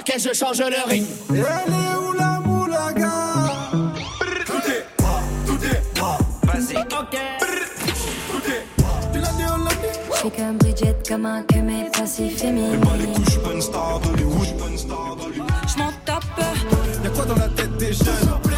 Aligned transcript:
parquet, 0.00 0.18
je 0.18 0.34
change 0.34 0.58
le 0.58 0.88
ring. 0.88 1.04
Et 1.34 1.38
elle 1.38 1.72
est 1.72 1.96
où 1.98 2.12
la 2.12 2.40
moulaga? 2.40 3.10
Tout 4.46 4.70
est 4.70 5.02
rap, 5.02 5.22
tout 5.46 5.58
est 5.64 6.00
rap. 6.00 6.22
Vas-y, 6.44 6.76
ok. 6.76 7.18
Tout 8.30 8.50
est. 8.50 8.64
Tu 9.12 9.18
l'as 9.18 9.32
dit, 9.32 9.44
on 9.52 9.64
l'a 9.64 9.70
dit? 9.70 9.98
J'suis 10.16 10.30
comme 10.30 10.56
Bridget, 10.56 10.96
comme 11.06 11.26
un 11.26 11.42
que 11.42 11.56
mes 11.56 11.90
passifs 11.90 12.38
féminines. 12.38 12.80
Pas 12.80 12.96
les 12.98 13.12
couches, 13.12 13.38
bonne 13.44 13.60
star 13.60 14.00
d'Hollywood. 14.00 14.56
Bonne 14.58 14.78
star 14.78 15.16
d'Hollywood. 15.16 15.50
J'm'en 15.74 15.92
tape. 16.04 16.24
Y'a 17.04 17.10
quoi 17.10 17.24
dans 17.26 17.36
la 17.36 17.48
tête 17.48 17.76
des 17.76 17.92
jeunes? 17.92 18.49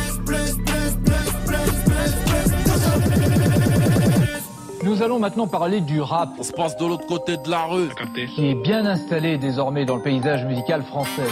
Nous 4.93 5.03
allons 5.03 5.19
maintenant 5.19 5.47
parler 5.47 5.81
du 5.81 6.03
rap, 6.03 6.35
On 6.39 6.43
se 6.43 6.53
passe 6.53 6.77
de 6.77 6.85
l'autre 6.85 7.07
côté 7.07 7.39
de 7.39 7.49
la 7.49 7.65
rue. 7.65 7.89
qui 8.35 8.51
est 8.51 8.55
bien 8.55 8.85
installé 8.85 9.39
désormais 9.39 9.87
dans 9.87 9.97
le 9.97 10.03
paysage 10.03 10.45
musical 10.45 10.83
français. 10.83 11.23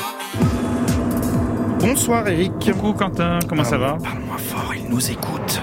Bonsoir 1.78 2.26
Eric. 2.26 2.52
Coucou 2.72 2.94
Quentin, 2.94 3.38
comment 3.46 3.62
ça 3.64 3.76
va? 3.76 3.98
Parle-moi 4.02 4.38
fort, 4.38 4.72
ils 4.74 4.88
nous 4.88 5.10
écoutent. 5.10 5.60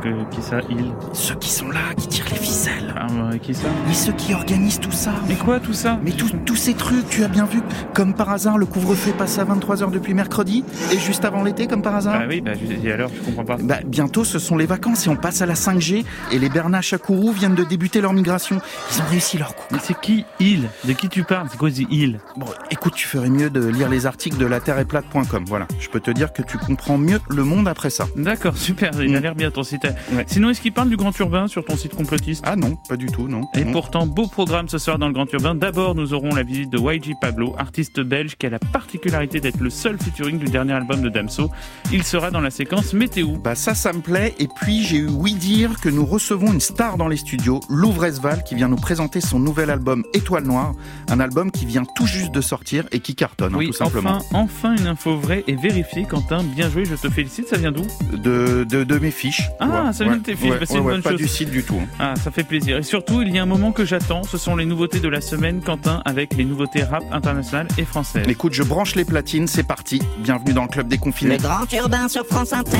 Que- 0.00 0.30
Qui 0.30 0.40
ça 0.42 0.60
Il? 0.70 0.92
Ceux 1.12 1.34
qui 1.34 1.50
sont 1.50 1.70
là, 1.70 1.80
qui 1.96 2.06
tirent 2.06 2.26
les 2.30 2.36
ficelles. 2.36 2.79
Euh, 3.12 3.38
Qui 3.38 3.54
ça 3.54 3.68
Mais 3.86 3.94
ceux 3.94 4.12
qui 4.12 4.34
organisent 4.34 4.80
tout 4.80 4.92
ça. 4.92 5.12
Mais 5.28 5.34
quoi 5.34 5.60
tout 5.60 5.72
ça 5.72 5.98
Mais 6.04 6.12
tous- 6.12 6.32
tous 6.44 6.56
ces 6.56 6.74
trucs, 6.74 7.08
tu 7.08 7.24
as 7.24 7.28
bien 7.28 7.44
vu, 7.44 7.60
comme 7.94 8.14
par 8.14 8.30
hasard, 8.30 8.58
le 8.58 8.66
couvre-feu 8.66 9.12
passe 9.16 9.38
à 9.38 9.44
23h 9.44 9.90
depuis 9.90 10.14
mercredi, 10.14 10.64
et 10.92 10.98
juste 10.98 11.24
avant 11.24 11.42
l'été, 11.42 11.66
comme 11.66 11.82
par 11.82 11.94
hasard 11.96 12.18
Ah 12.22 12.26
oui, 12.28 12.40
bah 12.40 12.52
et 12.84 12.92
alors, 12.92 13.10
je 13.14 13.20
comprends 13.22 13.44
pas. 13.44 13.56
Bah, 13.62 13.78
bientôt, 13.84 14.24
ce 14.24 14.38
sont 14.38 14.56
les 14.56 14.66
vacances 14.66 15.06
et 15.06 15.10
on 15.10 15.16
passe 15.16 15.42
à 15.42 15.46
la 15.46 15.54
5G. 15.54 16.04
Et 16.32 16.38
les 16.38 16.48
Bernat 16.48 16.80
Chakourou 16.82 17.32
viennent 17.32 17.54
de 17.54 17.64
débuter 17.64 18.00
leur 18.00 18.12
migration. 18.12 18.60
Ils 18.94 19.00
ont 19.02 19.06
réussi 19.10 19.38
leur 19.38 19.54
coup. 19.54 19.64
Mais 19.72 19.78
c'est 19.82 19.98
qui 20.00 20.24
il? 20.38 20.68
De 20.84 20.92
qui 20.92 21.08
tu 21.08 21.24
parles? 21.24 21.48
C'est 21.50 21.56
quoi 21.58 21.70
ce 21.70 21.82
il? 21.90 22.20
Bon, 22.36 22.46
écoute, 22.70 22.94
tu 22.94 23.06
ferais 23.06 23.30
mieux 23.30 23.50
de 23.50 23.64
lire 23.66 23.88
les 23.88 24.06
articles 24.06 24.36
de 24.38 24.46
la 24.46 24.60
terreetplate.com. 24.60 25.44
Voilà, 25.46 25.66
je 25.78 25.88
peux 25.88 26.00
te 26.00 26.10
dire 26.10 26.32
que 26.32 26.42
tu 26.42 26.58
comprends 26.58 26.98
mieux 26.98 27.20
le 27.28 27.44
monde 27.44 27.68
après 27.68 27.90
ça. 27.90 28.06
D'accord, 28.16 28.56
super, 28.56 28.90
il 29.00 29.14
a 29.14 29.18
Mm. 29.20 29.22
l'air 29.22 29.34
bien 29.34 29.50
ton 29.50 29.62
site. 29.62 29.84
Ouais. 30.12 30.24
Sinon, 30.26 30.50
est-ce 30.50 30.60
qu'il 30.60 30.72
parle 30.72 30.88
du 30.88 30.96
Grand 30.96 31.16
Urbain 31.18 31.46
sur 31.48 31.64
ton 31.64 31.76
site 31.76 31.94
complotiste? 31.94 32.44
Ah 32.46 32.56
non, 32.56 32.76
pas 32.88 32.96
du 33.00 33.06
tout, 33.06 33.26
non. 33.28 33.40
Et 33.56 33.64
Non. 33.64 33.72
pourtant, 33.72 34.06
beau 34.06 34.26
programme 34.28 34.68
ce 34.68 34.78
soir 34.78 34.98
dans 34.98 35.08
le 35.08 35.12
Grand 35.14 35.30
Urbain. 35.32 35.54
D'abord, 35.54 35.94
nous 35.94 36.12
aurons 36.14 36.34
la 36.34 36.42
visite 36.42 36.70
de 36.70 36.78
YG 36.78 37.14
Pablo, 37.20 37.54
artiste 37.58 37.98
belge 38.00 38.36
qui 38.36 38.46
a 38.46 38.50
la 38.50 38.58
particularité 38.58 39.40
d'être 39.40 39.58
le 39.60 39.70
seul 39.70 39.96
featuring 39.98 40.38
du 40.38 40.46
dernier 40.46 40.74
album 40.74 41.00
de 41.00 41.08
Damso. 41.08 41.50
Il 41.92 42.02
sera 42.04 42.30
dans 42.30 42.40
la 42.40 42.50
séquence 42.50 42.92
Météo. 42.92 43.36
Bah 43.42 43.54
ça, 43.54 43.74
ça 43.74 43.92
me 43.92 44.00
plaît. 44.00 44.34
Et 44.38 44.48
puis 44.60 44.84
j'ai 44.84 44.98
eu 44.98 45.08
oui 45.08 45.34
dire 45.34 45.80
que 45.80 45.88
nous 45.88 46.04
recevons 46.06 46.52
une 46.52 46.60
star 46.60 46.96
dans 46.98 47.08
les 47.08 47.16
studios, 47.16 47.60
Louvresval, 47.70 48.44
qui 48.44 48.54
vient 48.54 48.68
nous 48.68 48.76
présenter 48.76 49.20
son 49.20 49.38
nouvel 49.40 49.70
album 49.70 50.04
Étoile 50.14 50.44
Noire, 50.44 50.74
un 51.08 51.20
album 51.20 51.50
qui 51.50 51.64
vient 51.66 51.84
tout 51.96 52.06
juste 52.06 52.32
de 52.32 52.40
sortir 52.40 52.84
et 52.92 53.00
qui 53.00 53.14
cartonne, 53.14 53.54
hein, 53.54 53.58
Oui, 53.58 53.66
tout 53.68 53.72
simplement. 53.72 54.16
enfin, 54.18 54.24
enfin 54.32 54.76
une 54.76 54.86
info 54.86 55.16
vraie 55.16 55.42
et 55.46 55.56
vérifiée, 55.56 56.04
Quentin. 56.04 56.42
Bien 56.44 56.68
joué, 56.70 56.84
je 56.84 56.94
te 56.94 57.08
félicite. 57.08 57.48
Ça 57.48 57.56
vient 57.56 57.72
d'où? 57.72 57.86
De, 58.12 58.64
de, 58.68 58.84
de 58.84 58.98
mes 58.98 59.10
fiches. 59.10 59.48
Ah, 59.60 59.92
ça 59.92 60.04
vient 60.04 60.16
de 60.16 60.22
tes 60.22 60.36
fiches, 60.36 60.50
Ouais, 60.50 60.58
bah, 60.58 60.66
c'est 60.66 60.76
une 60.78 60.84
bonne 60.84 61.02
pas 61.02 61.10
chose. 61.10 61.18
du 61.20 61.28
site 61.28 61.50
du 61.50 61.62
tout. 61.62 61.76
hein. 61.80 61.86
Ah, 61.98 62.14
ça 62.16 62.30
fait 62.30 62.44
plaisir. 62.44 62.76
Et 62.76 62.82
surtout, 62.90 63.22
il 63.22 63.32
y 63.32 63.38
a 63.38 63.42
un 63.42 63.46
moment 63.46 63.70
que 63.70 63.84
j'attends. 63.84 64.24
Ce 64.24 64.36
sont 64.36 64.56
les 64.56 64.66
nouveautés 64.66 64.98
de 64.98 65.08
la 65.08 65.20
semaine, 65.20 65.60
Quentin, 65.60 66.02
avec 66.04 66.34
les 66.34 66.44
nouveautés 66.44 66.82
rap 66.82 67.04
internationales 67.12 67.68
et 67.78 67.84
françaises. 67.84 68.26
Écoute, 68.28 68.52
je 68.52 68.64
branche 68.64 68.96
les 68.96 69.04
platines, 69.04 69.46
c'est 69.46 69.62
parti. 69.62 70.02
Bienvenue 70.18 70.52
dans 70.52 70.64
le 70.64 70.68
club 70.68 70.88
des 70.88 70.98
confinés. 70.98 71.36
Le 71.36 71.42
grand 71.42 71.72
urbain 71.72 72.08
sur 72.08 72.26
France 72.26 72.52
Inter. 72.52 72.78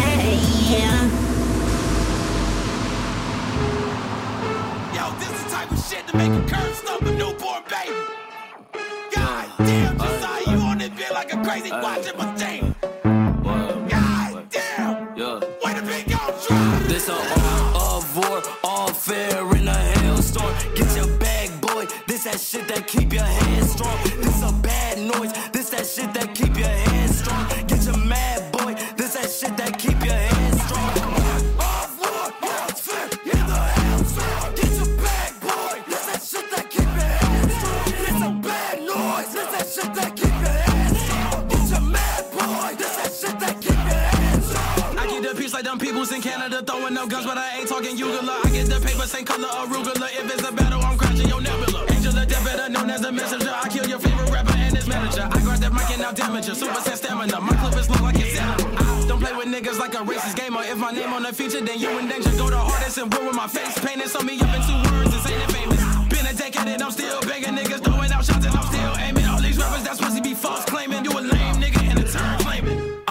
Yo, 4.92 5.02
this 5.20 5.28
is 5.28 5.44
the 5.44 5.50
type 5.50 5.70
of 5.70 5.78
shit 5.78 6.04
to 6.08 6.16
make 6.16 6.32
a 6.32 6.40
curve 6.48 6.74
stump 6.74 7.02
a 7.02 7.12
newborn 7.12 7.62
baby. 7.70 7.94
God 9.14 9.46
damn, 9.58 9.96
just 9.96 10.20
saw 10.20 10.50
you 10.50 10.58
on 10.60 10.78
this 10.78 10.88
bit 10.88 11.12
like 11.14 11.32
a 11.32 11.36
crazy 11.44 11.70
watching 11.70 12.16
my 12.18 12.34
thing. 12.34 12.74
God 13.04 14.50
damn. 14.50 15.40
Way 15.62 15.74
to 15.74 15.82
be 15.82 16.14
on 16.14 16.32
drive. 16.48 16.88
This 16.88 17.08
that 22.30 22.40
shit 22.40 22.68
that 22.68 22.86
keep 22.86 23.12
your 23.12 23.24
head 23.24 23.64
strong. 23.64 23.98
This 24.04 24.42
a 24.42 24.52
bad 24.52 24.98
noise. 24.98 25.32
This 25.52 25.70
that 25.70 25.86
shit 25.86 26.14
that 26.14 26.34
keep 26.34 26.56
your 26.56 26.68
head 26.68 27.10
strong. 27.10 27.48
Get 27.66 27.84
your 27.84 27.96
mad 27.96 28.52
boy. 28.52 28.74
This 28.96 29.14
that 29.14 29.30
shit 29.30 29.56
that 29.56 29.78
keep 29.78 30.02
your 30.04 30.14
head 30.14 30.54
strong. 30.60 31.10
Them 45.60 45.78
peoples 45.78 46.10
in 46.10 46.22
Canada 46.22 46.62
throwing 46.62 46.96
up 46.96 47.10
guns, 47.10 47.26
but 47.26 47.36
I 47.36 47.58
ain't 47.58 47.68
talking 47.68 47.94
Ugala. 47.94 48.44
I 48.44 48.50
get 48.50 48.66
the 48.66 48.80
paper, 48.80 49.06
same 49.06 49.26
color 49.26 49.46
arugula. 49.46 50.08
If 50.18 50.34
it's 50.34 50.48
a 50.48 50.50
battle, 50.50 50.80
I'm 50.80 50.96
crashing 50.96 51.28
your 51.28 51.40
neck 51.42 51.59
known 52.72 52.90
as 52.90 53.00
the 53.00 53.12
messenger. 53.12 53.50
I 53.52 53.68
kill 53.68 53.86
your 53.86 53.98
favorite 53.98 54.30
rapper 54.30 54.54
and 54.56 54.76
his 54.76 54.86
manager. 54.86 55.28
I 55.30 55.40
grab 55.42 55.58
that 55.58 55.72
mic 55.72 55.90
and 55.90 56.00
now 56.00 56.12
damage 56.12 56.48
you. 56.48 56.54
Super 56.54 56.80
set 56.80 56.98
stamina. 56.98 57.40
My 57.40 57.54
clip 57.56 57.76
is 57.76 57.90
long 57.90 58.02
like 58.02 58.18
it's 58.18 58.34
senator. 58.34 58.70
Don't 59.08 59.20
play 59.20 59.34
with 59.34 59.48
niggas 59.48 59.78
like 59.78 59.94
a 59.94 60.02
racist 60.04 60.36
gamer. 60.36 60.62
If 60.62 60.78
my 60.78 60.92
name 60.92 61.12
on 61.12 61.22
the 61.22 61.32
feature, 61.32 61.60
then 61.60 61.78
you 61.78 61.90
in 61.98 62.08
danger. 62.08 62.30
Go 62.38 62.50
to 62.50 62.58
hardest 62.58 62.98
and 62.98 63.12
ruin 63.14 63.34
my 63.34 63.48
face 63.48 63.78
painted. 63.78 64.08
So 64.08 64.20
me 64.20 64.38
up 64.40 64.54
in 64.54 64.62
two 64.62 64.78
words, 64.90 65.10
this 65.10 65.26
ain't 65.30 65.42
it 65.42 65.50
famous. 65.52 65.80
Been 66.08 66.26
a 66.26 66.34
decade 66.34 66.68
and 66.68 66.82
I'm 66.82 66.92
still 66.92 67.20
begging 67.22 67.54
niggas, 67.54 67.82
throwing 67.82 68.12
out 68.12 68.24
shots 68.24 68.46
and 68.46 68.54
I'm 68.54 68.66
still 68.70 68.94
aiming. 68.98 69.26
All 69.26 69.40
these 69.40 69.58
rappers, 69.58 69.84
that's 69.84 69.98
supposed 69.98 70.16
to 70.16 70.22
be 70.22 70.34
false 70.34 70.64
claiming. 70.64 71.04
You 71.04 71.12
a 71.12 71.20
lame 71.20 71.56
nigga 71.58 71.79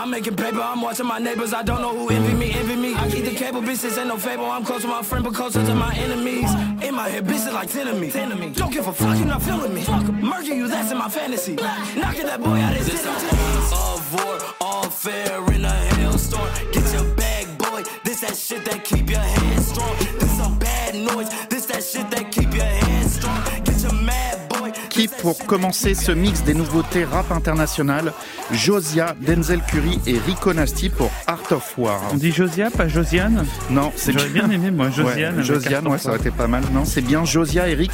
I'm 0.09 0.13
making 0.13 0.37
paper, 0.37 0.59
I'm 0.59 0.81
watching 0.81 1.05
my 1.05 1.19
neighbors. 1.19 1.53
I 1.53 1.61
don't 1.61 1.83
know 1.83 1.95
who 1.95 2.09
envy 2.09 2.33
me, 2.33 2.51
envy 2.51 2.75
me. 2.75 2.95
I 2.95 3.07
keep 3.11 3.25
the 3.25 3.35
cable, 3.35 3.61
bitches 3.61 3.95
ain't 3.95 4.07
no 4.07 4.17
fable. 4.17 4.45
I'm 4.45 4.65
close 4.65 4.81
to 4.81 4.87
my 4.87 5.03
friend, 5.03 5.23
but 5.23 5.35
closer 5.35 5.63
to 5.63 5.75
my 5.75 5.93
enemies. 5.93 6.51
In 6.83 6.95
my 6.95 7.07
head, 7.07 7.25
bitches 7.25 7.53
like 7.53 7.69
10 7.69 7.89
of 7.89 7.99
me. 7.99 8.09
10 8.09 8.31
of 8.31 8.39
me. 8.39 8.49
Don't 8.49 8.73
give 8.73 8.87
a 8.87 8.91
fuck, 8.91 9.15
you're 9.19 9.27
not 9.27 9.43
feeling 9.43 9.71
me. 9.71 9.85
Murder 10.19 10.55
you, 10.55 10.67
that's 10.67 10.91
in 10.91 10.97
my 10.97 11.09
fantasy. 11.09 11.53
Knocking 11.53 12.25
that 12.25 12.41
boy 12.41 12.59
out 12.59 12.73
his 12.73 12.87
This 12.87 13.05
all 13.71 14.01
war, 14.11 14.39
all 14.61 14.89
fair 14.89 15.45
in 15.53 15.63
a 15.63 15.69
hailstorm. 15.69 16.49
Get 16.71 16.91
your 16.91 17.05
bag, 17.13 17.55
boy. 17.59 17.83
This 18.03 18.21
that 18.21 18.35
shit 18.35 18.65
that 18.65 18.83
keep 18.83 19.11
your 19.11 19.19
hands 19.19 19.67
strong. 19.67 19.95
This 20.17 20.35
some 20.35 20.57
bad 20.57 20.95
noise. 20.95 21.29
This 21.49 21.67
that 21.67 21.83
shit 21.83 22.09
that 22.09 22.31
keep 22.31 22.51
your 22.51 22.65
hands 22.65 22.88
pour 25.21 25.37
commencer 25.45 25.93
ce 25.93 26.11
mix 26.11 26.43
des 26.43 26.53
nouveautés 26.53 27.03
rap 27.03 27.31
internationales, 27.31 28.13
Josia, 28.51 29.15
Denzel 29.19 29.61
Curry 29.67 29.99
et 30.07 30.17
Rico 30.17 30.53
Nasty 30.53 30.89
pour 30.89 31.11
Art 31.27 31.51
of 31.51 31.77
War. 31.77 32.01
On 32.13 32.15
dit 32.15 32.31
Josia, 32.31 32.69
pas 32.71 32.87
Josiane 32.87 33.45
Non, 33.69 33.91
c'est 33.95 34.13
J'aurais 34.13 34.29
bien 34.29 34.49
aimé, 34.49 34.71
moi, 34.71 34.89
Josiane. 34.89 35.37
Ouais, 35.37 35.43
Josiane, 35.43 35.87
ouais, 35.87 35.97
ça 35.97 36.09
aurait 36.09 36.19
été 36.19 36.31
pas 36.31 36.47
mal. 36.47 36.63
Non, 36.73 36.85
c'est 36.85 37.01
bien 37.01 37.25
Josia 37.25 37.67
Eric. 37.67 37.91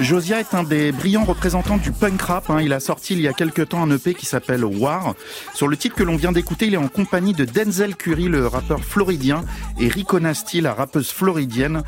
Josia 0.00 0.40
est 0.40 0.54
un 0.54 0.64
des 0.64 0.92
brillants 0.92 1.24
représentants 1.24 1.78
du 1.78 1.92
punk 1.92 2.20
rap. 2.22 2.50
hein. 2.50 2.58
Il 2.60 2.72
a 2.72 2.80
sorti 2.80 3.14
il 3.14 3.20
y 3.20 3.28
a 3.28 3.32
quelques 3.32 3.68
temps 3.70 3.82
un 3.82 3.90
EP 3.90 4.14
qui 4.14 4.26
s'appelle 4.26 4.64
War. 4.64 5.14
Sur 5.54 5.68
le 5.68 5.76
titre 5.76 5.94
que 5.96 6.02
l'on 6.02 6.16
vient 6.16 6.32
d'écouter, 6.32 6.66
il 6.66 6.74
est 6.74 6.78
en 6.78 6.88
compagnie 6.88 7.32
de 7.32 7.44
Denzel 7.44 7.96
Curry, 7.96 8.24
le 8.28 8.46
rappeur 8.46 8.80
floridien, 8.84 9.44
et 9.80 9.88
Rico 9.88 10.20
Nasty, 10.20 10.60
la 10.60 10.74
rappeuse 10.74 11.10
floridienne. 11.10 11.82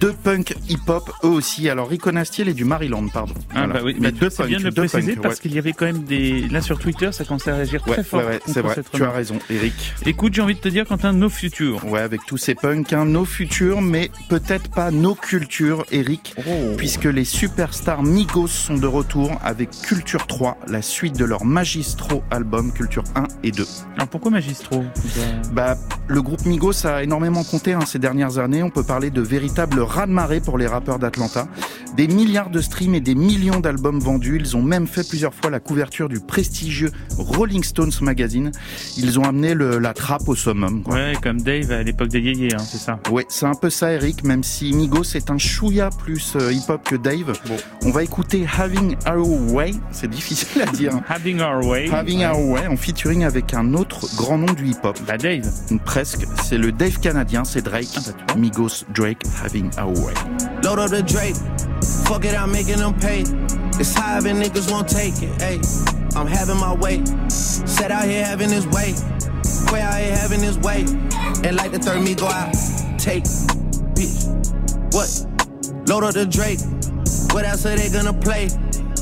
Deux 0.00 0.12
punk 0.12 0.54
hip-hop, 0.68 1.10
eux 1.24 1.28
aussi. 1.28 1.68
Alors 1.70 1.88
Rico 1.88 2.12
Nasty, 2.12 2.42
elle 2.42 2.48
est 2.50 2.54
du 2.54 2.64
Maryland, 2.64 3.06
pardon. 3.12 3.34
Ah 3.50 3.64
Voilà. 3.64 3.74
bah 3.74 3.80
oui, 3.84 3.96
Mais 3.98 4.10
mais 4.10 4.12
deux 4.12 4.30
c'est 4.34 4.46
bien 4.46 4.58
de 4.58 4.64
le 4.64 4.70
préciser 4.72 5.16
parce 5.16 5.36
ouais. 5.36 5.40
qu'il 5.40 5.54
y 5.54 5.58
avait 5.58 5.72
quand 5.72 5.86
même 5.86 6.04
des... 6.04 6.48
Là 6.48 6.60
sur 6.60 6.78
Twitter, 6.78 7.10
ça 7.12 7.24
commençait 7.24 7.50
à 7.50 7.56
réagir 7.56 7.82
Ouais, 7.86 7.94
très 7.94 8.04
fort 8.04 8.24
ouais, 8.24 8.40
c'est 8.46 8.60
vrai. 8.60 8.76
Tu 8.92 9.02
as 9.02 9.10
raison, 9.10 9.38
Eric. 9.50 9.94
Écoute, 10.06 10.34
j'ai 10.34 10.42
envie 10.42 10.54
de 10.54 10.60
te 10.60 10.68
dire, 10.68 10.86
Quentin, 10.86 11.12
nos 11.12 11.28
futurs. 11.28 11.84
Ouais, 11.86 12.00
avec 12.00 12.20
tous 12.26 12.36
ces 12.36 12.54
punks, 12.54 12.92
hein, 12.92 13.04
nos 13.04 13.24
futurs, 13.24 13.82
mais 13.82 14.10
peut-être 14.28 14.70
pas 14.70 14.90
nos 14.90 15.14
cultures, 15.14 15.84
Eric, 15.92 16.34
puisque 16.76 17.04
les 17.04 17.24
superstars 17.24 18.02
Migos 18.02 18.48
sont 18.48 18.76
de 18.76 18.86
retour 18.86 19.38
avec 19.42 19.70
Culture 19.82 20.26
3, 20.26 20.58
la 20.68 20.82
suite 20.82 21.18
de 21.18 21.24
leur 21.24 21.44
magistro 21.44 22.22
album 22.30 22.72
Culture 22.72 23.04
1 23.14 23.24
et 23.42 23.50
2. 23.50 23.66
Alors 23.96 24.08
pourquoi 24.08 24.30
Magistro? 24.30 24.84
Bah, 25.52 25.76
le 26.08 26.22
groupe 26.22 26.44
Migos 26.46 26.86
a 26.86 27.02
énormément 27.02 27.44
compté 27.44 27.72
hein, 27.72 27.86
ces 27.86 27.98
dernières 27.98 28.38
années. 28.38 28.62
On 28.62 28.70
peut 28.70 28.82
parler 28.82 29.10
de 29.10 29.20
véritable 29.20 29.80
raz-de-marée 29.80 30.40
pour 30.40 30.58
les 30.58 30.66
rappeurs 30.66 30.98
d'Atlanta. 30.98 31.46
Des 31.96 32.08
milliards 32.08 32.50
de 32.50 32.60
streams 32.60 32.94
et 32.94 33.00
des 33.00 33.14
millions 33.14 33.60
d'albums 33.60 34.00
vendus. 34.00 34.23
Ils 34.24 34.56
ont 34.56 34.62
même 34.62 34.86
fait 34.86 35.06
plusieurs 35.06 35.34
fois 35.34 35.50
la 35.50 35.60
couverture 35.60 36.08
du 36.08 36.20
prestigieux 36.20 36.90
Rolling 37.18 37.62
Stones 37.62 37.92
magazine. 38.00 38.50
Ils 38.96 39.18
ont 39.18 39.24
amené 39.24 39.54
le, 39.54 39.78
la 39.78 39.92
trappe 39.92 40.28
au 40.28 40.34
summum. 40.34 40.82
quoi. 40.82 40.94
Ouais, 40.94 41.12
comme 41.22 41.40
Dave 41.40 41.70
à 41.72 41.82
l'époque 41.82 42.08
des 42.08 42.20
yéyés, 42.20 42.54
hein, 42.54 42.58
c'est 42.66 42.78
ça. 42.78 42.98
Ouais, 43.10 43.26
c'est 43.28 43.46
un 43.46 43.54
peu 43.54 43.70
ça, 43.70 43.92
Eric, 43.92 44.24
même 44.24 44.42
si 44.42 44.72
Migos 44.72 45.14
est 45.14 45.30
un 45.30 45.38
chouïa 45.38 45.90
plus 45.90 46.34
euh, 46.36 46.52
hip-hop 46.52 46.82
que 46.84 46.96
Dave. 46.96 47.32
On 47.84 47.90
va 47.90 48.02
écouter 48.02 48.46
Having 48.58 48.96
Our 49.06 49.52
Way, 49.52 49.72
c'est 49.90 50.10
difficile 50.10 50.62
à 50.62 50.66
dire. 50.66 50.92
Having 51.08 51.40
Our 51.40 51.66
Way. 51.66 51.90
Having 51.90 52.24
Our 52.24 52.48
Way, 52.48 52.66
en 52.68 52.76
featuring 52.76 53.24
avec 53.24 53.54
un 53.54 53.74
autre 53.74 54.06
grand 54.16 54.38
nom 54.38 54.52
du 54.52 54.66
hip-hop. 54.68 54.98
Bah 55.06 55.18
Dave. 55.18 55.46
Presque, 55.84 56.26
c'est 56.42 56.58
le 56.58 56.72
Dave 56.72 56.98
canadien, 57.00 57.44
c'est 57.44 57.62
Drake. 57.62 57.88
Ah, 57.96 58.00
bah. 58.28 58.34
Migos, 58.36 58.84
Drake, 58.94 59.22
Having 59.44 59.70
Our 59.78 59.98
Way. 60.04 60.14
Load 60.62 60.78
up 60.78 60.90
the 60.90 61.04
Drake. 61.12 61.34
Fuck 62.04 62.24
it, 62.24 62.34
I'm 62.34 62.52
making 62.52 62.78
them 62.78 62.94
pay. 62.98 63.20
It's 63.80 63.94
high 63.94 64.18
and 64.18 64.42
niggas 64.42 64.70
won't 64.70 64.88
take 64.88 65.14
it. 65.22 65.40
Hey, 65.40 65.60
I'm 66.16 66.26
having 66.26 66.58
my 66.58 66.74
way. 66.74 67.04
Set 67.28 67.90
out 67.90 68.04
here 68.04 68.24
having 68.24 68.50
his 68.50 68.66
way. 68.68 68.94
Quay 69.68 69.80
out 69.80 70.00
here 70.00 70.16
having 70.16 70.40
his 70.40 70.58
way. 70.58 70.82
And 71.44 71.56
like 71.56 71.72
the 71.72 71.78
third 71.78 72.02
me 72.02 72.14
go 72.14 72.26
out. 72.26 72.52
Take. 72.98 73.24
Bitch. 73.94 74.30
What? 74.94 75.88
Load 75.88 76.04
up 76.04 76.14
the 76.14 76.26
Drake. 76.26 76.60
What 77.32 77.44
else 77.44 77.66
are 77.66 77.74
they 77.74 77.90
gonna 77.90 78.12
play? 78.12 78.44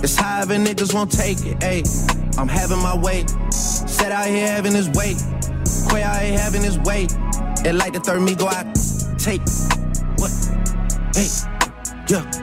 It's 0.02 0.16
however 0.16 0.54
niggas 0.54 0.94
won't 0.94 1.12
take 1.12 1.44
it. 1.44 1.58
Ayy. 1.60 2.38
I'm 2.38 2.48
having 2.48 2.78
my 2.78 2.96
way. 2.96 3.26
Set 3.50 4.10
out 4.10 4.26
here 4.26 4.48
having 4.48 4.72
his 4.72 4.88
way. 4.90 5.14
Quay 5.90 6.02
out 6.02 6.22
here 6.22 6.38
having 6.38 6.62
his 6.62 6.78
way. 6.78 7.08
And 7.64 7.78
like 7.78 7.92
the 7.92 8.00
third 8.00 8.22
me 8.22 8.34
go 8.34 8.48
out. 8.48 8.66
Take. 9.18 9.42
What? 10.16 10.32
Hey. 11.14 11.28
Yeah. 12.08 12.41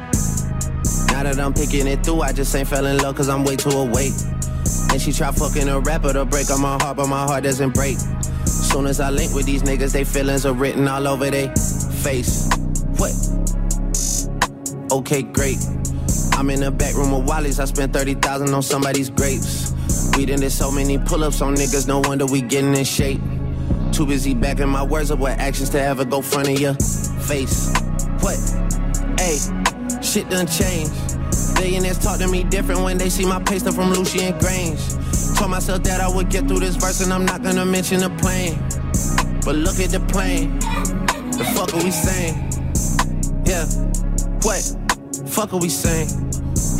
Now 1.19 1.23
that 1.23 1.39
I'm 1.41 1.53
picking 1.53 1.85
it 1.85 2.01
through, 2.01 2.21
I 2.21 2.31
just 2.31 2.55
ain't 2.55 2.65
fell 2.65 2.85
in 2.85 2.95
love 2.99 3.13
cause 3.13 3.27
I'm 3.27 3.43
way 3.43 3.57
too 3.57 3.71
awake. 3.71 4.13
And 4.89 5.01
she 5.01 5.11
try 5.11 5.33
fucking 5.33 5.67
a 5.67 5.81
rapper 5.81 6.13
to 6.13 6.23
break 6.23 6.49
on 6.49 6.61
my 6.61 6.81
heart, 6.81 6.95
but 6.95 7.07
my 7.09 7.23
heart 7.23 7.43
doesn't 7.43 7.73
break. 7.73 7.97
Soon 8.45 8.87
as 8.87 9.01
I 9.01 9.09
link 9.09 9.33
with 9.33 9.45
these 9.45 9.61
niggas, 9.63 9.91
they 9.91 10.05
feelings 10.05 10.45
are 10.45 10.53
written 10.53 10.87
all 10.87 11.05
over 11.09 11.29
their 11.29 11.53
face. 12.03 12.47
What? 12.95 13.11
Okay, 14.93 15.23
great. 15.23 15.57
I'm 16.37 16.49
in 16.51 16.61
the 16.61 16.71
back 16.71 16.95
room 16.95 17.11
with 17.11 17.27
Wally's. 17.27 17.59
I 17.59 17.65
spent 17.65 17.91
30,000 17.91 18.53
on 18.53 18.63
somebody's 18.63 19.09
grapes. 19.09 19.73
We 20.15 20.25
done 20.25 20.39
did 20.39 20.53
so 20.53 20.71
many 20.71 20.99
pull-ups 20.99 21.41
on 21.41 21.53
niggas, 21.53 21.85
no 21.85 21.99
wonder 21.99 22.27
we 22.27 22.41
getting 22.41 22.73
in 22.73 22.85
shape. 22.85 23.19
Too 23.91 24.05
busy 24.05 24.33
backing 24.33 24.69
my 24.69 24.83
words 24.83 25.11
up 25.11 25.19
with 25.19 25.37
actions 25.37 25.69
to 25.71 25.81
ever 25.81 26.05
go 26.05 26.21
front 26.21 26.47
of 26.47 26.57
your 26.57 26.75
face. 26.75 27.73
What? 28.21 28.39
Hey, 29.19 29.37
shit 30.09 30.27
done 30.29 30.47
changed. 30.47 30.91
Billionaires 31.55 31.99
talk 31.99 32.17
to 32.17 32.27
me 32.27 32.43
different 32.43 32.81
when 32.81 32.97
they 32.97 33.09
see 33.09 33.25
my 33.25 33.41
pay 33.43 33.59
stuff 33.59 33.75
from 33.75 33.91
Lucian 33.93 34.37
Grange. 34.39 34.79
Told 35.37 35.51
myself 35.51 35.83
that 35.83 36.01
I 36.01 36.09
would 36.09 36.29
get 36.29 36.47
through 36.47 36.59
this 36.59 36.75
verse 36.75 37.01
and 37.01 37.13
I'm 37.13 37.25
not 37.25 37.43
gonna 37.43 37.65
mention 37.65 37.99
the 37.99 38.09
plane. 38.21 38.57
But 39.45 39.55
look 39.55 39.79
at 39.79 39.91
the 39.91 39.99
plane. 39.99 40.57
The 41.37 41.45
fuck 41.53 41.73
are 41.75 41.83
we 41.83 41.91
saying? 41.91 42.35
Yeah. 43.45 43.65
What? 44.41 45.29
Fuck 45.29 45.53
are 45.53 45.59
we 45.59 45.69
saying? 45.69 46.09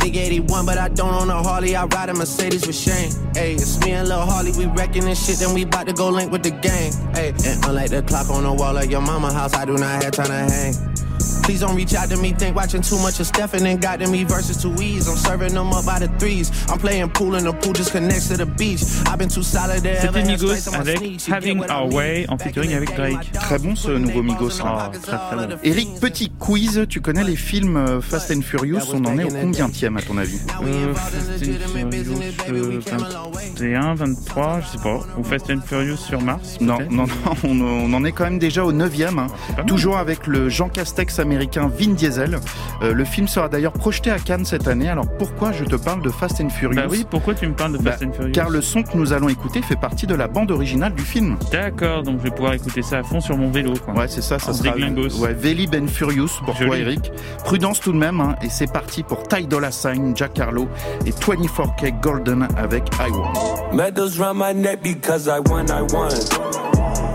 Big 0.00 0.16
81, 0.16 0.66
but 0.66 0.78
I 0.78 0.88
don't 0.88 1.14
own 1.14 1.30
a 1.30 1.42
Harley. 1.42 1.76
I 1.76 1.84
ride 1.84 2.08
a 2.08 2.14
Mercedes 2.14 2.66
with 2.66 2.76
Shane. 2.76 3.12
Hey, 3.34 3.54
it's 3.54 3.78
me 3.80 3.92
and 3.92 4.08
Lil 4.08 4.22
Harley. 4.22 4.52
We 4.52 4.66
wrecking 4.66 5.04
this 5.04 5.24
shit, 5.24 5.38
then 5.38 5.54
we 5.54 5.64
bout 5.64 5.86
to 5.86 5.92
go 5.92 6.08
link 6.08 6.32
with 6.32 6.42
the 6.42 6.50
gang. 6.50 6.92
Hey, 7.14 7.28
and 7.28 7.64
unlike 7.64 7.90
the 7.90 8.02
clock 8.02 8.28
on 8.30 8.42
the 8.42 8.52
wall 8.52 8.76
of 8.76 8.90
your 8.90 9.02
mama 9.02 9.32
house, 9.32 9.54
I 9.54 9.64
do 9.66 9.74
not 9.74 10.02
have 10.02 10.12
time 10.12 10.26
to 10.26 10.32
hang. 10.32 10.89
Please 11.42 11.60
don't 11.60 11.74
reach 11.74 11.94
out 11.94 12.08
to 12.10 12.16
me, 12.16 12.32
think 12.32 12.54
watching 12.54 12.82
too 12.82 12.98
much 12.98 13.18
of 13.20 13.26
Stephen 13.26 13.66
and 13.66 13.80
got 13.80 13.98
to 14.00 14.06
me 14.08 14.24
versus 14.24 14.56
two 14.60 14.74
E's. 14.80 15.08
I'm 15.08 15.16
serving 15.16 15.54
them 15.54 15.72
up 15.72 15.84
by 15.84 15.98
the 15.98 16.08
threes. 16.18 16.50
I'm 16.68 16.78
playing 16.78 17.08
pool 17.10 17.34
and 17.34 17.46
the 17.46 17.52
pool 17.52 17.72
just 17.72 17.92
connects 17.92 18.28
to 18.28 18.36
the 18.36 18.46
beach. 18.46 18.82
I've 19.06 19.18
been 19.18 19.28
too 19.28 19.42
solid 19.42 19.82
there. 19.82 20.00
C'était 20.00 20.22
Migos 20.24 20.68
avec 20.74 21.28
Having 21.28 21.64
Our 21.70 21.92
Way 21.92 22.26
en 22.28 22.38
featuring 22.38 22.74
avec 22.74 22.94
Drake. 22.94 23.32
Très 23.32 23.58
bon 23.58 23.74
ce 23.74 23.90
nouveau 23.90 24.22
Migos. 24.22 24.60
Oh, 24.62 24.98
très 25.02 25.16
très 25.16 25.46
bon. 25.46 25.56
Eric, 25.62 26.00
petit 26.00 26.30
quiz, 26.38 26.86
tu 26.88 27.00
connais 27.00 27.24
les 27.24 27.36
films 27.36 27.76
euh, 27.76 28.00
Fast 28.00 28.30
and 28.30 28.42
Furious? 28.42 28.80
On 28.92 29.04
en 29.04 29.18
est 29.18 29.24
au 29.24 29.28
combienième 29.28 29.96
à 29.96 30.02
ton 30.02 30.18
avis? 30.18 30.38
Euh, 30.62 30.94
Fast 30.94 31.42
and 31.42 31.90
Furious 31.90 32.20
euh, 32.50 32.80
21, 33.56 33.94
23, 33.94 34.60
je 34.60 34.66
sais 34.68 34.82
pas. 34.82 35.00
Ou 35.18 35.24
Fast 35.24 35.50
and 35.50 35.60
Furious 35.66 35.96
sur 35.96 36.20
Mars 36.20 36.58
Non, 36.60 36.78
non, 36.90 37.06
non, 37.06 37.34
on, 37.44 37.60
on 37.60 37.92
en 37.92 38.04
est 38.04 38.12
quand 38.12 38.24
même 38.24 38.38
déjà 38.38 38.64
au 38.64 38.72
9 38.72 38.92
hein. 39.00 39.10
mal. 39.10 39.66
toujours 39.66 39.98
avec 39.98 40.26
le 40.26 40.48
Jean 40.48 40.68
Castex 40.68 41.18
américain 41.18 41.29
Vin 41.38 41.94
Diesel. 41.94 42.38
Euh, 42.82 42.92
le 42.94 43.04
film 43.04 43.28
sera 43.28 43.48
d'ailleurs 43.48 43.72
projeté 43.72 44.10
à 44.10 44.18
Cannes 44.18 44.44
cette 44.44 44.68
année. 44.68 44.88
Alors 44.88 45.06
pourquoi 45.18 45.52
je 45.52 45.64
te 45.64 45.76
parle 45.76 46.02
de 46.02 46.10
Fast 46.10 46.40
and 46.40 46.48
Furious? 46.50 46.76
Bah 46.80 46.86
oui, 46.90 47.06
pourquoi 47.08 47.34
tu 47.34 47.46
me 47.46 47.54
parles 47.54 47.72
de 47.72 47.78
Fast 47.82 48.00
Bah, 48.00 48.06
and 48.08 48.12
Furious? 48.12 48.32
Car 48.32 48.50
le 48.50 48.60
son 48.62 48.82
que 48.82 48.96
nous 48.96 49.12
allons 49.12 49.28
écouter 49.28 49.62
fait 49.62 49.76
partie 49.76 50.06
de 50.06 50.14
la 50.14 50.28
bande 50.28 50.50
originale 50.50 50.94
du 50.94 51.02
film. 51.02 51.36
D'accord, 51.52 52.02
donc 52.02 52.18
je 52.18 52.24
vais 52.24 52.30
pouvoir 52.30 52.54
écouter 52.54 52.82
ça 52.82 52.98
à 52.98 53.02
fond 53.02 53.20
sur 53.20 53.36
mon 53.36 53.50
vélo. 53.50 53.74
Quoi. 53.84 53.94
Ouais, 53.94 54.08
c'est 54.08 54.22
ça, 54.22 54.38
ça 54.38 54.50
En 54.50 54.54
sera. 54.54 54.70
déglingos. 54.74 55.18
Ouais, 55.20 55.34
Veli 55.34 55.66
Ben 55.66 55.88
Furious 55.88 56.28
pour 56.44 56.56
toi, 56.56 56.66
Joli. 56.66 56.80
Eric. 56.80 57.12
Prudence 57.44 57.80
tout 57.80 57.92
de 57.92 57.98
même, 57.98 58.20
hein, 58.20 58.34
et 58.42 58.48
c'est 58.48 58.70
parti 58.72 59.02
pour 59.02 59.22
Ty 59.28 59.46
Dolla 59.46 59.70
Sign, 59.70 60.16
Jack 60.16 60.38
Harlow 60.38 60.68
et 61.06 61.10
24K 61.10 62.00
Golden 62.00 62.48
avec 62.56 62.84
I 62.98 63.10
Want. 63.10 63.74
Medals 63.74 64.18
round 64.18 64.38
my 64.38 64.54
neck 64.54 64.82
because 64.82 65.26
I 65.28 65.40
won, 65.50 65.66
I 65.68 65.82
won. 65.92 66.08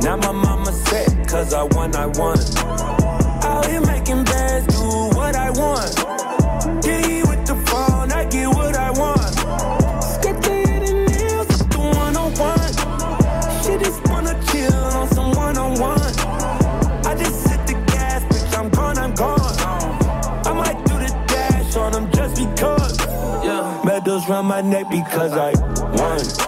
Now 0.04 0.18
my 0.18 0.32
mama 0.34 0.72
set 0.72 1.28
cause 1.28 1.54
I 1.54 1.64
won, 1.76 1.92
I 1.96 2.06
won. 2.18 3.05
Out 3.46 3.66
here 3.68 3.82
making 3.82 4.24
bands, 4.24 4.66
do 4.76 4.84
what 5.18 5.36
I 5.36 5.52
want. 5.52 5.96
Get 6.84 7.28
with 7.30 7.46
the 7.46 7.56
phone, 7.68 8.12
I 8.12 8.26
get 8.26 8.48
what 8.48 8.76
I 8.76 8.92
want. 8.92 9.34
Skip 10.04 10.38
the 10.42 10.58
nails, 11.10 11.62
up 11.62 11.70
the 11.70 11.80
one 11.80 12.16
on 12.18 12.32
one. 12.50 12.74
She 13.64 13.78
just 13.84 14.02
wanna 14.10 14.36
chill 14.50 14.74
on 15.00 15.08
some 15.10 15.32
one 15.34 15.58
on 15.58 15.80
one. 15.80 16.14
I 17.10 17.16
just 17.18 17.48
hit 17.48 17.68
the 17.68 17.76
gas, 17.94 18.24
bitch, 18.24 18.58
I'm 18.58 18.70
gone, 18.70 18.98
I'm 18.98 19.14
gone. 19.14 19.56
I 20.50 20.54
might 20.54 20.80
do 20.86 20.96
the 21.06 21.12
dash 21.28 21.76
on 21.76 21.92
them 21.92 22.12
just 22.12 22.36
because. 22.38 22.98
Yeah. 23.46 23.82
Medals 23.86 24.28
round 24.28 24.48
my 24.48 24.62
neck 24.62 24.90
because 24.90 25.34
I 25.34 25.52
won. 26.00 26.45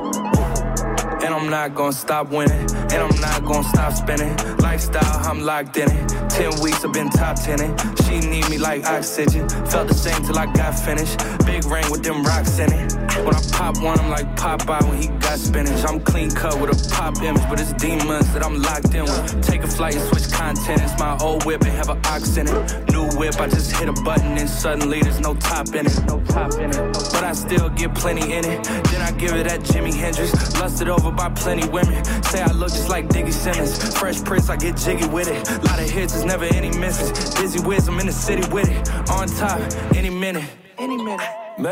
I'm 1.48 1.52
not 1.52 1.76
gonna 1.76 1.94
stop 1.94 2.30
winning. 2.30 2.60
And 2.92 2.94
I'm 2.94 3.22
not 3.22 3.46
gonna 3.46 3.64
stop 3.70 3.94
spinning. 3.94 4.36
Lifestyle, 4.58 5.26
I'm 5.26 5.44
locked 5.44 5.78
in 5.78 5.90
it. 5.90 6.10
Ten 6.30 6.52
weeks, 6.60 6.84
I've 6.84 6.92
been 6.92 7.10
top 7.10 7.38
tenning. 7.42 7.74
She 8.04 8.20
need 8.20 8.50
me 8.50 8.58
like 8.58 8.86
oxygen. 8.86 9.48
Felt 9.48 9.88
the 9.88 9.94
same 9.94 10.22
till 10.24 10.38
I 10.38 10.52
got 10.52 10.78
finished. 10.78 11.18
Big 11.46 11.64
ring 11.64 11.90
with 11.90 12.04
them 12.04 12.22
rocks 12.26 12.60
in 12.60 12.74
it. 12.74 12.94
When 13.24 13.34
I 13.34 13.42
pop 13.54 13.82
one, 13.82 13.98
I'm 13.98 14.10
like 14.10 14.28
Popeye 14.36 14.84
when 14.90 15.02
he 15.02 15.08
got 15.20 15.40
spinach. 15.40 15.86
I'm 15.86 16.02
clean 16.02 16.32
cut 16.32 16.60
with 16.60 16.70
a 16.70 16.90
pop 16.94 17.22
image, 17.22 17.42
but 17.50 17.62
it's 17.62 17.72
demons 17.74 18.32
that 18.34 18.46
I'm 18.46 18.62
locked 18.62 18.94
in 18.94 19.06
with. 19.06 19.42
Take 19.42 19.64
a 19.64 19.68
flight 19.68 19.96
and 19.96 20.04
switch 20.10 20.30
content. 20.32 20.82
It's 20.84 21.00
my 21.00 21.18
old 21.20 21.46
whip 21.46 21.62
and 21.62 21.72
have 21.72 21.90
an 21.90 22.00
ox 22.08 22.36
in 22.36 22.48
it. 22.48 22.92
New 22.92 23.08
whip, 23.18 23.40
I 23.40 23.48
just 23.48 23.72
hit 23.72 23.88
a 23.88 23.94
button 23.94 24.38
and 24.38 24.50
suddenly 24.50 25.02
there's 25.02 25.22
no 25.22 25.34
top 25.36 25.74
in 25.74 25.86
it. 25.86 26.06
No 26.08 26.20
top 26.26 26.54
in 26.56 26.72
it. 26.72 26.94
But 26.94 27.24
I 27.24 27.32
still 27.32 27.70
get 27.70 27.96
plenty 27.96 28.34
in 28.34 28.44
it. 28.44 28.64
Then 28.66 29.02
I 29.02 29.12
give 29.12 29.34
it 29.34 29.46
that 29.48 29.62
Jimi 29.62 29.94
Hendrix. 29.94 30.32
Lusted 30.60 30.90
over 30.90 31.12
by 31.12 31.30
plenty 31.42 31.68
women. 31.69 32.04
Say 32.24 32.42
I 32.42 32.51
look 32.51 32.69
just 32.69 32.89
like 32.89 33.07
Diggy 33.10 33.31
Simmons. 33.34 33.98
Fresh 33.98 34.24
Prince, 34.24 34.50
I 34.50 34.56
get 34.57 34.75
jiggy 34.78 35.07
with 35.07 35.28
it. 35.28 35.48
Lot 35.63 35.80
of 35.80 35.89
hits, 35.89 36.13
there's 36.13 36.25
never 36.25 36.45
any 36.45 36.69
misses. 36.78 37.12
Busy 37.36 37.60
whiz, 37.60 37.88
I'm 37.88 38.00
in 38.00 38.07
the 38.07 38.12
city 38.12 38.44
with 38.54 38.69
it. 38.69 38.89
On 39.12 39.28
top, 39.28 39.60
any 39.95 40.10
minute. 40.10 40.44
Any 40.78 40.98
minute. 40.98 41.22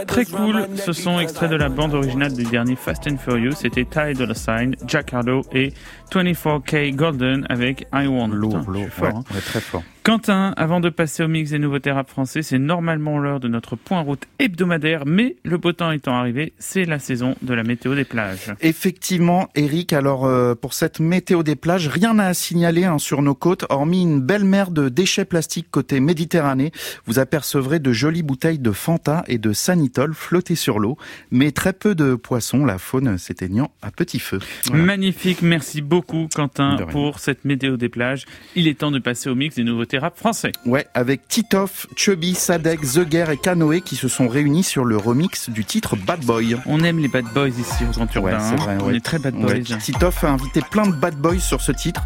Très 0.07 0.25
cool, 0.25 0.65
ce 0.83 0.93
sont 0.93 1.19
extraits 1.19 1.51
de 1.51 1.57
la 1.57 1.69
bande 1.69 1.93
originale 1.93 2.33
du 2.33 2.43
dernier 2.43 2.75
Fast 2.75 3.05
and 3.07 3.17
Furious. 3.17 3.51
C'était 3.57 3.85
Ty 3.85 4.15
Dolla 4.15 4.33
Sign, 4.33 4.75
Jack 4.87 5.13
Harlow 5.13 5.41
et 5.51 5.73
24K 6.11 6.95
Golden 6.95 7.45
avec 7.49 7.87
I 7.93 8.07
Want. 8.07 8.29
Lourd, 8.29 8.61
Putain, 8.65 8.73
suis 8.81 8.89
fort, 8.89 9.07
ouais, 9.07 9.13
hein. 9.15 9.23
ouais, 9.31 9.41
très 9.41 9.59
fort. 9.59 9.83
Quentin, 10.05 10.53
avant 10.55 10.81
de 10.81 10.89
passer 10.89 11.23
au 11.23 11.27
mix 11.27 11.49
des 11.49 11.57
nouveautés 11.57 11.89
rap 11.89 12.07
français, 12.11 12.43
c'est 12.43 12.59
normalement 12.59 13.17
l'heure 13.17 13.39
de 13.39 13.47
notre 13.47 13.75
point 13.75 14.01
route 14.01 14.21
hebdomadaire, 14.37 15.07
mais 15.07 15.35
le 15.43 15.57
beau 15.57 15.71
temps 15.71 15.89
étant 15.89 16.13
arrivé, 16.13 16.53
c'est 16.59 16.85
la 16.85 16.99
saison 16.99 17.35
de 17.41 17.55
la 17.55 17.63
météo 17.63 17.95
des 17.95 18.03
plages. 18.03 18.53
Effectivement, 18.61 19.49
Eric, 19.55 19.93
alors 19.93 20.27
euh, 20.27 20.53
pour 20.53 20.75
cette 20.75 20.99
météo 20.99 21.41
des 21.41 21.55
plages, 21.55 21.87
rien 21.87 22.19
à 22.19 22.35
signaler 22.35 22.83
hein, 22.83 22.99
sur 22.99 23.23
nos 23.23 23.33
côtes, 23.33 23.65
hormis 23.69 24.03
une 24.03 24.21
belle 24.21 24.43
mer 24.43 24.69
de 24.69 24.89
déchets 24.89 25.25
plastiques 25.25 25.71
côté 25.71 25.99
Méditerranée. 25.99 26.71
Vous 27.07 27.17
apercevrez 27.17 27.79
de 27.79 27.91
jolies 27.91 28.21
bouteilles 28.21 28.59
de 28.59 28.71
Fanta 28.71 29.23
et 29.27 29.39
de 29.39 29.53
Sanitol 29.53 30.13
flottées 30.13 30.53
sur 30.53 30.77
l'eau, 30.77 30.99
mais 31.31 31.51
très 31.51 31.73
peu 31.73 31.95
de 31.95 32.13
poissons, 32.13 32.63
la 32.63 32.77
faune 32.77 33.17
s'éteignant 33.17 33.71
à 33.81 33.89
petit 33.89 34.19
feu. 34.19 34.37
Voilà. 34.65 34.83
Magnifique, 34.83 35.41
merci 35.41 35.81
beaucoup 35.81 36.27
Quentin 36.31 36.77
pour 36.91 37.17
cette 37.17 37.43
météo 37.43 37.75
des 37.75 37.89
plages. 37.89 38.25
Il 38.55 38.67
est 38.67 38.77
temps 38.77 38.91
de 38.91 38.99
passer 38.99 39.31
au 39.31 39.35
mix 39.35 39.55
des 39.55 39.63
nouveautés 39.63 39.94
rap 39.97 40.17
français. 40.17 40.51
Ouais, 40.65 40.87
avec 40.93 41.27
Titoff, 41.27 41.87
Chubby, 41.95 42.35
Sadek, 42.35 42.81
The 42.81 42.99
Guerre 43.01 43.29
et 43.29 43.37
Canoë 43.37 43.81
qui 43.81 43.95
se 43.95 44.07
sont 44.07 44.27
réunis 44.27 44.63
sur 44.63 44.85
le 44.85 44.97
remix 44.97 45.49
du 45.49 45.65
titre 45.65 45.95
Bad 45.95 46.23
Boy. 46.25 46.57
On 46.65 46.83
aime 46.83 46.99
les 46.99 47.07
bad 47.07 47.25
boys 47.33 47.49
ici 47.49 47.83
au 47.83 47.91
Grand. 47.91 48.05
Ouais, 48.23 48.31
c'est 48.39 48.53
hein. 48.53 48.55
vrai, 48.57 48.77
On 48.81 48.87
ouais. 48.87 48.97
est 48.97 49.03
très 49.03 49.19
bad 49.19 49.35
boys. 49.35 49.51
Ouais, 49.51 49.61
Titoff 49.61 50.23
a 50.23 50.29
invité 50.29 50.61
plein 50.69 50.87
de 50.87 50.93
bad 50.93 51.15
boys 51.15 51.39
sur 51.39 51.61
ce 51.61 51.71
titre. 51.71 52.01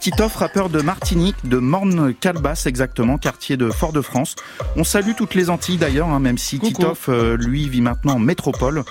Titoff, 0.00 0.36
rappeur 0.36 0.68
de 0.68 0.80
Martinique, 0.82 1.36
de 1.44 1.58
Morne-Calbas 1.58 2.64
exactement, 2.66 3.18
quartier 3.18 3.56
de 3.56 3.70
Fort-de-France. 3.70 4.36
On 4.76 4.84
salue 4.84 5.12
toutes 5.16 5.34
les 5.34 5.50
Antilles 5.50 5.78
d'ailleurs, 5.78 6.08
hein, 6.08 6.20
même 6.20 6.38
si 6.38 6.58
Coucou. 6.58 6.72
Titoff, 6.72 7.08
euh, 7.08 7.36
lui, 7.36 7.68
vit 7.68 7.80
maintenant 7.80 8.14
en 8.14 8.18
métropole. 8.18 8.84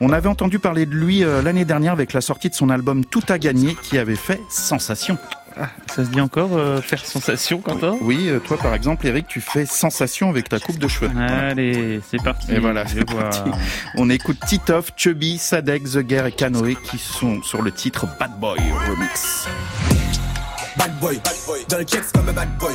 On 0.00 0.12
avait 0.12 0.28
entendu 0.28 0.58
parler 0.58 0.86
de 0.86 0.94
lui 0.94 1.24
euh, 1.24 1.42
l'année 1.42 1.64
dernière 1.64 1.92
avec 1.92 2.12
la 2.12 2.20
sortie 2.20 2.50
de 2.50 2.54
son 2.54 2.70
album 2.70 3.04
Tout 3.04 3.22
a 3.28 3.38
gagné, 3.38 3.76
qui 3.82 3.98
avait 3.98 4.16
fait 4.16 4.40
sensation. 4.48 5.18
Ça 5.88 6.04
se 6.04 6.10
dit 6.10 6.20
encore 6.20 6.56
euh, 6.56 6.80
faire 6.80 7.04
sensation 7.04 7.60
Quentin? 7.60 7.96
Oui, 8.00 8.28
euh, 8.28 8.38
toi 8.38 8.56
par 8.56 8.74
exemple, 8.74 9.06
Eric, 9.06 9.26
tu 9.26 9.40
fais 9.40 9.66
sensation 9.66 10.30
avec 10.30 10.48
ta 10.48 10.58
coupe 10.58 10.78
de 10.78 10.88
cheveux. 10.88 11.10
Allez, 11.18 12.00
c'est 12.08 12.22
parti. 12.22 12.52
Et 12.52 12.58
voilà, 12.58 12.84
je 12.84 12.98
c'est 12.98 13.04
parti. 13.04 13.50
On 13.96 14.08
écoute 14.10 14.38
Titoff, 14.46 14.92
Chubby, 14.96 15.38
Sadek, 15.38 15.84
The 15.84 15.98
Guerre 15.98 16.26
et 16.26 16.32
Canoë 16.32 16.76
qui 16.76 16.98
sont 16.98 17.42
sur 17.42 17.62
le 17.62 17.72
titre 17.72 18.06
Bad 18.18 18.38
Boy 18.38 18.58
Remix. 18.88 19.48
Bad 20.76 20.98
boy, 20.98 21.20
dans 21.68 21.78
le 21.78 21.84
checks 21.84 22.12
comme 22.14 22.28
un 22.28 22.32
bad 22.32 22.48
boy. 22.58 22.72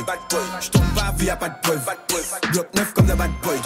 Je 0.60 0.70
tombe 0.70 0.82
pas 0.94 1.12
vu 1.16 1.26
y'a 1.26 1.34
pas 1.34 1.48
de 1.48 1.54
preuve. 1.62 1.80
Bloc 2.52 2.68
neuf 2.76 2.92
comme 2.92 3.10
un 3.10 3.16
bad 3.16 3.30
boy. 3.42 3.56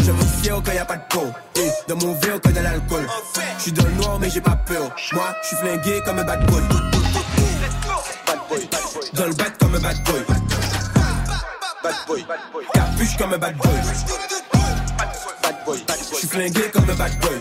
Je 0.00 0.10
me 0.10 0.42
fier 0.42 0.60
quand 0.64 0.72
y'a 0.72 0.84
pas 0.84 0.96
de 0.96 1.02
peau. 1.10 1.26
Et 1.56 1.68
dans 1.86 1.96
mon 1.96 2.14
verre 2.14 2.40
quand 2.42 2.50
y'a 2.50 2.62
l'alcool. 2.62 3.06
Je 3.58 3.62
suis 3.62 3.72
dans 3.72 3.84
le 3.84 3.92
noir 3.92 4.18
mais 4.18 4.30
j'ai 4.30 4.40
pas 4.40 4.56
peur. 4.66 4.90
Moi, 5.12 5.34
je 5.42 5.48
suis 5.48 5.56
flingué 5.58 6.00
comme 6.04 6.18
un 6.18 6.24
bad 6.24 6.44
boy. 6.46 6.62
Le 9.26 9.32
bad 9.32 9.56
comme 9.58 9.74
un 9.74 9.80
bad 9.80 9.96
boy. 10.04 10.20
Bad 11.82 11.94
boy. 12.06 12.26
Capuche 12.74 13.16
comme 13.16 13.32
un 13.32 13.38
bad 13.38 13.56
boy. 13.56 13.70
Je 16.10 16.16
suis 16.16 16.28
flingué 16.28 16.70
comme 16.70 16.90
un 16.90 16.94
bad 16.94 17.18
boy. 17.20 17.40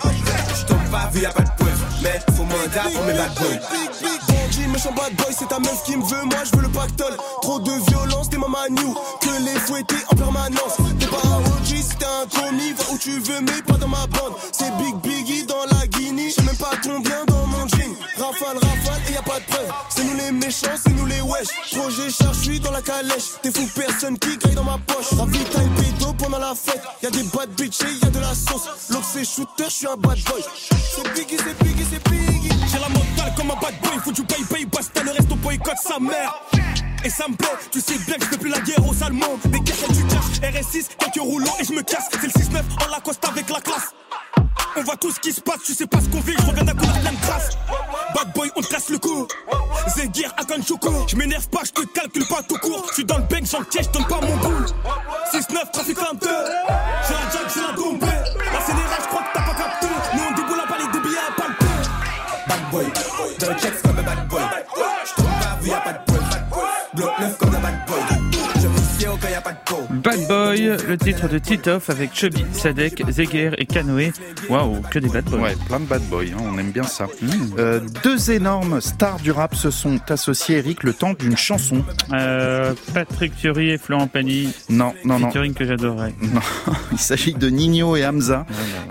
Je 0.56 0.66
tombe 0.66 0.90
pas 0.90 1.10
vu 1.12 1.22
y'a 1.22 1.32
pas 1.32 1.42
de 1.44 1.50
preuve. 1.58 1.84
Mais 2.02 2.22
faut 2.38 2.44
mandat 2.44 2.90
pour 2.94 3.04
mes 3.04 3.14
bad 3.14 3.34
boys. 3.36 3.60
Méchant 4.72 4.94
bad 4.94 5.14
boy, 5.14 5.28
c'est 5.38 5.48
ta 5.48 5.60
meuf 5.60 5.84
qui 5.84 5.96
me 5.96 6.04
veut, 6.04 6.24
moi 6.24 6.40
je 6.46 6.58
veux 6.58 6.64
le 6.64 6.70
pactole. 6.70 7.16
Trop 7.44 7.60
de 7.60 7.72
violence, 7.92 8.30
t'es 8.30 8.38
maman 8.38 8.58
new, 8.72 8.96
que 9.22 9.44
les 9.46 9.60
fouettés 9.60 10.04
en 10.10 10.16
permanence. 10.16 10.78
T'es 11.00 11.06
pas 11.06 11.28
un 11.28 11.42
OG, 11.42 11.66
si 11.66 11.96
t'es 11.96 12.06
un 12.06 12.26
commis, 12.28 12.72
va 12.72 12.84
où 12.92 12.98
tu 12.98 13.20
veux, 13.20 13.42
mais 13.42 13.62
pas 13.68 13.78
dans 13.78 13.88
ma 13.88 14.08
bande. 14.08 14.34
C'est 14.52 14.76
Big 14.78 14.96
Biggie 15.04 15.46
dans 15.46 15.66
la 15.78 15.86
Guinée, 15.86 16.32
j'sais 16.32 16.42
même 16.42 16.58
pas 16.58 16.72
combien 16.82 17.24
dans 17.28 17.46
mon 17.46 17.68
jean. 17.68 17.94
Rafale, 18.18 18.58
rafale, 18.58 19.02
et 19.10 19.14
y 19.14 19.18
a 19.18 19.22
pas 19.22 19.40
de 19.40 19.46
preuve. 19.46 19.72
Les 20.24 20.32
méchants, 20.32 20.68
c'est 20.82 20.94
nous 20.94 21.06
les 21.06 21.20
wesh. 21.22 21.48
Projet 21.72 22.10
charge, 22.10 22.38
j'suis 22.42 22.60
dans 22.60 22.72
la 22.72 22.82
calèche. 22.82 23.42
T'es 23.42 23.52
fou, 23.52 23.68
personne 23.76 24.18
qui 24.18 24.38
graille 24.38 24.56
dans 24.56 24.64
ma 24.64 24.78
poche. 24.78 25.12
Ravitaille 25.18 25.70
pédo 25.76 26.14
pendant 26.14 26.40
la 26.40 26.56
fête. 26.56 26.82
Y 27.02 27.08
a 27.08 27.10
des 27.10 27.24
bad 27.24 27.50
bitch 27.58 27.82
et 27.82 28.06
y 28.06 28.08
a 28.08 28.10
de 28.10 28.20
la 28.20 28.34
sauce. 28.34 28.70
L'autre 28.90 29.06
c'est 29.12 29.26
shooter, 29.26 29.66
j'suis 29.68 29.88
un 29.88 29.98
bad 29.98 30.18
boy. 30.24 30.42
C'est 30.70 31.14
Biggie, 31.14 31.38
c'est 31.38 31.64
Biggie, 31.64 31.86
c'est 31.92 32.10
Biggie. 32.10 32.56
J'ai 32.72 32.80
la 32.80 32.88
mentale 32.88 33.34
comme 33.36 33.52
un 33.52 33.56
bad 33.56 33.74
boy, 33.82 34.00
faut 34.02 34.12
du 34.14 34.24
pay 34.24 34.44
pay 34.50 34.66
basta, 34.66 35.04
le 35.04 35.12
reste 35.12 35.32
au 35.32 35.36
boycott 35.36 35.76
sa 35.84 36.00
mère. 36.00 36.34
Et 37.04 37.10
ça 37.10 37.28
me 37.28 37.36
plaît, 37.36 37.50
tu 37.70 37.82
sais 37.82 37.98
bien 37.98 38.16
que 38.16 38.26
je 38.26 38.48
la 38.48 38.62
guerre 38.62 38.88
aux 38.88 39.04
Allemands. 39.04 39.38
Des 39.44 39.60
guerres 39.60 39.76
tu 39.94 40.06
caches, 40.06 40.54
RS6, 40.54 40.88
quelques 41.00 41.22
roulants 41.22 41.56
et 41.60 41.66
je 41.66 41.74
me 41.74 41.82
casse. 41.82 42.08
C'est 42.12 42.24
le 42.24 42.30
6-9 42.30 42.62
en 42.86 42.92
Lacoste 42.92 43.26
avec 43.26 43.50
la 43.50 43.60
classe. 43.60 43.94
On 44.76 44.82
voit 44.82 44.96
tout 44.98 45.12
ce 45.12 45.20
qui 45.20 45.32
se 45.32 45.42
passe, 45.42 45.62
tu 45.64 45.74
sais 45.74 45.86
pas 45.86 46.00
ce 46.02 46.10
qu'on 46.10 46.20
vit, 46.22 46.34
je 46.38 46.46
reviens 46.48 46.64
d'un 46.64 46.74
coup 46.74 46.86
de 46.86 47.22
grâce. 47.22 47.58
Bad 48.16 48.34
boy, 48.34 48.52
on 48.56 48.62
te 48.62 48.68
casse 48.68 48.90
le 48.90 48.98
cou. 48.98 49.28
Zegir, 49.96 50.34
Akan 50.38 50.64
Choco. 50.64 50.92
Je 51.08 51.16
m'énerve 51.16 51.48
pas, 51.50 51.62
je 51.64 51.72
te 51.72 51.86
calcule 51.88 52.26
pas 52.26 52.42
tout 52.42 52.58
court. 52.58 52.86
Je 52.90 52.94
suis 52.96 53.06
dans 53.06 53.18
le 53.18 53.24
bang, 53.24 53.46
j'encaisse, 53.46 53.88
je 53.88 53.92
donne 53.92 54.08
pas 54.08 54.20
mon 54.22 54.36
boule. 54.38 54.66
6-9, 55.32 55.72
trafic 55.72 55.98
22. 55.98 56.28
J'ai 56.28 57.14
la 57.14 57.20
jack, 57.32 57.54
j'ai 57.54 57.62
la 57.62 57.74
dombée. 57.74 58.06
La 58.06 58.62
scénario, 58.62 58.98
je 59.00 59.08
crois 59.08 59.22
que 59.22 59.34
t'as 59.34 59.42
pas 59.44 59.56
capté. 59.56 59.88
Nous 60.14 60.24
on 60.28 60.36
déboule 60.36 60.60
à 60.60 60.66
balle, 60.70 60.92
des 60.92 61.00
billets 61.00 61.18
à 61.18 61.42
palper. 61.42 61.66
Bad 62.48 62.72
boy, 62.72 62.86
dans 63.40 63.50
le 63.50 63.60
checks 63.60 63.82
comme 63.82 64.00
un 64.00 64.04
bad 64.04 64.28
boy. 64.28 64.42
Je 65.06 65.22
tombe 65.22 65.26
pas 65.26 65.58
vu 65.62 65.70
y'a 65.70 65.82
pas 65.82 65.94
de 65.94 66.00
preuve. 66.06 66.24
Bloc 66.96 67.20
neuf 67.20 67.38
comme 67.38 67.53
Bad 69.92 70.28
Boy, 70.28 70.72
le 70.88 70.98
titre 70.98 71.28
de 71.28 71.38
Titoff 71.38 71.90
avec 71.90 72.14
Chubby, 72.16 72.46
Sadek, 72.54 73.04
Zeger 73.10 73.52
et 73.58 73.66
Canoë. 73.66 74.12
Waouh, 74.50 74.82
que 74.90 75.00
des 75.00 75.10
bad 75.10 75.26
boys. 75.26 75.40
Ouais, 75.40 75.56
plein 75.68 75.80
de 75.80 75.86
bad 75.86 76.02
boys, 76.10 76.24
hein, 76.34 76.42
on 76.42 76.58
aime 76.58 76.72
bien 76.72 76.84
ça. 76.84 77.08
Euh, 77.58 77.80
deux 78.04 78.32
énormes 78.32 78.80
stars 78.82 79.20
du 79.20 79.32
rap 79.32 79.56
se 79.56 79.72
sont 79.72 80.00
associés, 80.10 80.58
Eric, 80.58 80.84
le 80.84 80.94
temps 80.94 81.14
d'une 81.14 81.36
chanson. 81.38 81.84
Euh, 82.12 82.74
Patrick 82.94 83.34
Fiori 83.36 83.70
et 83.72 83.78
Florent 83.78 84.08
Pagny. 84.08 84.54
Non, 84.70 84.94
non, 85.04 85.20
non. 85.20 85.28
Featuring 85.28 85.54
que 85.54 85.66
j'adorais. 85.66 86.14
Non, 86.22 86.42
il 86.92 87.00
s'agit 87.00 87.34
de 87.34 87.50
Nino 87.50 87.96
et 87.96 88.06
Hamza 88.06 88.46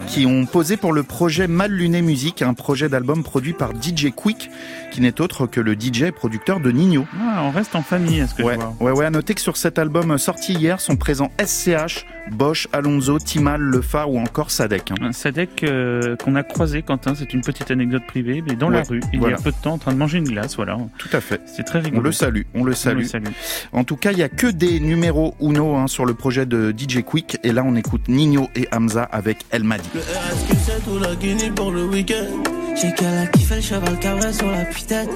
qui 0.09 0.27
ont 0.27 0.45
posé 0.47 0.77
pour 0.77 0.93
le 0.93 1.03
projet 1.03 1.47
Mal 1.49 1.71
Luné 1.73 2.03
Musique, 2.03 2.43
un 2.43 2.55
projet 2.55 2.89
d'album 2.89 3.23
produit 3.23 3.53
par 3.55 3.71
DJ 3.81 4.11
Quick, 4.15 4.51
qui 4.91 5.01
n'est 5.01 5.21
autre 5.21 5.47
que 5.47 5.61
le 5.61 5.75
DJ 5.75 6.03
et 6.03 6.13
producteur 6.13 6.61
de 6.61 6.71
Nino. 6.71 7.07
Ah, 7.19 7.43
on 7.45 7.51
reste 7.51 7.75
en 7.75 7.83
famille, 7.83 8.21
à 8.21 8.27
ce 8.27 8.35
que 8.35 8.43
Ouais, 8.43 8.55
je 8.55 8.59
vois. 8.61 8.75
ouais, 8.81 8.91
ouais, 8.99 9.07
à 9.07 9.11
noter 9.11 9.35
que 9.35 9.41
sur 9.41 9.57
cet 9.57 9.79
album 9.79 10.19
sorti 10.19 10.42
hier 10.49 10.81
sont 10.81 10.97
présents 10.97 11.31
SCH, 11.45 12.05
Bosch, 12.31 12.69
Alonso, 12.73 13.19
Timal, 13.19 13.61
Lefa 13.61 14.07
ou 14.07 14.19
encore 14.19 14.51
Sadek. 14.51 14.93
hein. 15.01 15.13
Sadek 15.13 15.65
euh, 15.65 16.17
qu'on 16.17 16.35
a 16.37 16.43
croisé, 16.43 16.83
Quentin, 16.83 17.15
c'est 17.17 17.33
une 17.35 17.41
petite 17.43 17.71
anecdote 17.71 18.03
privée, 18.07 18.43
mais 18.47 18.55
dans 18.55 18.71
la 18.71 18.83
rue, 18.83 19.01
il 19.13 19.19
voilà. 19.19 19.37
y 19.37 19.41
a 19.41 19.43
peu 19.43 19.51
de 19.51 19.57
temps, 19.57 19.73
en 19.75 19.79
train 19.79 19.93
de 19.93 19.99
manger 19.99 20.19
une 20.19 20.29
glace, 20.29 20.57
voilà. 20.57 20.79
Tout 20.99 21.09
à 21.13 21.21
fait. 21.21 21.41
C'est 21.47 21.65
très 21.65 21.81
rigolo. 21.81 22.01
On 22.01 22.05
le 22.05 22.13
salue, 22.13 22.43
on 22.55 22.65
le 22.65 22.73
On 22.73 22.77
salue. 22.77 22.99
le 23.01 23.05
salue. 23.05 23.25
En 23.73 23.85
tout 23.85 23.97
cas, 23.97 24.13
il 24.13 24.19
y 24.19 24.23
a 24.23 24.29
que 24.29 24.47
des 24.47 24.79
numéros 24.81 25.35
Uno 25.41 25.75
hein, 25.77 25.87
sur 25.89 26.05
le 26.07 26.15
projet 26.15 26.47
de 26.47 26.73
DJ 26.77 27.03
Quick. 27.03 27.39
Et 27.43 27.53
là, 27.53 27.63
on 27.67 27.75
écoute 27.75 28.09
Nino 28.09 28.49
et 28.55 28.69
Hamza 28.73 29.03
avec 29.03 29.39
El 29.51 29.65
Madi. 29.65 29.89
Le 29.95 30.01
RSQ7 30.01 30.91
ou 30.95 30.99
la 30.99 31.15
Guinée 31.17 31.51
pour 31.51 31.71
le 31.71 31.85
week-end. 31.87 32.43
J'ai 32.75 32.93
qu'elle 32.93 33.19
a 33.19 33.27
kiffé 33.27 33.57
le 33.57 33.61
cheval 33.61 33.99
cabré 33.99 34.33
sur 34.33 34.51
la 34.51 34.65
putette. 34.65 35.11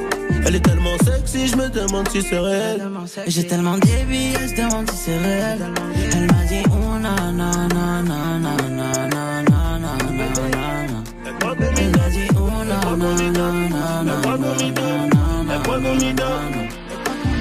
Elle 0.47 0.55
est 0.55 0.61
tellement 0.61 0.97
sexy, 1.05 1.49
je 1.49 1.57
me 1.57 1.69
demande 1.69 2.09
si 2.09 2.23
c'est 2.23 2.39
réel. 2.39 2.89
J'ai 3.27 3.47
tellement 3.47 3.79
des 3.79 4.05
billets, 4.09 4.49
je 4.49 4.63
demande 4.63 4.91
si 4.91 4.97
c'est 4.97 5.19
réel. 5.19 5.59
Elle 6.13 6.27
m'a 6.27 6.45
dit 6.49 6.63
oh 6.67 6.99
na 6.99 7.33
na 7.33 7.51
na. 7.69 7.97
Elle 15.59 15.73
oh 15.73 15.79
na 15.79 16.13
na 16.13 16.66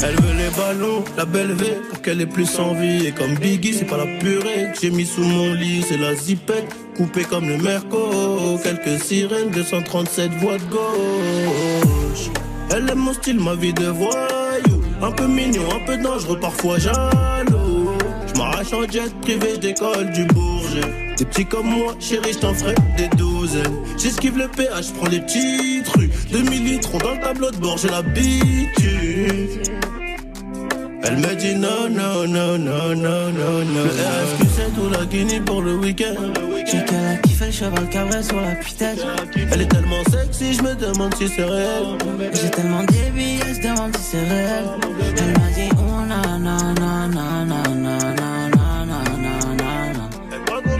Elle 0.07 0.15
veut 0.21 0.37
les 0.37 0.49
ballons, 0.55 1.03
la 1.17 1.25
belle 1.25 1.53
V, 1.53 1.77
pour 1.89 1.99
qu'elle 2.01 2.21
ait 2.21 2.27
plus 2.27 2.59
envie. 2.59 3.07
Et 3.07 3.11
comme 3.11 3.33
Biggie, 3.35 3.73
c'est 3.73 3.85
pas 3.85 3.97
la 3.97 4.05
purée 4.19 4.71
que 4.71 4.79
j'ai 4.79 4.91
mis 4.91 5.05
sous 5.05 5.23
mon 5.23 5.53
lit, 5.53 5.81
c'est 5.81 5.97
la 5.97 6.13
zipette, 6.13 6.75
coupée 6.95 7.23
comme 7.23 7.47
le 7.47 7.57
Merco. 7.57 8.59
Quelques 8.61 9.01
sirènes, 9.01 9.49
237 9.49 10.31
voix 10.33 10.59
de 10.59 10.63
gauche. 10.65 12.29
Elle 12.69 12.87
aime 12.87 12.99
mon 12.99 13.13
style, 13.13 13.39
ma 13.39 13.55
vie 13.55 13.73
de 13.73 13.87
voyou. 13.87 14.83
Un 15.01 15.11
peu 15.11 15.25
mignon, 15.25 15.63
un 15.75 15.85
peu 15.87 15.97
dangereux, 15.97 16.39
parfois 16.39 16.77
jaloux. 16.77 17.89
Je 18.27 18.37
m'arrache 18.37 18.73
en 18.73 18.83
jet 18.83 19.11
privé, 19.21 19.53
je 19.55 19.59
décolle 19.59 20.11
du 20.11 20.25
Bourget. 20.25 21.15
Des 21.17 21.25
petits 21.25 21.45
comme 21.45 21.67
moi, 21.67 21.95
chérie, 21.99 22.33
je 22.33 22.39
t'en 22.39 22.53
ferai 22.53 22.75
des 22.97 23.07
douzaines. 23.15 23.79
J'esquive 23.97 24.37
le 24.37 24.49
péage, 24.49 24.89
je 24.89 24.93
prends 24.93 25.09
des 25.09 25.21
petits 25.21 25.81
trucs. 25.83 26.11
2000 26.31 26.63
litres 26.63 26.97
dans 26.99 27.13
le 27.13 27.21
tableau 27.21 27.49
de 27.49 27.57
bord, 27.57 27.77
j'ai 27.77 27.89
l'habitude. 27.89 29.94
Elle 31.07 31.17
me 31.17 31.35
dit 31.35 31.55
non, 31.55 31.87
non, 31.89 32.27
non, 32.27 32.57
non, 32.57 32.95
non, 32.95 33.31
non, 33.31 33.65
non. 33.65 33.83
Le 33.83 33.89
RSQ7 33.89 34.79
ou 34.83 34.89
la 34.89 35.05
Guinée 35.05 35.39
pour 35.39 35.61
le 35.61 35.75
week-end. 35.75 36.15
J'ai 36.65 36.83
qu'elle 36.83 37.05
a 37.05 37.15
kiffé 37.17 37.45
le 37.45 37.51
cheval 37.51 37.89
cabré 37.89 38.23
sur 38.23 38.41
la 38.41 38.55
putette. 38.55 39.05
Elle 39.51 39.61
est 39.61 39.67
tellement 39.67 40.03
sexy, 40.11 40.53
je 40.55 40.63
me 40.63 40.73
demande 40.73 41.13
si 41.15 41.27
c'est 41.27 41.43
réel. 41.43 41.85
J'ai 42.33 42.49
tellement 42.49 42.83
des 42.83 43.11
billets, 43.13 43.53
je 43.53 43.61
demande 43.61 43.95
si 43.97 44.03
c'est 44.11 44.27
réel. 44.27 44.65
Elle 45.17 45.33
m'a 45.33 45.49
dit 45.55 45.69
oh 45.77 46.05
na 46.07 46.21
na 46.39 46.57
na 46.73 47.07
na 47.07 47.35
na 47.45 47.61
na 47.75 47.99
na 48.09 48.85
na 48.85 48.99
na 49.13 49.33
na. 49.93 50.03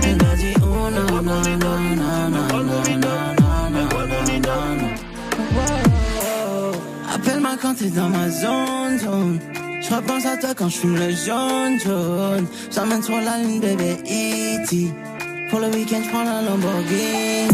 Elle 0.03 0.15
m'a 0.15 0.35
dit 0.35 0.55
oh 0.61 0.89
na 0.89 1.03
na 1.21 2.29
na. 2.29 2.41
Appelle-moi 7.13 7.55
quand 7.61 7.75
t'es 7.75 7.89
dans 7.89 8.09
ma 8.09 8.29
zone, 8.29 8.99
zone. 8.99 9.39
Je 9.87 9.93
repense 9.93 10.25
à 10.25 10.35
toi 10.37 10.49
quand 10.55 10.67
je 10.69 10.77
fume 10.77 10.95
le 10.95 11.11
jaune, 11.11 11.79
jaune. 11.79 12.47
J'emmène 12.73 13.03
sur 13.03 13.21
la 13.21 13.37
lune, 13.37 13.59
bébé 13.59 13.97
E.T. 14.03 14.91
Pour 15.51 15.59
le 15.59 15.67
week-end, 15.67 16.01
je 16.03 16.09
prends 16.09 16.23
la 16.23 16.41
Lamborghini. 16.41 17.47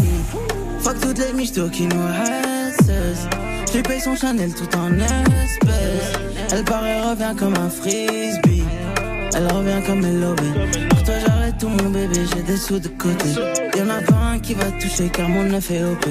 Fuck 0.80 0.98
toutes 1.00 1.18
les 1.18 1.32
michtos 1.34 1.68
qui 1.68 1.82
nous 1.82 2.04
restent. 2.06 2.90
Je 3.74 3.80
paye 3.80 4.00
son 4.00 4.16
Chanel 4.16 4.54
tout 4.54 4.76
en 4.76 4.92
espèces. 4.94 6.12
Elle 6.52 6.64
part 6.64 6.86
et 6.86 7.00
revient 7.02 7.34
comme 7.38 7.54
un 7.54 7.68
frisbee. 7.68 8.64
Elle 9.34 9.46
revient 9.52 9.86
comme 9.86 10.02
elle 10.04 10.20
lobby. 10.20 10.52
Pour 10.88 11.02
toi, 11.02 11.14
j'arrête 11.26 11.58
tout 11.58 11.68
mon 11.68 11.90
bébé, 11.90 12.20
j'ai 12.34 12.42
des 12.42 12.56
sous 12.56 12.78
de 12.78 12.88
côté. 12.88 13.28
Y'en 13.76 13.90
a 13.90 14.00
pas 14.00 14.14
un 14.32 14.38
qui 14.38 14.54
va 14.54 14.70
toucher 14.80 15.10
car 15.10 15.28
mon 15.28 15.44
neuf 15.44 15.70
est 15.70 15.84
OP. 15.84 16.06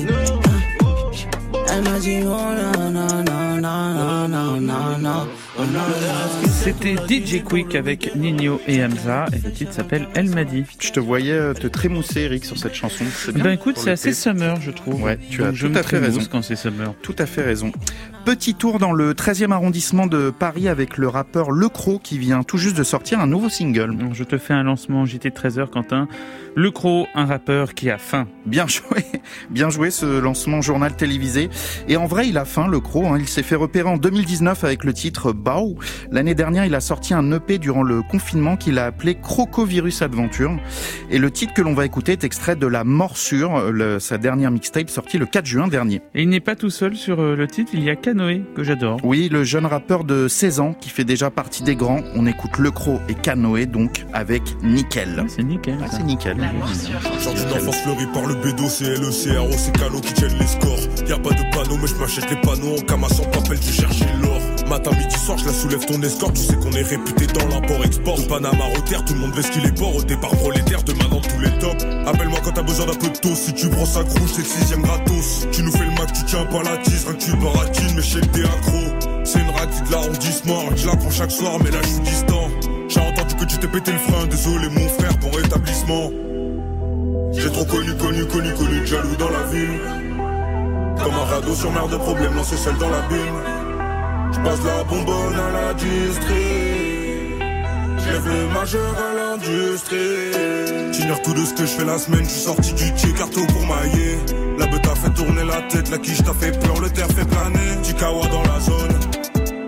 Elle 1.73 1.83
m'a 1.83 1.99
dit 1.99 2.17
oh 2.23 2.27
non, 2.27 2.91
non, 2.91 3.23
non, 3.23 3.61
non, 3.61 4.27
non, 4.27 4.59
non, 4.59 4.97
non, 4.99 5.27
C'était 6.45 6.95
DJ 6.95 7.43
Quick 7.43 7.75
avec 7.75 8.15
Nino 8.15 8.59
et 8.67 8.83
Hamza, 8.83 9.25
et 9.33 9.39
le 9.43 9.51
titre 9.51 9.73
s'appelle 9.73 10.07
Elle 10.15 10.29
m'a 10.29 10.43
dit. 10.43 10.63
Je 10.79 10.91
te 10.91 10.99
voyais 10.99 11.31
euh, 11.33 11.53
te 11.53 11.67
trémousser, 11.67 12.21
Eric, 12.21 12.45
sur 12.45 12.57
cette 12.57 12.73
chanson. 12.73 13.03
Bien 13.33 13.43
Ben 13.43 13.51
écoute, 13.51 13.77
c'est 13.77 13.91
assez 13.91 14.13
summer, 14.13 14.59
je 14.61 14.71
trouve. 14.71 15.01
Ouais, 15.03 15.17
tu 15.29 15.43
as 15.43 15.53
je 15.53 15.67
tout 15.67 15.77
à 15.77 15.83
fait 15.83 15.97
raison. 15.99 16.21
quand 16.31 16.41
c'est 16.41 16.55
summer. 16.55 16.93
Tout 17.01 17.15
à 17.17 17.25
fait 17.25 17.41
raison. 17.41 17.71
Petit 18.25 18.53
tour 18.53 18.77
dans 18.77 18.91
le 18.91 19.13
13e 19.13 19.51
arrondissement 19.51 20.05
de 20.05 20.29
Paris 20.29 20.67
avec 20.67 20.97
le 20.97 21.07
rappeur 21.07 21.49
Le 21.51 21.69
Croc 21.69 22.01
qui 22.03 22.19
vient 22.19 22.43
tout 22.43 22.57
juste 22.57 22.77
de 22.77 22.83
sortir 22.83 23.19
un 23.19 23.27
nouveau 23.27 23.49
single. 23.49 23.95
Je 24.13 24.23
te 24.23 24.37
fais 24.37 24.53
un 24.53 24.63
lancement 24.63 25.05
JT 25.05 25.29
13h, 25.29 25.67
Quentin. 25.69 26.07
Le 26.55 26.69
Croc, 26.69 27.07
un 27.15 27.25
rappeur 27.25 27.73
qui 27.73 27.89
a 27.89 27.97
faim. 27.97 28.27
Bien 28.45 28.67
joué, 28.67 29.05
bien 29.49 29.69
joué 29.69 29.89
ce 29.89 30.19
lancement 30.19 30.61
journal 30.61 30.95
télévisé. 30.95 31.49
Et 31.87 31.97
en 31.97 32.05
vrai, 32.05 32.27
il 32.27 32.37
a 32.37 32.45
faim, 32.45 32.67
le 32.67 32.79
Croc. 32.79 33.05
hein. 33.07 33.17
Il 33.19 33.27
s'est 33.27 33.41
fait 33.43 33.55
repérer 33.55 33.89
en 33.89 33.97
2019 33.97 34.63
avec 34.63 34.83
le 34.83 34.93
titre 34.93 35.31
Bao. 35.51 35.75
L'année 36.11 36.33
dernière, 36.35 36.65
il 36.65 36.75
a 36.75 36.79
sorti 36.79 37.13
un 37.13 37.29
EP 37.31 37.57
durant 37.57 37.83
le 37.83 38.01
confinement 38.01 38.55
qu'il 38.55 38.79
a 38.79 38.85
appelé 38.85 39.15
Crocovirus 39.15 40.01
Adventure. 40.01 40.51
Et 41.09 41.17
le 41.17 41.29
titre 41.29 41.53
que 41.53 41.61
l'on 41.61 41.73
va 41.73 41.85
écouter 41.85 42.13
est 42.13 42.23
extrait 42.23 42.55
de 42.55 42.67
La 42.67 42.83
Morsure, 42.85 43.69
le- 43.71 43.99
sa 43.99 44.17
dernière 44.17 44.49
mixtape 44.51 44.89
sortie 44.89 45.17
le 45.17 45.25
4 45.25 45.45
juin 45.45 45.67
dernier. 45.67 46.01
Et 46.15 46.23
il 46.23 46.29
n'est 46.29 46.39
pas 46.39 46.55
tout 46.55 46.69
seul 46.69 46.95
sur 46.95 47.19
euh, 47.19 47.35
le 47.35 47.47
titre, 47.47 47.71
il 47.73 47.83
y 47.83 47.89
a 47.89 47.95
Canoë, 47.97 48.43
que 48.55 48.63
j'adore. 48.63 48.97
Oui, 49.03 49.27
le 49.31 49.43
jeune 49.43 49.65
rappeur 49.65 50.03
de 50.05 50.27
16 50.29 50.59
ans 50.61 50.73
qui 50.79 50.89
fait 50.89 51.03
déjà 51.03 51.29
partie 51.29 51.63
des 51.63 51.75
grands. 51.75 52.01
On 52.15 52.25
écoute 52.25 52.57
Le 52.57 52.71
Croc 52.71 53.01
et 53.09 53.13
Canoë, 53.13 53.65
donc 53.65 54.05
avec 54.13 54.41
Nickel. 54.63 55.25
C'est 55.27 55.43
nickel. 55.43 55.77
Ah, 55.83 55.87
c'est 55.91 56.03
nickel. 56.03 56.37
Sorti 57.19 57.43
d'enfance 57.45 57.81
fleurie 57.81 58.07
par 58.13 58.25
le 58.25 58.35
bédo, 58.35 58.63
c'est 58.69 58.95
c'est 59.11 59.71
Calo 59.77 59.99
qui 59.99 60.13
tiennent 60.13 60.37
les 60.39 60.47
scores. 60.47 60.79
Y 61.07 61.11
a 61.11 61.17
pas 61.19 61.29
de 61.31 61.43
panneau, 61.55 61.77
mais 61.81 61.87
je 61.87 61.95
m'achète 61.95 62.29
les 62.29 62.37
panneaux 62.37 62.77
en 62.77 62.81
camassant 62.81 63.23
papel, 63.25 63.59
tu 63.59 63.71
cherches 63.73 63.99
l'or. 64.21 64.39
Matin, 64.71 64.91
midi, 64.91 65.17
soir, 65.17 65.37
je 65.37 65.47
la 65.47 65.51
soulève 65.51 65.85
ton 65.85 66.01
escorte, 66.01 66.35
tu 66.35 66.43
sais 66.43 66.55
qu'on 66.55 66.71
est 66.71 66.81
réputé 66.83 67.27
dans 67.27 67.45
l'import-export. 67.49 68.15
De 68.15 68.21
Panama 68.21 68.63
au 68.73 68.79
terre, 68.79 69.03
tout 69.03 69.13
le 69.13 69.19
monde 69.19 69.33
veut 69.33 69.41
ce 69.41 69.51
qu'il 69.51 69.65
est 69.65 69.77
port, 69.77 69.93
au 69.93 70.01
départ 70.01 70.29
prolétaire, 70.29 70.81
demain 70.83 71.09
dans 71.11 71.19
tous 71.19 71.41
les 71.41 71.51
tops. 71.59 71.83
Appelle-moi 72.07 72.39
quand 72.41 72.53
t'as 72.53 72.61
besoin 72.61 72.85
d'un 72.85 72.95
peu 72.95 73.09
de 73.09 73.17
toast, 73.17 73.35
si 73.35 73.53
tu 73.53 73.67
prends 73.67 73.85
sa 73.85 74.05
crouche, 74.05 74.31
c'est 74.31 74.43
le 74.43 74.47
sixième 74.47 74.81
gratos. 74.81 75.45
Tu 75.51 75.63
nous 75.63 75.73
fais 75.73 75.83
le 75.83 75.91
mac, 75.91 76.13
tu 76.13 76.23
tiens 76.23 76.45
pas 76.45 76.63
la 76.63 76.77
tise, 76.77 77.03
rien 77.03 77.15
que 77.15 77.21
tu 77.21 77.35
baratines, 77.35 77.95
mais 77.97 78.01
chez 78.01 78.21
t'es 78.21 78.45
accro. 78.45 78.79
C'est 79.25 79.39
une 79.41 79.49
raclée 79.49 79.87
de 79.87 79.91
l'arrondissement, 79.91 80.63
je 80.77 80.87
la 80.87 80.95
prends 80.95 81.11
chaque 81.11 81.31
soir, 81.31 81.57
mais 81.61 81.71
là 81.71 81.79
je 81.83 81.87
suis 81.89 81.99
distant. 81.99 82.47
J'ai 82.87 83.01
entendu 83.01 83.35
que 83.35 83.43
tu 83.43 83.57
t'es 83.57 83.67
pété 83.67 83.91
le 83.91 83.97
frein, 83.97 84.25
désolé 84.27 84.69
mon 84.69 84.87
frère, 84.87 85.17
bon 85.17 85.31
rétablissement. 85.31 86.11
J'ai 87.33 87.51
trop 87.51 87.65
connu, 87.65 87.93
connu, 87.97 88.25
connu, 88.25 88.53
connu 88.53 88.87
jaloux 88.87 89.17
dans 89.19 89.31
la 89.31 89.43
ville. 89.51 89.81
Comme 91.03 91.13
un 91.13 91.25
radeau 91.25 91.55
sur 91.55 91.71
mer 91.73 91.89
de 91.89 91.97
problèmes, 91.97 92.35
lancé 92.35 92.55
seul 92.55 92.77
dans 92.77 92.89
l'abîme. 92.89 93.60
J'passe 94.33 94.63
la 94.63 94.83
bonbonne 94.83 95.35
à 95.35 95.51
la 95.51 95.73
distrie. 95.73 97.35
J'lève 97.97 98.27
le 98.27 98.47
majeur 98.53 98.95
à 98.97 99.13
l'industrie. 99.13 100.93
J'ignore 100.93 101.21
tout 101.21 101.33
de 101.33 101.45
ce 101.45 101.53
que 101.53 101.65
je 101.65 101.71
fais 101.71 101.85
la 101.85 101.97
semaine, 101.97 102.23
j'suis 102.23 102.41
sorti 102.41 102.73
du 102.73 102.93
tier 102.93 103.13
carto 103.13 103.41
pour 103.47 103.61
mailler. 103.61 104.17
La 104.57 104.67
bête 104.67 104.87
a 104.87 104.95
fait 104.95 105.09
tourner 105.11 105.43
la 105.43 105.61
tête, 105.63 105.89
la 105.89 105.97
quiche 105.97 106.23
t'a 106.23 106.33
fait 106.33 106.57
peur, 106.59 106.79
le 106.79 106.89
terre 106.89 107.07
fait 107.07 107.25
planer. 107.25 107.81
Tikawa 107.83 108.27
dans 108.27 108.43
la 108.43 108.59
zone. 108.59 108.99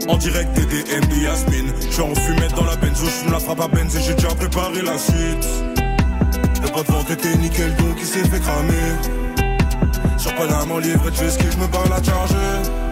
En 0.07 0.17
direct 0.17 0.53
des 0.53 0.65
DM 0.65 1.05
de 1.07 1.23
Yasmine. 1.23 1.73
J'suis 1.89 2.01
en 2.01 2.15
fumette 2.15 2.53
dans 2.55 2.65
la 2.65 2.75
benzo, 2.75 3.05
j'fume 3.05 3.31
la 3.31 3.39
frappe 3.39 3.61
à 3.61 3.67
benz 3.67 3.95
et 3.95 4.01
j'ai 4.01 4.13
déjà 4.13 4.29
préparé 4.29 4.81
la 4.81 4.97
suite. 4.97 5.47
Le 6.61 6.69
pas 6.71 6.83
de 6.83 7.13
était 7.13 7.37
nickel 7.37 7.75
donc 7.75 7.95
il 7.99 8.05
s'est 8.05 8.27
fait 8.27 8.39
cramer. 8.39 9.13
Sur 10.17 10.33
Paname 10.35 10.71
en 10.71 10.77
livre, 10.79 11.09
tu 11.09 11.29
ce 11.29 11.37
que 11.37 11.51
je 11.51 11.57
me 11.57 11.67
bats 11.67 11.83
la 11.89 12.01
charger. 12.01 12.82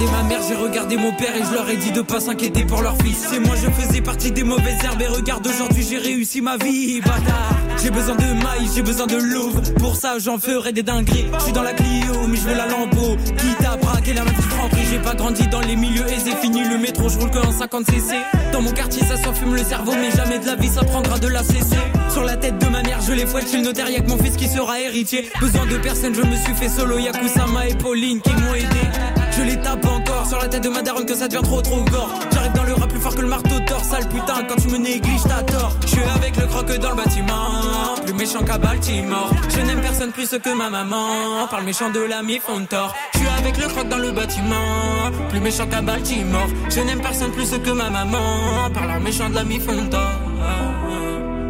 Regardé 0.00 0.06
ma 0.10 0.22
mère, 0.28 0.40
j'ai 0.48 0.54
regardé 0.54 0.96
mon 0.96 1.12
père 1.12 1.36
et 1.36 1.44
je 1.44 1.54
leur 1.54 1.68
ai 1.68 1.76
dit 1.76 1.92
de 1.92 2.00
pas 2.00 2.20
s'inquiéter 2.20 2.64
pour 2.64 2.82
leur 2.82 2.96
fils. 3.02 3.26
C'est 3.30 3.40
moi, 3.40 3.54
je 3.56 3.70
faisais 3.70 4.00
partie 4.00 4.30
des 4.30 4.42
mauvaises 4.42 4.82
herbes 4.84 5.00
et 5.00 5.06
regarde 5.06 5.46
aujourd'hui, 5.46 5.84
j'ai 5.88 5.98
réussi 5.98 6.40
ma 6.40 6.56
vie, 6.56 7.00
bâtard. 7.00 7.54
J'ai 7.82 7.90
besoin 7.90 8.14
de 8.16 8.24
maïs, 8.24 8.72
j'ai 8.74 8.82
besoin 8.82 9.06
de 9.06 9.16
louve. 9.16 9.60
Pour 9.74 9.96
ça, 9.96 10.18
j'en 10.18 10.38
ferai 10.38 10.72
des 10.72 10.82
dingueries. 10.82 11.26
Je 11.38 11.44
suis 11.44 11.52
dans 11.52 11.62
la 11.62 11.72
Clio, 11.72 12.26
mais 12.28 12.36
je 12.36 12.42
veux 12.42 12.54
la 12.54 12.66
Lambo. 12.66 13.16
Quitte 13.38 13.66
à 13.66 13.76
braquer 13.76 14.14
la 14.14 14.24
même 14.24 14.34
petite 14.34 14.50
franquerie. 14.50 14.86
J'ai 14.90 14.98
pas 14.98 15.14
grandi 15.14 15.46
dans 15.48 15.60
les 15.60 15.76
milieux 15.76 16.06
aisés, 16.08 16.34
fini 16.40 16.62
le 16.64 16.78
métro, 16.78 17.08
je 17.08 17.18
roule 17.18 17.30
que 17.30 17.38
en 17.38 17.52
50 17.52 17.86
cc. 17.86 18.16
Dans 18.52 18.62
mon 18.62 18.72
quartier, 18.72 19.02
ça 19.04 19.16
s'enfume 19.16 19.54
le 19.54 19.64
cerveau, 19.64 19.92
mais 19.92 20.10
jamais 20.10 20.38
de 20.38 20.46
la 20.46 20.56
vie, 20.56 20.68
ça 20.68 20.84
prendra 20.84 21.18
de 21.18 21.28
la 21.28 21.42
CC. 21.42 21.76
Sur 22.10 22.24
la 22.24 22.36
tête 22.36 22.58
de 22.58 22.66
ma 22.66 22.82
mère, 22.82 23.00
je 23.06 23.12
les 23.12 23.26
fouette 23.26 23.50
chez 23.50 23.58
le 23.58 23.64
notaire, 23.64 23.88
y'a 23.90 24.00
que 24.00 24.08
mon 24.08 24.18
fils 24.18 24.36
qui 24.36 24.48
sera 24.48 24.80
héritier. 24.80 25.28
Besoin 25.40 25.66
de 25.66 25.76
personne, 25.76 26.14
je 26.14 26.22
me 26.22 26.36
suis 26.36 26.54
fait 26.54 26.68
solo. 26.68 26.98
Y'a 26.98 27.12
Kusama 27.12 27.68
et 27.68 27.74
Pauline 27.74 28.20
qui 28.20 28.32
m'ont 28.32 28.54
aidé. 28.54 29.19
Je 29.40 29.44
les 29.46 29.56
tape 29.56 29.86
encore 29.86 30.26
sur 30.26 30.38
la 30.38 30.48
tête 30.48 30.62
de 30.62 30.68
ma 30.68 30.82
daronne 30.82 31.06
que 31.06 31.14
ça 31.14 31.26
devient 31.26 31.42
trop 31.42 31.62
trop 31.62 31.82
gore. 31.84 32.10
J'arrive 32.30 32.52
dans 32.52 32.62
le 32.64 32.74
rap 32.74 32.90
plus 32.90 33.00
fort 33.00 33.14
que 33.14 33.22
le 33.22 33.28
marteau 33.28 33.58
dorsal, 33.66 34.06
putain, 34.08 34.44
quand 34.46 34.56
tu 34.56 34.68
me 34.68 34.76
négliges, 34.76 35.22
t'as 35.26 35.42
tort. 35.42 35.74
Je 35.80 35.86
suis 35.86 36.02
avec 36.14 36.36
le 36.36 36.46
croque 36.46 36.78
dans 36.78 36.90
le 36.90 36.96
bâtiment, 36.96 37.94
plus 38.04 38.12
méchant 38.12 38.44
qu'à 38.44 38.58
Baltimore. 38.58 39.30
Je 39.48 39.60
n'aime 39.60 39.80
personne 39.80 40.12
plus 40.12 40.28
que 40.28 40.54
ma 40.54 40.68
maman, 40.68 41.46
par 41.50 41.60
le 41.60 41.66
méchant 41.66 41.88
de 41.88 42.00
l'ami 42.00 42.38
Fontor. 42.38 42.94
Je 43.14 43.18
suis 43.20 43.28
avec 43.28 43.56
le 43.56 43.66
croque 43.68 43.88
dans 43.88 43.96
le 43.96 44.12
bâtiment, 44.12 45.10
plus 45.30 45.40
méchant 45.40 45.66
qu'à 45.66 45.80
Baltimore. 45.80 46.48
Je 46.68 46.80
n'aime 46.80 47.00
personne 47.00 47.30
plus 47.32 47.50
que 47.50 47.70
ma 47.70 47.88
maman, 47.88 48.70
par 48.74 48.86
le 48.86 49.00
méchant 49.00 49.30
de 49.30 49.36
l'ami 49.36 49.58
Fontor. 49.58 50.10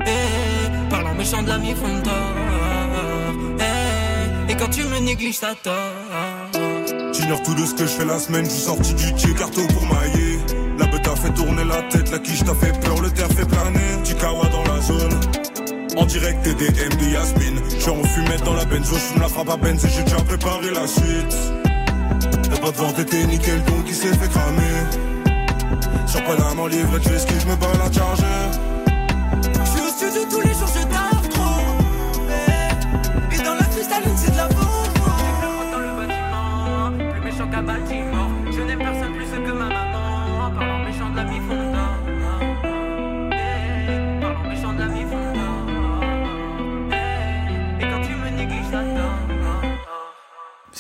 Eh, 0.07 0.89
par 0.91 1.03
le 1.03 1.19
méchant 1.19 1.43
de 1.43 1.49
l'ami 1.49 1.75
Fontor. 1.75 2.13
Eh, 3.59 4.53
et 4.53 4.55
quand 4.55 4.71
tu 4.71 4.85
me 4.85 5.01
négliges, 5.01 5.41
t'as 5.41 5.57
tort. 5.57 6.70
J'ignore 7.31 7.47
tout 7.47 7.55
de 7.55 7.65
ce 7.65 7.75
que 7.75 7.87
je 7.87 7.93
fais 7.93 8.05
la 8.05 8.19
semaine, 8.19 8.45
je 8.45 8.51
suis 8.51 8.63
sorti 8.63 8.93
du 8.93 9.15
tier 9.15 9.33
carto 9.35 9.61
pour 9.69 9.87
mailler. 9.87 10.41
La 10.81 10.87
bête 10.87 11.07
a 11.07 11.15
fait 11.15 11.33
tourner 11.33 11.63
la 11.63 11.81
tête, 11.83 12.11
la 12.11 12.19
quiche 12.19 12.43
t'a 12.43 12.55
fait 12.55 12.73
peur, 12.81 13.01
le 13.01 13.09
terre 13.09 13.29
fait 13.29 13.47
planer. 13.47 14.03
Tikawa 14.03 14.49
dans 14.49 14.65
la 14.65 14.81
zone. 14.81 15.21
En 15.97 16.07
direct 16.07 16.43
des 16.43 16.55
DM 16.55 16.97
de 16.97 17.13
Yasmine. 17.13 17.61
J'suis 17.79 17.91
en 17.91 18.03
fumette 18.03 18.43
dans 18.43 18.55
la 18.55 18.65
benzo, 18.65 18.97
j'fume 18.97 19.23
la 19.23 19.29
frappe 19.29 19.49
à 19.49 19.57
benz 19.57 19.85
et 19.85 19.89
j'ai 19.91 20.03
déjà 20.03 20.17
préparé 20.17 20.71
la 20.75 20.89
suite. 20.89 21.37
Le 22.51 22.57
pas 22.57 22.73
vente 22.73 22.99
était 22.99 23.25
nickel 23.25 23.63
donc 23.63 23.85
il 23.87 23.95
s'est 23.95 24.09
fait 24.09 24.29
cramer. 24.29 26.09
Sur 26.09 26.25
Paname 26.25 26.59
en 26.59 26.67
livre, 26.67 26.99
tu 26.99 27.11
ce 27.17 27.27
que 27.27 27.39
je 27.39 27.47
me 27.47 27.55
bats 27.55 27.69
la 27.79 27.93
charger. 27.93 28.60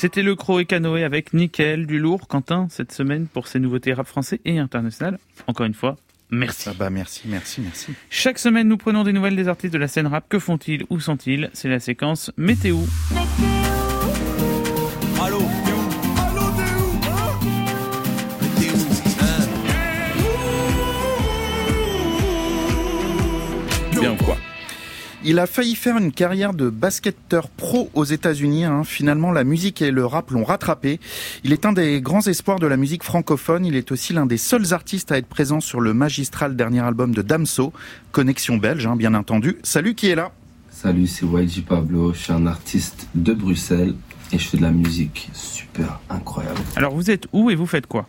C'était 0.00 0.22
le 0.22 0.34
Croc 0.34 0.62
et 0.62 0.64
Canoë 0.64 1.04
avec 1.04 1.34
Nickel, 1.34 1.86
du 1.86 1.98
lourd, 1.98 2.26
Quentin, 2.26 2.68
cette 2.70 2.90
semaine 2.90 3.26
pour 3.26 3.46
ces 3.48 3.60
nouveautés 3.60 3.92
rap 3.92 4.06
français 4.06 4.40
et 4.46 4.58
international. 4.58 5.18
Encore 5.46 5.66
une 5.66 5.74
fois, 5.74 5.98
merci. 6.30 6.70
Ah 6.70 6.74
bah 6.74 6.88
merci, 6.88 7.24
merci, 7.26 7.60
merci. 7.60 7.92
Chaque 8.08 8.38
semaine, 8.38 8.66
nous 8.66 8.78
prenons 8.78 9.04
des 9.04 9.12
nouvelles 9.12 9.36
des 9.36 9.46
artistes 9.46 9.74
de 9.74 9.78
la 9.78 9.88
scène 9.88 10.06
rap. 10.06 10.24
Que 10.26 10.38
font-ils? 10.38 10.86
Où 10.88 11.00
sont-ils? 11.00 11.50
C'est 11.52 11.68
la 11.68 11.80
séquence 11.80 12.32
météo. 12.38 12.78
Allô, 15.22 15.40
t'es 15.66 15.72
où? 15.74 15.80
Allô, 16.18 16.46
t'es 16.56 16.72
où? 16.80 16.96
Hein? 17.10 17.36
T'es 23.92 23.98
où 23.98 24.00
Bien 24.00 24.12
ou 24.12 24.16
quoi? 24.16 24.38
Il 25.22 25.38
a 25.38 25.46
failli 25.46 25.74
faire 25.74 25.98
une 25.98 26.12
carrière 26.12 26.54
de 26.54 26.70
basketteur 26.70 27.50
pro 27.50 27.90
aux 27.92 28.04
États-Unis. 28.04 28.64
hein. 28.64 28.84
Finalement, 28.84 29.32
la 29.32 29.44
musique 29.44 29.82
et 29.82 29.90
le 29.90 30.06
rap 30.06 30.30
l'ont 30.30 30.44
rattrapé. 30.44 30.98
Il 31.44 31.52
est 31.52 31.66
un 31.66 31.74
des 31.74 32.00
grands 32.00 32.26
espoirs 32.26 32.58
de 32.58 32.66
la 32.66 32.78
musique 32.78 33.02
francophone. 33.04 33.66
Il 33.66 33.76
est 33.76 33.92
aussi 33.92 34.14
l'un 34.14 34.24
des 34.24 34.38
seuls 34.38 34.72
artistes 34.72 35.12
à 35.12 35.18
être 35.18 35.26
présent 35.26 35.60
sur 35.60 35.80
le 35.80 35.92
magistral 35.92 36.56
dernier 36.56 36.80
album 36.80 37.14
de 37.14 37.20
Damso, 37.20 37.74
Connexion 38.12 38.56
belge, 38.56 38.86
hein, 38.86 38.96
bien 38.96 39.12
entendu. 39.12 39.58
Salut, 39.62 39.94
qui 39.94 40.08
est 40.08 40.14
là? 40.14 40.32
Salut, 40.70 41.06
c'est 41.06 41.26
YG 41.26 41.66
Pablo, 41.66 42.14
je 42.14 42.18
suis 42.20 42.32
un 42.32 42.46
artiste 42.46 43.06
de 43.14 43.34
Bruxelles 43.34 43.94
et 44.32 44.38
je 44.38 44.48
fais 44.48 44.56
de 44.56 44.62
la 44.62 44.70
musique 44.70 45.28
super 45.34 46.00
incroyable. 46.08 46.60
Alors, 46.76 46.94
vous 46.94 47.10
êtes 47.10 47.26
où 47.34 47.50
et 47.50 47.56
vous 47.56 47.66
faites 47.66 47.86
quoi? 47.86 48.08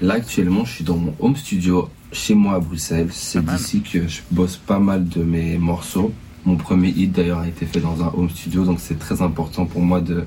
Là, 0.00 0.14
actuellement, 0.14 0.64
je 0.64 0.74
suis 0.74 0.84
dans 0.84 0.96
mon 0.96 1.12
home 1.18 1.34
studio 1.34 1.90
chez 2.12 2.36
moi 2.36 2.54
à 2.54 2.60
Bruxelles. 2.60 3.08
C'est 3.10 3.44
d'ici 3.44 3.80
que 3.82 4.06
je 4.06 4.20
bosse 4.30 4.56
pas 4.58 4.78
mal 4.78 5.08
de 5.08 5.24
mes 5.24 5.58
morceaux. 5.58 6.12
Mon 6.46 6.54
premier 6.54 6.90
hit 6.90 7.10
d'ailleurs 7.10 7.40
a 7.40 7.48
été 7.48 7.66
fait 7.66 7.80
dans 7.80 8.04
un 8.04 8.12
home 8.16 8.30
studio, 8.30 8.64
donc 8.64 8.78
c'est 8.78 9.00
très 9.00 9.20
important 9.20 9.66
pour 9.66 9.82
moi 9.82 10.00
de 10.00 10.24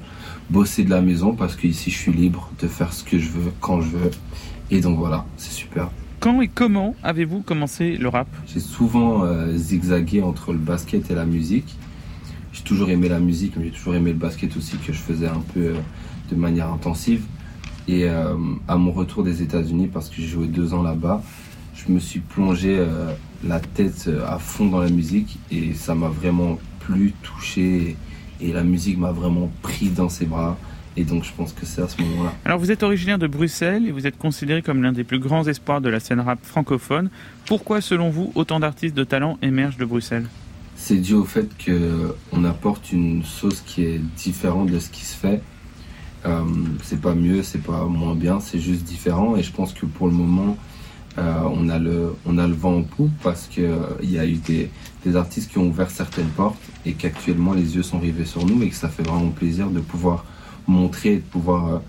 bosser 0.49 0.83
de 0.83 0.89
la 0.89 0.99
maison 1.01 1.33
parce 1.33 1.55
qu'ici 1.55 1.91
je 1.91 1.97
suis 1.97 2.11
libre 2.11 2.51
de 2.61 2.67
faire 2.67 2.91
ce 2.91 3.05
que 3.05 3.17
je 3.17 3.29
veux 3.29 3.53
quand 3.61 3.79
je 3.79 3.91
veux. 3.91 4.11
Et 4.69 4.81
donc 4.81 4.97
voilà, 4.97 5.25
c'est 5.37 5.53
super. 5.53 5.89
Quand 6.19 6.41
et 6.41 6.49
comment 6.49 6.93
avez-vous 7.03 7.39
commencé 7.41 7.95
le 7.95 8.09
rap? 8.09 8.27
J'ai 8.47 8.59
souvent 8.59 9.23
euh, 9.23 9.55
zigzagué 9.55 10.21
entre 10.21 10.51
le 10.51 10.57
basket 10.57 11.09
et 11.09 11.15
la 11.15 11.23
musique. 11.23 11.77
J'ai 12.51 12.63
toujours 12.63 12.89
aimé 12.89 13.07
la 13.07 13.19
musique, 13.21 13.53
mais 13.55 13.63
j'ai 13.65 13.71
toujours 13.71 13.95
aimé 13.95 14.11
le 14.11 14.17
basket 14.17 14.57
aussi 14.57 14.75
que 14.75 14.91
je 14.91 14.99
faisais 14.99 15.29
un 15.29 15.41
peu 15.53 15.61
euh, 15.61 15.73
de 16.29 16.35
manière 16.35 16.67
intensive. 16.69 17.23
Et 17.87 18.09
euh, 18.09 18.35
à 18.67 18.75
mon 18.75 18.91
retour 18.91 19.23
des 19.23 19.41
États-Unis, 19.41 19.87
parce 19.87 20.09
que 20.09 20.15
j'ai 20.17 20.27
joué 20.27 20.47
deux 20.47 20.73
ans 20.73 20.83
là-bas, 20.83 21.23
je 21.75 21.93
me 21.93 21.99
suis 21.99 22.19
plongé 22.19 22.85
la 23.43 23.59
tête 23.59 24.05
euh, 24.07 24.25
à 24.27 24.39
fond 24.39 24.67
dans 24.67 24.79
la 24.79 24.89
musique 24.89 25.39
et 25.51 25.73
ça 25.73 25.95
m'a 25.95 26.09
vraiment 26.09 26.59
plu, 26.79 27.13
touché 27.23 27.95
et 28.41 28.53
la 28.53 28.63
musique 28.63 28.97
m'a 28.97 29.11
vraiment 29.11 29.51
pris 29.61 29.89
dans 29.89 30.09
ses 30.09 30.25
bras. 30.25 30.57
Et 30.97 31.03
donc 31.03 31.23
je 31.23 31.31
pense 31.31 31.53
que 31.53 31.65
c'est 31.65 31.81
à 31.81 31.87
ce 31.87 32.01
moment-là. 32.01 32.33
Alors, 32.43 32.59
vous 32.59 32.71
êtes 32.71 32.83
originaire 32.83 33.19
de 33.19 33.27
Bruxelles 33.27 33.87
et 33.87 33.91
vous 33.91 34.07
êtes 34.07 34.17
considéré 34.17 34.61
comme 34.61 34.81
l'un 34.81 34.91
des 34.91 35.03
plus 35.03 35.19
grands 35.19 35.47
espoirs 35.47 35.81
de 35.81 35.89
la 35.89 35.99
scène 35.99 36.19
rap 36.19 36.39
francophone. 36.43 37.09
Pourquoi, 37.45 37.79
selon 37.79 38.09
vous, 38.09 38.31
autant 38.35 38.59
d'artistes 38.59 38.95
de 38.95 39.03
talent 39.03 39.37
émergent 39.41 39.77
de 39.77 39.85
Bruxelles? 39.85 40.25
C'est 40.75 40.97
dû 40.97 41.13
au 41.13 41.25
fait 41.25 41.47
que 41.57 42.15
on 42.31 42.43
apporte 42.43 42.91
une 42.91 43.23
sauce 43.23 43.61
qui 43.61 43.83
est 43.83 43.99
différente 44.17 44.71
de 44.71 44.79
ce 44.79 44.89
qui 44.89 45.05
se 45.05 45.15
fait. 45.15 45.41
Euh, 46.25 46.43
c'est 46.83 46.99
pas 46.99 47.15
mieux, 47.15 47.43
c'est 47.43 47.63
pas 47.63 47.85
moins 47.85 48.15
bien, 48.15 48.39
c'est 48.39 48.59
juste 48.59 48.83
différent. 48.83 49.37
Et 49.37 49.43
je 49.43 49.51
pense 49.51 49.73
que 49.73 49.85
pour 49.85 50.07
le 50.07 50.13
moment, 50.13 50.57
on, 51.53 51.69
a 51.69 51.79
le, 51.79 52.15
on 52.25 52.37
a 52.37 52.47
le 52.47 52.53
vent 52.53 52.77
en 52.77 52.83
poupe 52.83 53.11
parce 53.23 53.47
qu'il 53.47 53.69
il 54.01 54.11
y 54.11 54.19
a 54.19 54.25
eu 54.25 54.35
des, 54.35 54.69
des 55.05 55.15
artistes 55.15 55.51
qui 55.51 55.57
ont 55.57 55.67
ouvert 55.67 55.89
certaines 55.89 56.29
portes 56.29 56.59
et 56.85 56.93
qu'actuellement 56.93 57.53
les 57.53 57.75
yeux 57.75 57.83
sont 57.83 57.99
rivés 57.99 58.25
sur 58.25 58.45
nous 58.45 58.61
et 58.63 58.69
que 58.69 58.75
ça 58.75 58.89
fait 58.89 59.03
vraiment 59.03 59.29
plaisir 59.29 59.69
de 59.69 59.79
pouvoir 59.79 60.25
montrer, 60.67 61.15
de 61.17 61.21
pouvoir 61.21 61.67
euh, 61.67 61.79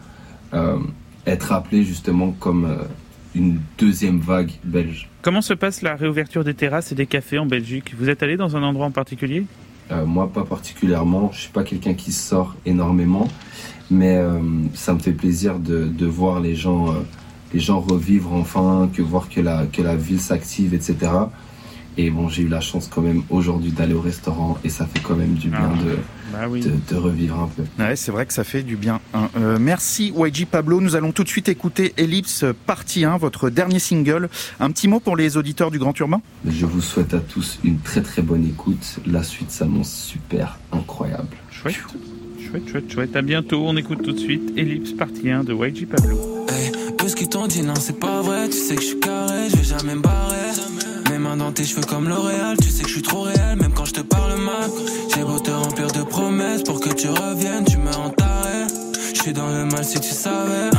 euh, 0.55 0.79
être 1.27 1.53
appelé 1.53 1.85
justement 1.85 2.33
comme 2.33 2.65
euh, 2.65 2.85
une 3.35 3.61
deuxième 3.79 4.21
vague 4.21 4.53
belge. 4.65 5.09
Comment 5.23 5.43
se 5.43 5.55
passe 5.55 5.83
la 5.83 5.97
réouverture 5.97 6.45
des 6.45 6.55
terrasses 6.55 6.93
et 6.93 6.95
des 6.95 7.07
cafés 7.07 7.39
en 7.39 7.47
Belgique? 7.47 7.95
Vous 7.99 8.09
êtes 8.09 8.23
allé 8.23 8.37
dans 8.37 8.57
un 8.57 8.63
endroit 8.63 8.87
en 8.87 8.91
particulier? 8.91 9.45
Euh, 9.91 10.07
moi, 10.07 10.33
pas 10.33 10.45
particulièrement. 10.45 11.31
Je 11.33 11.43
suis 11.43 11.51
pas 11.51 11.65
quelqu'un 11.65 11.95
qui 11.95 12.13
sort 12.13 12.57
énormément, 12.65 13.29
mais 13.91 14.17
euh, 14.17 14.41
ça 14.75 14.95
me 14.95 14.99
fait 14.99 15.13
plaisir 15.13 15.59
de, 15.59 15.85
de 15.85 16.07
voir 16.07 16.41
les 16.41 16.55
gens, 16.55 16.89
euh, 16.89 17.01
les 17.53 17.61
gens 17.61 17.81
revivre 17.81 18.33
enfin, 18.33 18.89
que 18.93 19.03
voir 19.03 19.29
que 19.29 19.41
la 19.41 19.67
que 19.67 19.83
la 19.83 19.97
ville 19.97 20.21
s'active, 20.21 20.75
etc. 20.75 20.97
Et 21.97 22.09
bon, 22.11 22.29
j'ai 22.29 22.43
eu 22.45 22.49
la 22.49 22.61
chance 22.61 22.89
quand 22.89 23.03
même 23.03 23.25
aujourd'hui 23.31 23.73
d'aller 23.73 23.95
au 23.95 24.01
restaurant 24.01 24.57
et 24.63 24.69
ça 24.69 24.87
fait 24.87 25.01
quand 25.01 25.17
même 25.17 25.35
du 25.35 25.49
bien 25.49 25.73
Ah. 25.75 25.83
de, 25.85 25.99
Bah 26.33 26.47
oui. 26.49 26.61
de 26.61 26.71
de 26.89 26.97
revivre 26.97 27.41
un 27.41 27.49
peu. 27.49 27.65
Ouais, 27.83 27.97
c'est 27.97 28.13
vrai 28.13 28.25
que 28.27 28.33
ça 28.33 28.45
fait 28.45 28.63
du 28.63 28.77
bien. 28.77 29.01
hein. 29.13 29.29
Euh, 29.37 29.59
merci 29.61 30.13
YG 30.17 30.47
Pablo. 30.47 30.81
Nous 30.81 30.95
allons 30.95 31.11
tout 31.11 31.25
de 31.25 31.29
suite 31.29 31.49
écouter 31.49 31.93
Ellipse 31.97 32.45
partie 32.65 33.05
1, 33.05 33.17
votre 33.19 33.51
dernier 33.51 33.81
single. 33.81 34.29
Un 34.61 34.71
petit 34.71 34.87
mot 34.87 35.01
pour 35.01 35.17
les 35.17 35.37
auditeurs 35.37 35.73
du 35.73 35.81
Grand 35.81 35.99
Urbain 35.99 36.23
Je 36.49 36.65
vous 36.65 36.81
souhaite 36.81 37.13
à 37.13 37.19
tous 37.21 37.59
une 37.65 37.81
très 37.81 38.03
très 38.03 38.23
bonne 38.23 38.47
écoute. 38.47 39.01
La 39.05 39.25
suite 39.25 39.51
s'annonce 39.51 39.93
super 39.93 40.59
incroyable. 40.73 41.37
Chouette. 41.51 41.75
Chouette, 42.51 42.69
chouette, 42.69 42.93
chouette. 42.93 43.17
À 43.17 43.23
bientôt. 43.23 43.63
On 43.65 43.77
écoute 43.77 44.03
tout 44.03 44.13
de 44.13 44.19
suite 44.19 44.53
Ellipse 44.57 44.93
partie 44.93 45.31
1 45.31 45.45
de 45.45 45.55
YG 45.55 45.87
Pablo. 45.87 46.47
Hey, 46.49 46.73
eux 47.05 47.09
ce 47.09 47.15
qu'ils 47.15 47.29
t'ont 47.29 47.47
dit, 47.47 47.63
non, 47.63 47.77
c'est 47.77 48.01
pas 48.01 48.23
vrai. 48.23 48.49
Tu 48.49 48.57
sais 48.57 48.75
que 48.75 48.83
je 48.83 48.87
suis 48.89 48.99
carré, 49.01 49.49
je 49.51 49.57
vais 49.57 49.63
jamais 49.63 49.95
me 49.95 50.01
barrer. 50.01 50.37
Mes 51.11 51.19
mains 51.19 51.37
dans 51.37 51.53
tes 51.53 51.65
cheveux 51.65 51.83
comme 51.83 52.09
L'Oréal. 52.09 52.57
Tu 52.61 52.69
sais 52.69 52.83
que 52.83 52.89
je 52.89 52.95
suis 52.95 53.03
trop 53.03 53.23
réel, 53.23 53.57
même 53.61 53.73
quand 53.73 53.85
je 53.85 53.93
te 53.93 54.01
parle 54.01 54.41
mal. 54.41 54.69
J'ai 55.15 55.23
beau 55.23 55.39
te 55.39 55.51
remplir 55.51 55.87
de 55.93 56.03
promesses 56.03 56.65
pour 56.65 56.81
que 56.81 56.93
tu 56.93 57.09
reviennes, 57.09 57.65
tu 57.65 57.77
me 57.77 57.91
rends. 57.93 58.13
Je 59.15 59.21
suis 59.23 59.33
dans 59.33 59.49
le 59.49 59.67
mal 59.67 59.85
si 59.85 60.01
tu 60.01 60.11
savais. 60.11 60.71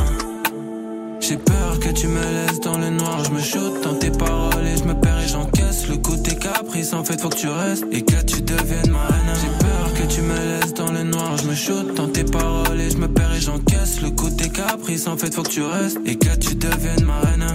J'ai 1.20 1.36
peur 1.36 1.78
que 1.80 1.90
tu 1.90 2.08
me 2.08 2.20
laisses 2.20 2.60
dans 2.60 2.76
le 2.76 2.90
noir. 2.90 3.24
Je 3.24 3.30
me 3.30 3.40
shoot 3.40 3.82
dans 3.82 3.94
tes 3.94 4.10
paroles 4.10 4.66
et 4.66 4.76
je 4.76 4.84
me 4.84 4.94
perds 4.94 5.20
et 5.20 5.28
j'encaisse 5.28 5.88
le 5.88 5.96
tes 6.22 6.36
caprices. 6.36 6.92
En 6.92 7.04
fait, 7.04 7.20
faut 7.20 7.28
que 7.28 7.36
tu 7.36 7.48
restes 7.48 7.86
et 7.92 8.02
que 8.02 8.20
tu 8.24 8.42
deviennes 8.42 8.90
ma 8.90 9.06
reine. 9.06 9.61
Que 10.02 10.08
tu 10.08 10.20
me 10.22 10.34
laisses 10.34 10.74
dans 10.74 10.90
le 10.90 11.04
noir. 11.04 11.36
Je 11.36 11.46
me 11.46 11.54
shoot 11.54 11.94
dans 11.94 12.08
tes 12.08 12.24
paroles 12.24 12.80
et 12.80 12.90
je 12.90 12.96
me 12.96 13.06
perds 13.06 13.34
et 13.36 13.40
j'encaisse 13.40 14.02
le 14.02 14.10
coup 14.10 14.30
de 14.30 14.34
tes 14.34 14.48
caprices. 14.48 15.06
En 15.06 15.16
fait, 15.16 15.32
faut 15.32 15.44
que 15.44 15.48
tu 15.48 15.62
restes 15.62 15.98
et 16.04 16.16
que 16.16 16.36
tu 16.36 16.56
deviennes 16.56 17.04
ma 17.04 17.20
reine. 17.20 17.46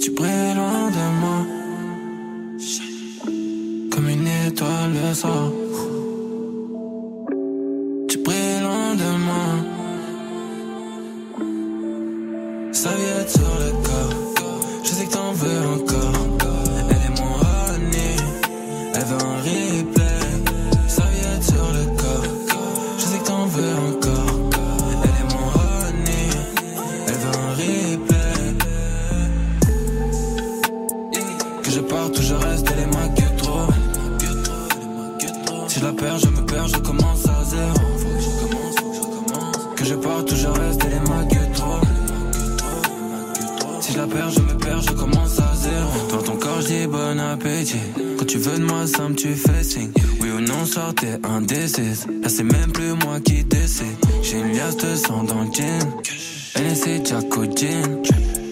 Tu 0.00 0.10
brilles 0.12 0.54
loin 0.54 0.90
de 0.90 1.04
moi. 1.20 1.46
Comme 3.90 4.08
une 4.08 4.26
étoile 4.26 4.92
le 5.06 5.14
soir. 5.14 5.52
Je 39.86 39.94
parte 39.94 40.32
ou 40.32 40.36
je 40.36 40.46
reste, 40.48 40.82
elle 40.84 40.94
est 40.94 41.08
ma 41.08 41.24
que 41.24 41.54
trop. 41.54 41.80
Si 43.80 43.92
je 43.92 43.98
la 43.98 44.06
perds, 44.06 44.30
je 44.30 44.40
me 44.40 44.58
perds, 44.58 44.82
je 44.82 44.92
commence 44.92 45.38
à 45.38 45.54
zéro. 45.54 45.90
Dans 46.10 46.22
ton 46.22 46.36
corps, 46.36 46.58
dis 46.58 46.86
bon 46.86 47.20
appétit. 47.20 47.86
Quand 48.18 48.24
tu 48.26 48.38
veux 48.38 48.58
de 48.58 48.64
moi, 48.64 48.86
ça 48.86 49.08
me 49.08 49.14
tu 49.14 49.34
fais 49.34 49.62
signe. 49.62 49.92
Oui 50.20 50.30
ou 50.30 50.40
non, 50.40 50.64
sortez 50.64 51.14
indécise. 51.22 52.06
Là, 52.22 52.28
c'est 52.28 52.42
même 52.42 52.72
plus 52.72 52.94
moi 53.04 53.20
qui 53.20 53.44
décide. 53.44 53.96
J'ai 54.22 54.38
une 54.38 54.56
liasse 54.56 54.76
de 54.76 54.96
sang 54.96 55.22
dans 55.22 55.42
le 55.42 55.52
jean. 55.52 55.78
NSC, 56.56 57.06
Jack 57.06 57.36
au 57.36 57.44
jean. 57.44 58.02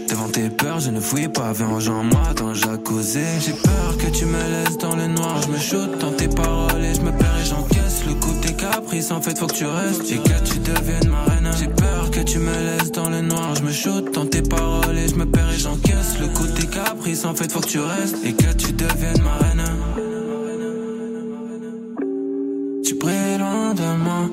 Devant 0.09 0.29
tes 0.29 0.51
peurs, 0.51 0.79
je 0.79 0.90
ne 0.90 1.01
fouille 1.01 1.29
pas. 1.29 1.53
Viens, 1.53 1.68
rejoins-moi 1.68 2.35
dans 2.37 2.49
le 2.49 2.55
jacuzzi. 2.55 3.25
J'ai 3.44 3.53
peur 3.55 3.97
que 3.99 4.16
tu 4.16 4.27
me 4.27 4.38
laisses 4.38 4.79
dans 4.79 4.94
le 4.94 5.09
noir. 5.09 5.42
Je 5.42 5.49
me 5.49 5.59
shoot 5.59 5.99
dans 5.99 6.12
tes 6.12 6.29
paroles 6.29 6.85
et 6.85 6.94
je 6.94 7.01
me 7.01 7.11
perds 7.11 7.38
et 7.42 7.47
j'encaisse 7.49 8.05
le 8.07 8.14
coup 8.14 8.35
de 8.40 8.54
tes 8.64 8.70
caprices. 8.70 9.11
En 9.11 9.20
fait, 9.20 9.38
faut 9.38 9.46
que 9.46 9.55
tu 9.55 9.66
restes 9.66 10.11
et 10.11 10.18
que 10.18 10.44
tu 10.44 10.59
deviennes 10.59 11.11
ma 11.11 11.24
reine. 11.24 11.50
J'ai 11.59 11.68
peur 11.68 12.11
que 12.11 12.20
tu 12.20 12.38
me 12.38 12.53
laisses 12.53 12.92
dans 12.92 13.09
le 13.09 13.20
noir. 13.20 13.55
Je 13.57 13.62
me 13.62 13.72
shoot 13.72 14.12
dans 14.12 14.27
tes 14.27 14.42
paroles 14.42 14.98
et 14.98 15.09
je 15.09 15.14
me 15.14 15.27
perds 15.27 15.50
et 15.50 15.59
j'encaisse 15.59 16.18
le 16.20 16.29
coup 16.29 16.46
de 16.46 16.53
tes 16.53 16.66
caprices. 16.66 17.24
En 17.24 17.35
fait, 17.35 17.50
faut 17.50 17.61
que 17.61 17.68
tu 17.68 17.81
restes 17.81 18.18
et 18.24 18.33
que 18.33 18.53
tu 18.53 18.72
deviennes 18.72 19.22
ma 19.22 19.37
reine. 19.46 19.64
Tu 22.85 22.94
brilles 22.94 23.38
loin 23.38 23.74
de 23.74 23.96
moi. 24.03 24.31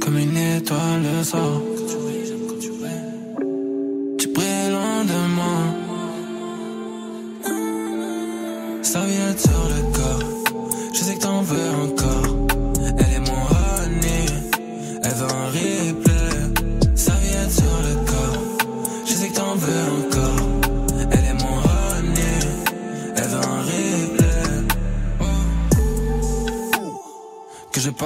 Comme 0.00 0.18
une 0.18 0.36
étoile 0.36 1.02
le 1.02 1.24
soir. 1.24 1.69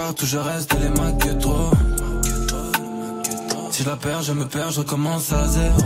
Parte 0.07 0.23
ou 0.23 0.27
je 0.27 0.37
reste, 0.37 0.71
elle 0.77 0.85
est 0.85 1.19
que 1.19 1.33
trop. 1.41 1.71
Si 3.71 3.83
je 3.83 3.89
la 3.89 3.97
perds, 3.97 4.21
je 4.21 4.33
me 4.33 4.45
perds, 4.45 4.71
je 4.71 4.81
recommence 4.81 5.33
à 5.33 5.49
zéro. 5.49 5.79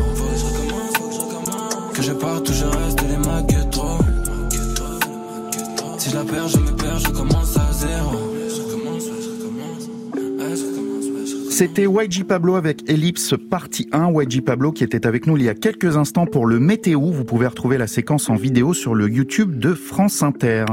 Que 1.94 2.02
je 2.02 2.12
parte 2.14 2.48
ou 2.48 2.52
je 2.52 2.64
reste, 2.64 2.98
elle 3.04 3.12
est 3.12 3.46
que 3.46 3.70
trop. 3.70 3.98
Si 5.98 6.10
je 6.10 6.16
la 6.16 6.24
perds, 6.24 6.48
je 6.48 6.58
me 6.58 6.72
perds, 6.72 6.98
je 6.98 7.10
commence 7.10 7.56
à 7.56 7.72
zéro. 7.72 8.27
C'était 11.58 11.86
YG 11.86 12.22
Pablo 12.22 12.54
avec 12.54 12.88
Ellipse 12.88 13.34
partie 13.50 13.88
1. 13.90 14.12
YG 14.12 14.42
Pablo 14.42 14.70
qui 14.70 14.84
était 14.84 15.08
avec 15.08 15.26
nous 15.26 15.36
il 15.36 15.42
y 15.42 15.48
a 15.48 15.54
quelques 15.54 15.96
instants 15.96 16.24
pour 16.24 16.46
le 16.46 16.60
météo. 16.60 17.00
Vous 17.10 17.24
pouvez 17.24 17.48
retrouver 17.48 17.78
la 17.78 17.88
séquence 17.88 18.30
en 18.30 18.36
vidéo 18.36 18.74
sur 18.74 18.94
le 18.94 19.10
YouTube 19.10 19.58
de 19.58 19.74
France 19.74 20.22
Inter. 20.22 20.66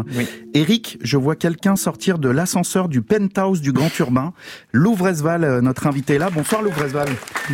Eric, 0.53 0.99
je 1.01 1.17
vois 1.17 1.35
quelqu'un 1.35 1.75
sortir 1.75 2.19
de 2.19 2.29
l'ascenseur 2.29 2.87
du 2.87 3.01
penthouse 3.01 3.61
du 3.61 3.71
Grand 3.71 3.89
Urbain. 3.97 4.31
Louvresval, 4.73 5.43
euh, 5.43 5.59
notre 5.59 5.87
invité 5.87 6.13
est 6.13 6.19
là. 6.19 6.29
Bonsoir 6.29 6.61
Louvresval. 6.61 7.07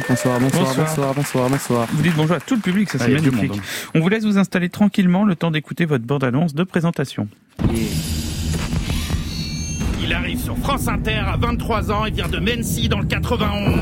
Bonsoir, 0.10 0.38
bonsoir, 0.41 0.76
bonsoir, 0.76 1.13
bonsoir, 1.13 1.50
bonsoir. 1.50 1.88
Vous 1.94 2.04
dites 2.04 2.17
bonjour 2.17 2.36
à 2.36 2.41
tout 2.41 2.56
le 2.56 2.62
public, 2.62 2.89
ça 2.89 3.00
c'est 3.00 3.13
magnifique. 3.13 3.50
monde, 3.50 3.62
On 3.96 4.02
vous 4.02 4.10
laisse 4.10 4.26
vous 4.26 4.39
installer 4.39 4.67
tranquillement 4.67 5.24
le 5.24 5.38
temps 5.38 5.52
d'écouter 5.52 5.86
votre 5.86 6.04
bande-annonce 6.04 6.54
de 6.54 6.65
présentation. 6.65 7.30
Il 10.12 10.15
arrive 10.15 10.43
sur 10.43 10.58
France 10.58 10.89
Inter 10.89 11.21
à 11.26 11.38
23 11.38 11.89
ans, 11.89 12.04
il 12.06 12.13
vient 12.13 12.28
de 12.28 12.38
Mency 12.38 12.89
dans 12.89 13.00
le 13.00 13.06
91. 13.06 13.80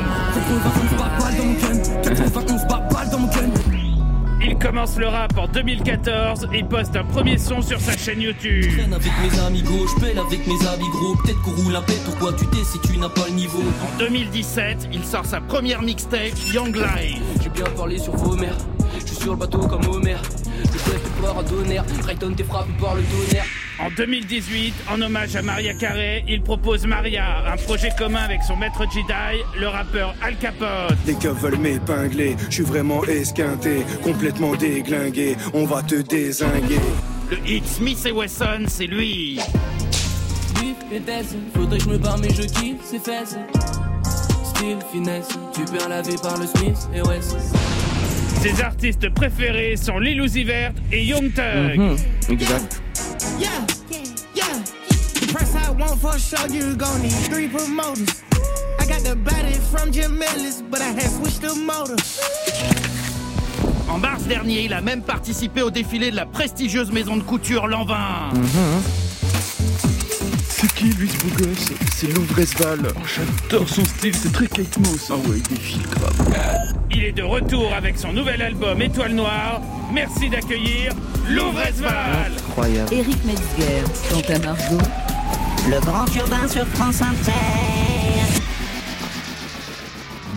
Il 4.50 4.58
commence 4.58 4.98
le 4.98 5.08
rap 5.08 5.38
en 5.38 5.48
2014 5.48 6.48
et 6.54 6.64
poste 6.64 6.96
un 6.96 7.04
premier 7.04 7.38
son 7.38 7.62
sur 7.62 7.80
sa 7.80 7.96
chaîne 7.96 8.20
YouTube. 8.20 8.72
traîne 8.76 8.94
avec 8.94 9.12
mes 9.22 9.40
amis 9.40 9.62
gauche, 9.62 9.92
pèle 10.02 10.18
avec 10.18 10.48
mes 10.48 10.68
amis 10.68 10.90
gros. 10.92 11.16
Peut-être 11.18 11.42
qu'on 11.44 11.52
roule 11.52 11.76
un 11.76 11.82
pet, 11.84 12.00
pourquoi 12.04 12.34
tu 12.34 12.48
t'es 12.48 12.64
si 12.64 12.80
tu 12.80 12.98
n'as 12.98 13.10
pas 13.10 13.28
le 13.28 13.34
niveau? 13.36 13.60
En 13.60 14.00
2017, 14.00 14.90
il 14.92 15.06
sort 15.06 15.26
sa 15.26 15.40
première 15.40 15.84
mixtape, 15.84 16.34
Young 16.52 16.76
Life. 16.76 17.22
J'ai 17.44 17.50
bien 17.50 17.70
parlé 17.78 18.00
sur 18.00 18.16
vos 18.16 18.36
mères, 18.36 18.58
je 19.00 19.06
suis 19.06 19.18
sur 19.18 19.34
le 19.34 19.38
bateau 19.38 19.60
comme 19.60 19.86
Homer. 19.86 20.18
Le 20.58 20.80
chef 20.80 21.04
te 21.04 21.22
part 21.22 21.38
à 21.38 21.44
Donner, 21.44 21.82
Brighton 22.02 22.34
t'es 22.36 22.44
frappé 22.44 22.72
par 22.82 22.96
le 22.96 23.04
tonnerre. 23.04 23.46
En 23.80 23.90
2018, 23.96 24.74
en 24.92 25.02
hommage 25.02 25.38
à 25.38 25.42
Maria 25.42 25.74
Carey, 25.74 26.26
il 26.28 26.42
propose 26.42 26.86
Maria, 26.86 27.50
un 27.50 27.56
projet 27.56 27.90
commun 27.98 28.24
avec 28.24 28.44
son 28.44 28.58
maître 28.58 28.84
Jedi, 28.94 29.42
le 29.58 29.68
rappeur 29.70 30.14
Al 30.22 30.36
Capote. 30.36 30.98
Les 31.08 31.14
keufs 31.14 31.38
veulent 31.40 31.60
m'épingler, 31.60 32.36
je 32.50 32.56
suis 32.56 32.64
vraiment 32.64 33.06
esquinté, 33.06 33.86
complètement 34.04 34.39
déglingué, 34.58 35.36
on 35.54 35.66
va 35.66 35.82
te 35.84 35.96
désinguer. 35.96 36.80
Le 37.30 37.38
hit 37.48 37.66
Smith 37.68 38.00
et 38.06 38.12
Wesson, 38.12 38.66
c'est 38.68 38.88
lui. 38.88 39.40
Bif 40.56 40.76
et 40.92 41.00
baisse, 41.00 41.36
faudrait 41.54 41.78
que 41.78 41.84
je 41.84 41.90
me 41.90 41.98
barre 41.98 42.18
mais 42.20 42.30
je 42.34 42.44
kiffe 42.44 42.78
ces 42.84 43.00
fesses. 43.00 43.36
style, 44.56 44.78
finesse. 44.92 45.28
Tu 45.54 45.62
perds 45.66 45.90
la 45.90 46.02
vie 46.02 46.18
par 46.22 46.38
le 46.38 46.46
Smith 46.48 46.78
et 46.94 47.02
West. 47.02 47.36
Ses 48.42 48.62
artistes 48.62 49.10
préférés 49.14 49.76
sont 49.76 50.00
Lil 50.00 50.22
Uzi 50.22 50.44
Vert 50.44 50.72
et 50.92 51.04
Young 51.04 51.32
Thug. 51.34 51.78
Mhm, 51.78 51.98
Exact. 52.30 52.82
Yeah, 53.40 53.48
yeah. 54.36 54.46
The 55.16 55.34
price 55.34 55.54
I 55.56 55.70
want 55.72 56.00
for 56.00 56.18
show, 56.18 56.46
you 56.52 56.76
gon' 56.76 57.02
need 57.02 57.12
three 57.30 57.48
promoters. 57.48 58.24
I 58.80 58.86
got 58.86 59.04
the 59.04 59.16
body 59.16 59.54
from 59.72 59.92
Jim 59.92 60.22
Ellis, 60.22 60.62
but 60.72 60.82
I 60.82 60.92
had 60.94 61.10
switched 61.12 61.42
the 61.42 61.54
motor. 61.56 61.98
En 63.90 63.98
mars 63.98 64.24
dernier, 64.24 64.66
il 64.66 64.74
a 64.74 64.82
même 64.82 65.02
participé 65.02 65.62
au 65.62 65.72
défilé 65.72 66.12
de 66.12 66.16
la 66.16 66.26
prestigieuse 66.26 66.92
maison 66.92 67.18
de 67.18 67.24
couture 67.24 67.68
Lanvin. 67.68 68.30
C'est 70.48 70.72
qui 70.74 70.86
lui 70.90 71.10
ce 71.10 71.18
beau 71.18 71.44
gosse? 71.44 71.70
C'est 71.96 72.14
Louvresval. 72.14 72.80
Oh, 72.96 73.00
J'adore 73.06 73.68
son 73.68 73.84
style, 73.86 74.16
c'est 74.16 74.32
très 74.32 74.48
Kate 74.48 74.78
Moss. 74.80 75.10
Ah 75.10 75.16
ouais, 75.16 75.38
il 75.38 75.44
défile 75.44 75.82
grave. 75.90 76.76
Il 76.92 77.04
est 77.04 77.12
de 77.14 77.24
retour 77.24 77.74
avec 77.74 77.98
son 77.98 78.14
nouvel 78.14 78.42
album 78.42 78.82
Étoile 78.82 79.14
Noire. 79.14 79.62
Merci 79.92 80.30
d'accueillir 80.30 80.94
Louvresval. 81.30 82.32
Incroyable. 82.50 82.94
Eric 82.94 83.18
Metzger, 83.26 83.84
quant 84.12 84.34
à 84.34 84.40
Margot. 84.40 84.88
Le 85.68 85.80
grand 85.82 86.16
urbain 86.16 86.48
sur 86.48 86.66
France 86.68 87.02
Inter. 87.02 87.89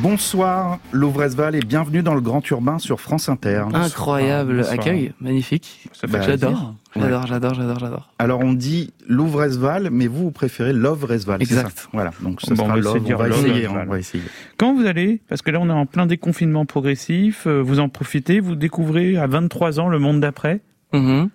Bonsoir 0.03 0.81
Louvresval 0.91 1.55
et 1.55 1.61
bienvenue 1.61 2.03
dans 2.03 2.15
le 2.15 2.21
Grand 2.21 2.45
Urbain 2.51 2.81
sur 2.81 3.01
France 3.01 3.29
Inter. 3.29 3.67
Incroyable 3.73 4.57
Bonsoir. 4.57 4.75
accueil, 4.75 5.13
magnifique. 5.21 5.89
Ça 5.93 6.09
fait 6.09 6.21
j'adore. 6.25 6.51
plaisir. 6.51 6.75
J'adore, 6.97 7.27
j'adore, 7.29 7.55
j'adore, 7.55 7.79
j'adore. 7.79 8.11
Alors 8.19 8.41
on 8.41 8.53
dit 8.53 8.93
Louvresval, 9.07 9.91
mais 9.93 10.09
vous, 10.09 10.25
vous 10.25 10.31
préférez 10.33 10.73
Lovresval. 10.73 11.41
Exact. 11.41 11.79
ça 11.79 11.89
Voilà, 11.93 12.11
donc 12.21 12.41
ce 12.41 12.53
Bon, 12.53 12.65
sera 12.65 12.77
Love. 12.79 13.01
on 13.13 13.17
va 13.17 13.29
essayer, 13.29 13.67
Val. 13.69 13.85
on 13.87 13.91
va 13.93 13.99
essayer. 14.01 14.25
Quand 14.57 14.75
vous 14.75 14.87
allez, 14.87 15.21
parce 15.29 15.41
que 15.41 15.53
là 15.53 15.61
on 15.61 15.69
est 15.69 15.73
en 15.73 15.87
plein 15.87 16.07
déconfinement 16.07 16.67
progressif, 16.67 17.47
euh, 17.47 17.63
vous 17.63 17.79
en 17.79 17.89
profitez, 17.89 18.41
vous 18.41 18.57
découvrez 18.57 19.17
à 19.17 19.29
23 19.29 19.79
ans 19.79 19.89
le 19.89 20.01
monde 20.01 20.19
d'après. 20.19 20.63
Mhm. 20.93 21.29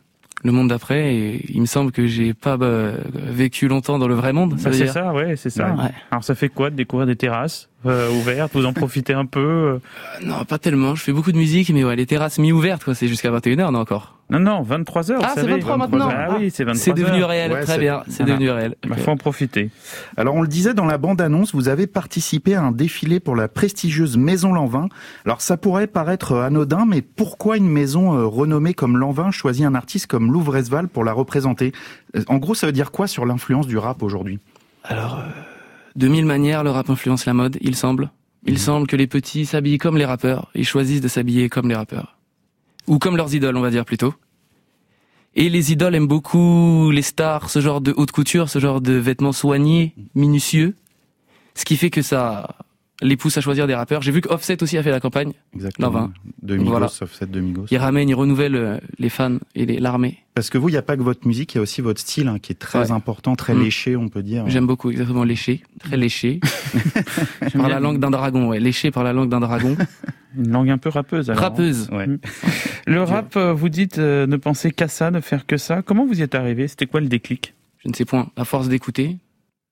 Le 0.43 0.51
monde 0.51 0.67
d'après, 0.67 1.15
et 1.15 1.45
il 1.51 1.62
me 1.62 1.65
semble 1.65 1.91
que 1.91 2.06
j'ai 2.06 2.36
pas 2.36 2.58
bah, 2.58 2.91
vécu 3.12 3.67
longtemps 3.67 3.97
dans 3.97 4.08
le 4.08 4.13
vrai 4.13 4.34
monde. 4.34 4.60
Ça 4.60 4.69
Bah, 4.69 4.75
c'est 4.77 4.86
ça, 4.88 5.12
ouais, 5.12 5.36
c'est 5.36 5.49
ça. 5.49 5.71
Ouais. 5.73 5.89
Alors 6.12 6.23
ça 6.23 6.36
fait 6.36 6.49
quoi 6.49 6.69
de 6.69 6.75
découvrir 6.75 7.08
des 7.08 7.15
terrasses? 7.15 7.69
Euh, 7.86 8.10
ouvertes 8.12 8.52
Vous 8.54 8.66
en 8.66 8.74
profitez 8.74 9.13
un 9.13 9.26
peu 9.26 9.40
euh 9.40 9.80
Non, 10.26 10.44
pas 10.46 10.58
tellement. 10.58 10.96
Je 10.96 11.04
fais 11.04 11.13
beaucoup 11.13 11.32
de 11.32 11.38
musique, 11.38 11.70
mais 11.70 11.84
ouais, 11.84 11.96
les 11.96 12.06
terrasses 12.06 12.40
mi-ouvertes, 12.40 12.84
quoi. 12.84 12.96
C'est 12.96 13.08
jusqu'à 13.08 13.32
21h, 13.32 13.72
non 13.72 13.80
encore. 13.80 14.16
Non, 14.30 14.40
non, 14.40 14.62
23 14.62 15.12
heures. 15.12 15.22
Ah, 15.24 15.32
c'est 15.36 15.42
savez. 15.42 15.54
23 15.54 15.78
maintenant. 15.78 16.10
Ah 16.12 16.36
oui, 16.38 16.52
c'est 16.54 16.66
23 16.66 16.84
C'est 16.84 16.94
devenu 16.94 17.22
heures. 17.22 17.30
réel. 17.30 17.52
Ouais, 17.54 17.63
Très 17.63 17.78
bien. 17.78 18.04
C'est 18.10 18.24
voilà. 18.24 18.34
devenu 18.34 18.50
réel. 18.52 18.76
Bah, 18.86 18.96
Ok. 18.98 19.04
faut 19.06 19.12
en 19.12 19.16
profiter. 19.16 19.70
Alors 20.18 20.36
on 20.36 20.42
le 20.42 20.50
disait 20.50 20.74
dans 20.74 20.86
la 20.86 20.98
bande-annonce, 20.98 21.54
vous 21.56 21.70
avez 21.70 21.88
participé 21.88 22.54
à 22.56 22.62
un 22.62 22.72
défilé 22.74 23.22
pour 23.22 23.38
la 23.38 23.48
prestigieuse 23.48 24.18
Maison 24.18 24.52
Lanvin. 24.52 24.90
Alors 25.24 25.40
ça 25.40 25.56
pourrait 25.56 25.88
paraître 25.88 26.34
anodin, 26.36 26.86
mais 26.86 27.02
pourquoi 27.02 27.56
une 27.56 27.70
maison 27.70 28.18
euh, 28.18 28.26
renommée 28.26 28.74
comme 28.74 28.98
Lanvin 28.98 29.32
choisit 29.32 29.66
un 29.66 29.76
artiste 29.76 30.08
comme 30.08 30.30
Louvresval 30.34 30.90
pour 30.90 31.06
la 31.06 31.13
représenter? 31.13 31.72
Euh, 32.18 32.24
En 32.28 32.36
gros, 32.38 32.54
ça 32.54 32.68
veut 32.68 32.74
dire 32.74 32.92
quoi 32.92 33.08
sur 33.08 33.26
l'influence 33.26 33.66
du 33.68 33.78
rap 33.78 34.04
aujourd'hui? 34.04 34.40
Alors, 34.84 35.20
euh, 35.20 35.30
de 35.98 36.08
mille 36.08 36.26
manières, 36.26 36.64
le 36.64 36.70
rap 36.70 36.90
influence 36.90 37.26
la 37.26 37.34
mode, 37.34 37.58
il 37.60 37.76
semble. 37.76 38.12
Il 38.46 38.60
semble 38.60 38.88
que 38.88 38.96
les 38.96 39.08
petits 39.08 39.46
s'habillent 39.46 39.80
comme 39.80 39.98
les 39.98 40.06
rappeurs. 40.06 40.50
Ils 40.54 40.66
choisissent 40.66 41.02
de 41.02 41.08
s'habiller 41.08 41.50
comme 41.50 41.68
les 41.68 41.76
rappeurs. 41.76 42.18
Ou 42.86 43.00
comme 43.00 43.18
leurs 43.18 43.34
idoles, 43.34 43.58
on 43.58 43.62
va 43.62 43.72
dire 43.72 43.84
plutôt. 43.84 44.14
Et 45.36 45.50
les 45.50 45.72
idoles 45.72 45.96
aiment 45.96 46.08
beaucoup 46.08 46.92
les 46.92 47.02
stars, 47.02 47.50
ce 47.50 47.60
genre 47.60 47.82
de 47.82 47.94
haute 47.98 48.12
couture, 48.12 48.48
ce 48.48 48.60
genre 48.60 48.80
de 48.80 48.94
vêtements 48.94 49.32
soignés, 49.32 49.96
minutieux. 50.14 50.76
Ce 51.56 51.66
qui 51.66 51.76
fait 51.78 51.90
que 51.90 52.04
ça 52.04 52.56
les 53.02 53.16
pousse 53.18 53.38
à 53.38 53.42
choisir 53.42 53.68
des 53.68 53.76
rappeurs. 53.76 54.02
J'ai 54.02 54.12
vu 54.12 54.22
que 54.22 54.30
Offset 54.30 54.62
aussi 54.64 54.78
a 54.78 54.84
fait 54.84 54.90
la 54.92 55.00
campagne. 55.00 55.32
Exactement. 55.54 55.88
Lanvin. 55.88 56.14
De 56.42 56.56
Migos, 56.58 56.70
Voilà. 56.72 56.86
Offset 56.88 57.28
de 57.28 57.40
Migos. 57.40 57.66
Il 57.70 57.78
ramène, 57.78 58.10
il 58.10 58.16
renouvelle 58.16 58.56
euh, 58.56 58.78
les 58.98 59.10
fans 59.10 59.38
et 59.56 59.66
l'armée. 59.80 60.18
Parce 60.34 60.50
que 60.50 60.58
vous, 60.58 60.70
il 60.70 60.74
n'y 60.74 60.78
a 60.78 60.82
pas 60.84 60.98
que 60.98 61.02
votre 61.04 61.28
musique, 61.28 61.54
il 61.54 61.58
y 61.58 61.60
a 61.60 61.62
aussi 61.62 61.82
votre 61.82 62.00
style 62.02 62.28
hein, 62.28 62.40
qui 62.40 62.52
est 62.52 62.56
très 62.56 62.80
Ouais. 62.80 62.92
important, 62.92 63.36
très 63.36 63.54
Mm. 63.54 63.62
léché, 63.64 63.96
on 63.96 64.08
peut 64.10 64.24
dire. 64.24 64.44
J'aime 64.48 64.66
beaucoup, 64.68 64.90
exactement, 64.92 65.24
léché. 65.24 65.62
Très 65.80 65.98
léché. 65.98 66.40
par 67.54 67.70
la 67.70 67.80
langue 67.80 68.00
d'un 68.00 68.12
dragon, 68.12 68.48
ouais. 68.50 68.60
Léché 68.60 68.92
par 68.92 69.04
la 69.04 69.14
langue 69.14 69.30
d'un 69.30 69.40
dragon. 69.40 69.76
Une 70.38 70.50
langue 70.52 70.70
un 70.70 70.78
peu 70.78 70.90
rappeuse. 70.90 71.30
Alors. 71.30 71.42
Rappeuse. 71.42 71.90
Ouais. 71.92 72.08
Le 72.88 73.02
rap, 73.04 73.36
euh, 73.36 73.54
vous 73.54 73.70
dites 73.70 73.98
euh, 73.98 74.28
ne 74.28 74.38
pensez 74.38 74.72
qu'à 74.72 74.88
ça, 74.88 75.10
ne 75.12 75.20
faire 75.20 75.46
que 75.46 75.58
ça. 75.58 75.82
Comment 75.82 76.06
vous 76.06 76.20
y 76.20 76.22
êtes 76.22 76.36
arrivé? 76.36 76.68
C'était 76.68 76.86
quoi 76.86 77.02
le 77.02 77.08
déclic? 77.08 77.54
Je 77.84 77.90
ne 77.90 77.94
sais 77.94 78.06
point. 78.06 78.30
À 78.36 78.46
force 78.46 78.68
d'écouter, 78.68 79.18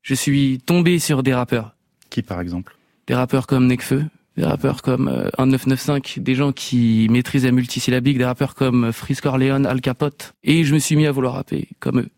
je 0.01 0.13
suis 0.15 0.59
tombé 0.65 0.97
sur 0.99 1.21
des 1.23 1.33
rappeurs. 1.33 1.75
Qui, 2.09 2.21
par 2.23 2.39
exemple? 2.41 2.75
Des 3.07 3.13
rappeurs 3.13 3.47
comme 3.47 3.67
Nekfeu, 3.67 4.05
des 4.35 4.43
rappeurs 4.43 4.81
comme 4.81 5.07
euh, 5.07 5.29
1995, 5.37 6.23
des 6.23 6.35
gens 6.35 6.51
qui 6.51 7.07
maîtrisent 7.09 7.45
la 7.45 7.51
multisyllabique, 7.51 8.17
des 8.17 8.25
rappeurs 8.25 8.55
comme 8.55 8.91
Frisk 8.91 9.23
Corleone, 9.23 9.65
Al 9.65 9.81
Capote. 9.81 10.33
Et 10.43 10.63
je 10.63 10.73
me 10.73 10.79
suis 10.79 10.95
mis 10.95 11.05
à 11.05 11.11
vouloir 11.11 11.33
rapper 11.33 11.69
comme 11.79 11.99
eux, 11.99 12.09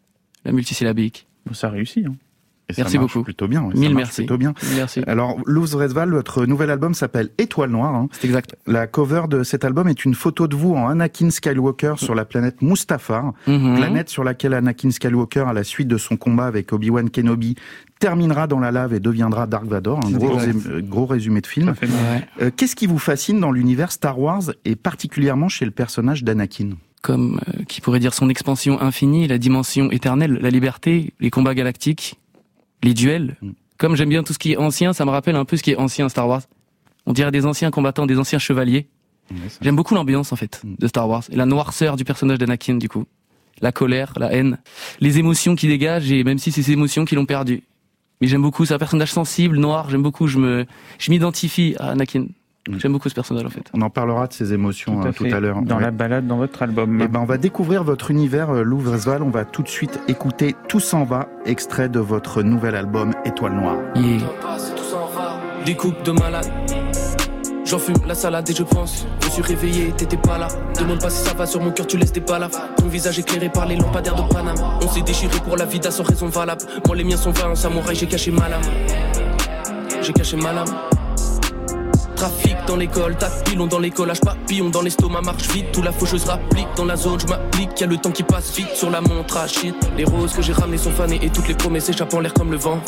la 0.46 0.52
multisyllabique. 0.52 1.28
Bon, 1.46 1.54
Ça 1.54 1.70
réussit. 1.70 2.06
Hein. 2.06 2.16
Et 2.70 2.74
ça 2.74 2.82
Merci 2.82 2.98
marche 2.98 3.14
beaucoup. 3.14 3.24
Plutôt 3.24 3.48
bien. 3.48 3.62
ça 3.62 3.80
Mille 3.80 3.94
marche 3.94 4.08
merci. 4.08 4.22
Plutôt 4.24 4.38
bien. 4.38 4.54
Merci. 4.76 5.02
Alors, 5.08 5.38
Louvresval, 5.46 6.10
votre 6.12 6.46
nouvel 6.46 6.70
album 6.70 6.94
s'appelle 6.94 7.30
Étoile 7.38 7.70
Noire. 7.70 7.96
hein. 7.96 8.10
C'est 8.12 8.28
exact. 8.28 8.58
La 8.68 8.88
cover 8.88 9.24
de 9.30 9.44
cet 9.44 9.64
album 9.64 9.88
est 9.88 10.04
une 10.04 10.14
photo 10.16 10.48
de 10.50 10.56
vous 10.58 10.74
en 10.76 10.90
Anakin 10.90 11.30
Skywalker 11.30 11.94
sur 11.96 12.14
la 12.14 12.26
planète 12.26 12.62
Mustafar, 12.62 13.32
Mhm. 13.48 13.76
planète 13.78 14.10
sur 14.10 14.26
laquelle 14.26 14.54
Anakin 14.54 14.92
Skywalker, 14.92 15.46
à 15.48 15.54
la 15.54 15.64
suite 15.64 15.88
de 15.88 15.98
son 15.98 16.18
combat 16.18 16.46
avec 16.46 16.74
Obi-Wan 16.74 17.10
Kenobi, 17.10 17.56
terminera 18.00 18.48
dans 18.48 18.60
la 18.60 18.72
lave 18.74 18.94
et 18.94 19.00
deviendra 19.00 19.48
Dark 19.48 19.66
Vador. 19.66 20.02
Un 20.06 20.12
gros, 20.12 20.36
résumé, 20.36 20.82
gros 20.82 21.06
résumé 21.06 21.40
de 21.40 21.48
film. 21.48 21.74
Ça. 21.80 21.88
Euh, 22.42 22.52
Qu'est-ce 22.56 22.76
qui 22.76 22.86
vous 22.86 23.00
fascine 23.00 23.40
dans 23.40 23.52
l'univers 23.54 23.94
Star 23.94 24.20
Wars 24.20 24.44
et 24.66 24.76
particulièrement 24.76 25.48
chez 25.48 25.64
le 25.64 25.72
personnage 25.72 26.26
d'Anakin? 26.26 26.72
Comme 27.02 27.40
euh, 27.48 27.64
qui 27.64 27.80
pourrait 27.80 28.00
dire 28.00 28.14
son 28.14 28.28
expansion 28.28 28.82
infinie, 28.82 29.28
la 29.28 29.38
dimension 29.38 29.90
éternelle, 29.92 30.38
la 30.42 30.50
liberté, 30.50 31.14
les 31.22 31.30
combats 31.30 31.54
galactiques, 31.56 32.20
les 32.84 32.94
duels. 32.94 33.36
Mm. 33.42 33.52
Comme 33.78 33.96
j'aime 33.96 34.10
bien 34.10 34.24
tout 34.24 34.34
ce 34.34 34.40
qui 34.40 34.54
est 34.54 34.58
ancien, 34.58 34.94
ça 34.94 35.06
me 35.06 35.12
rappelle 35.12 35.36
un 35.36 35.46
peu 35.46 35.56
ce 35.58 35.64
qui 35.64 35.72
est 35.72 35.76
ancien 35.78 36.10
Star 36.10 36.28
Wars. 36.28 36.42
On 37.06 37.14
dirait 37.14 37.32
des 37.32 37.46
anciens 37.46 37.72
combattants, 37.72 38.06
des 38.06 38.18
anciens 38.18 38.40
chevaliers. 38.40 38.88
J'aime 39.62 39.76
beaucoup 39.76 39.94
l'ambiance 39.94 40.32
en 40.32 40.36
fait 40.38 40.62
Mm. 40.64 40.76
de 40.80 40.88
Star 40.88 41.08
Wars 41.10 41.24
et 41.32 41.36
la 41.36 41.46
noirceur 41.46 41.96
du 41.98 42.06
personnage 42.06 42.38
d'Anakin 42.38 42.76
du 42.76 42.88
coup, 42.90 43.06
la 43.62 43.72
colère, 43.72 44.14
la 44.18 44.32
haine, 44.34 44.58
les 45.00 45.20
émotions 45.20 45.56
qui 45.56 45.68
dégagent 45.68 46.12
et 46.12 46.24
même 46.24 46.38
si 46.38 46.52
c'est 46.52 46.64
ces 46.64 46.72
émotions 46.72 47.06
qui 47.06 47.16
l'ont 47.16 47.26
perdu. 47.26 47.64
Mais 48.22 48.28
j'aime 48.28 48.42
beaucoup, 48.42 48.66
c'est 48.66 48.74
un 48.74 48.80
personnage 48.80 49.12
sensible, 49.12 49.58
noir. 49.58 49.90
J'aime 49.92 50.02
beaucoup, 50.02 50.28
je 50.28 50.40
me, 50.40 50.66
je 50.98 51.12
m'identifie 51.12 51.76
à 51.78 51.92
Anakin. 51.92 52.28
J'aime 52.78 52.92
beaucoup 52.94 53.10
ce 53.10 53.14
personnage 53.16 53.46
en 53.46 53.50
fait. 53.50 53.70
On 53.74 53.82
en 53.82 53.90
parlera 53.90 54.28
de 54.28 54.34
ses 54.34 54.54
émotions 54.54 55.00
Tout 55.12 55.24
à 55.26 55.28
hein, 55.28 55.32
à 55.34 55.40
l'heure. 55.40 55.62
Dans 55.62 55.78
Ouais. 55.78 55.82
la 55.84 55.92
balade, 55.92 56.28
dans 56.28 56.38
votre 56.38 56.62
album. 56.64 57.00
Eh 57.02 57.08
ben, 57.08 57.20
on 57.20 57.26
va 57.26 57.38
découvrir 57.38 57.84
votre 57.84 58.12
univers, 58.12 58.50
euh, 58.50 58.64
Louvresval. 58.64 59.24
On 59.24 59.30
va 59.30 59.46
tout 59.46 59.64
de 59.64 59.68
suite 59.70 60.00
écouter 60.08 60.56
Tout 60.68 60.80
s'en 60.80 61.04
va, 61.04 61.28
extrait 61.46 61.90
de 61.90 62.00
votre 62.00 62.44
nouvel 62.44 62.76
album 62.76 63.14
Étoile 63.26 63.54
Noire. 63.54 63.78
Yeah. 63.96 64.20
Tout 64.76 64.84
s'en 64.84 65.08
va. 65.08 65.40
Des 65.66 65.76
coupes 65.76 66.04
de 66.04 66.12
malade. 66.12 66.48
J'en 67.66 67.80
fume 67.80 67.98
la 68.08 68.16
salade 68.16 68.50
et 68.50 68.54
je 68.56 68.64
pense. 68.64 69.06
Je 69.24 69.30
suis 69.30 69.42
réveillé, 69.42 69.92
t'étais 69.92 70.16
pas 70.16 70.38
là. 70.38 70.48
Demande 70.80 71.02
pas 71.02 71.10
si 71.10 71.22
ça 71.28 71.34
va 71.36 71.46
sur 71.46 71.62
mon 71.62 71.72
cœur, 71.72 71.86
tu 71.86 71.98
laisses 71.98 72.14
des 72.14 72.22
balafres. 72.22 72.62
Ton 72.78 72.88
visage 72.88 73.20
éclairé 73.20 73.50
par 73.50 73.66
les 73.66 73.76
lampadaires 73.76 74.16
de 74.16 74.34
Paname. 74.34 74.56
On 74.82 74.88
s'est 74.88 75.02
déchiré 75.02 75.38
pour 75.44 75.58
la 75.58 75.66
vida 75.66 75.92
sans 75.92 76.04
raison 76.04 76.28
valable. 76.28 76.62
Moi, 76.86 76.96
les 76.96 77.04
miens 77.04 77.18
sont 77.18 77.32
vains 77.32 77.50
en 77.52 77.56
samouraï, 77.56 77.96
j'ai 77.96 78.08
caché 78.08 78.32
ma 78.32 78.48
lame. 78.48 78.62
J'ai 80.02 80.14
caché 80.14 80.38
ma 80.38 80.54
lame. 80.54 80.68
Trafic 82.18 82.58
dans 82.66 82.78
l'école, 82.78 83.16
pilons 83.46 83.68
dans 83.68 83.78
l'école, 83.78 84.10
H 84.10 84.26
papillon 84.26 84.70
dans 84.70 84.82
l'estomac, 84.82 85.22
marche 85.22 85.48
vite, 85.50 85.72
tout 85.72 85.84
la 85.84 85.92
faucheuse 85.92 86.26
rapplique 86.26 86.68
dans 86.76 86.86
la 86.86 86.96
zone, 86.96 87.20
je 87.20 87.28
m'applique, 87.28 87.80
y 87.80 87.84
a 87.84 87.86
le 87.86 87.98
temps 87.98 88.10
qui 88.10 88.24
passe 88.24 88.56
vite 88.56 88.74
sur 88.74 88.90
la 88.90 89.02
montre 89.02 89.38
à 89.38 89.48
shit. 89.48 89.76
Les 89.96 90.04
roses 90.04 90.34
que 90.34 90.42
j'ai 90.42 90.54
ramenées 90.54 90.80
sont 90.80 90.90
fanées 90.90 91.20
et 91.22 91.30
toutes 91.30 91.48
les 91.48 91.54
promesses 91.54 91.90
échappent 91.90 92.16
en 92.16 92.22
l'air 92.22 92.34
comme 92.34 92.50
le 92.50 92.58
vent. 92.58 92.82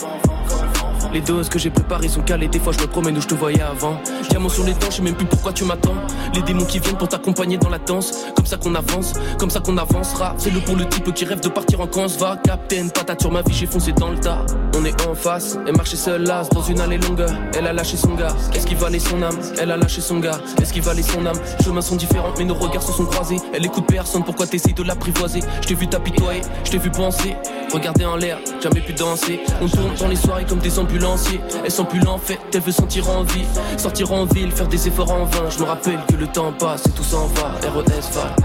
Les 1.11 1.21
doses 1.21 1.49
que 1.49 1.57
j'ai 1.57 1.71
préparées 1.71 2.07
sont 2.07 2.21
calées, 2.21 2.47
des 2.47 2.59
fois 2.59 2.71
je 2.71 2.79
me 2.81 2.87
promène 2.87 3.17
où 3.17 3.21
je 3.21 3.27
te 3.27 3.33
voyais 3.33 3.61
avant. 3.61 3.99
Diamant 4.29 4.49
sur 4.49 4.63
les 4.63 4.73
dents, 4.73 4.89
je 4.89 4.97
sais 4.97 5.01
même 5.01 5.15
plus 5.15 5.25
pourquoi 5.25 5.53
tu 5.53 5.63
m'attends. 5.63 5.95
Les 6.35 6.41
démons 6.41 6.65
qui 6.65 6.79
viennent 6.79 6.97
pour 6.97 7.07
t'accompagner 7.07 7.57
dans 7.57 7.69
la 7.69 7.79
danse. 7.79 8.25
Comme 8.35 8.45
ça 8.45 8.57
qu'on 8.57 8.75
avance, 8.75 9.13
comme 9.39 9.49
ça 9.49 9.59
qu'on 9.59 9.77
avancera. 9.77 10.35
C'est 10.37 10.51
le 10.51 10.59
pour 10.59 10.75
le 10.75 10.87
type 10.87 11.11
qui 11.13 11.25
rêve 11.25 11.41
de 11.41 11.49
partir 11.49 11.81
en 11.81 11.87
camp, 11.87 12.07
va. 12.19 12.37
Captain, 12.37 12.87
patate 12.89 13.21
sur 13.21 13.31
ma 13.31 13.41
vie, 13.41 13.53
j'ai 13.53 13.65
foncé 13.65 13.91
dans 13.91 14.09
le 14.09 14.19
tas. 14.19 14.45
On 14.75 14.85
est 14.85 15.07
en 15.07 15.15
face, 15.15 15.57
elle 15.67 15.75
marchait 15.75 15.97
seule 15.97 16.23
là, 16.23 16.43
dans 16.53 16.61
une 16.61 16.79
allée 16.79 16.99
longue. 16.99 17.25
Elle 17.57 17.67
a 17.67 17.73
lâché 17.73 17.97
son 17.97 18.13
gars, 18.13 18.35
est-ce 18.53 18.67
qu'il 18.67 18.77
valait 18.77 18.99
son 18.99 19.21
âme? 19.21 19.37
Elle 19.59 19.71
a 19.71 19.77
lâché 19.77 20.01
son 20.01 20.19
gars, 20.19 20.39
est-ce 20.61 20.71
qu'il 20.71 20.83
valait 20.83 21.01
son 21.01 21.25
âme? 21.25 21.37
Chemins 21.63 21.81
sont 21.81 21.95
différents, 21.95 22.33
mais 22.37 22.45
nos 22.45 22.53
regards 22.53 22.83
se 22.83 22.91
sont 22.93 23.05
croisés. 23.05 23.37
Elle 23.53 23.65
écoute 23.65 23.85
personne, 23.87 24.23
pourquoi 24.23 24.45
t'essayes 24.45 24.73
de 24.73 24.83
l'apprivoiser? 24.83 25.41
Je 25.61 25.67
t'ai 25.67 25.75
vu 25.75 25.87
t'apitoyer, 25.87 26.41
je 26.63 26.71
t'ai 26.71 26.77
vu 26.77 26.91
penser. 26.91 27.35
Regarder 27.71 28.05
en 28.05 28.15
l'air, 28.15 28.39
jamais 28.61 28.81
pu 28.81 28.93
danser. 28.93 29.39
On 29.61 29.67
tourne 29.67 29.93
dans 29.99 30.07
les 30.07 30.15
soirées 30.15 30.45
comme 30.45 30.59
des 30.59 30.79
ambulanciers. 30.79 31.39
Elle 31.63 31.71
sent 31.71 31.85
plus 31.89 31.99
l'enfer, 31.99 32.37
elle 32.53 32.61
veut 32.61 32.71
sentir 32.71 33.09
en 33.09 33.23
vie. 33.23 33.45
Sortir 33.77 34.11
en 34.11 34.25
ville, 34.25 34.51
faire 34.51 34.67
des 34.67 34.87
efforts 34.87 35.11
en 35.11 35.25
vain. 35.25 35.49
Je 35.49 35.59
me 35.59 35.65
rappelle 35.65 35.99
que 36.07 36.15
le 36.15 36.27
temps 36.27 36.51
passe 36.51 36.85
et 36.87 36.91
tout 36.91 37.03
s'en 37.03 37.27
va. 37.27 37.51
RES 37.69 38.09
va. 38.13 38.35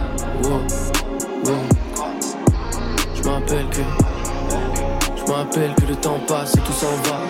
Je 3.14 3.22
me 3.22 3.28
rappelle 3.28 3.66
que. 3.70 3.80
Je 5.16 5.22
me 5.30 5.36
rappelle 5.36 5.74
que 5.74 5.86
le 5.86 5.96
temps 5.96 6.20
passe 6.26 6.54
et 6.54 6.60
tout 6.60 6.72
s'en 6.72 6.94
va. 7.08 7.20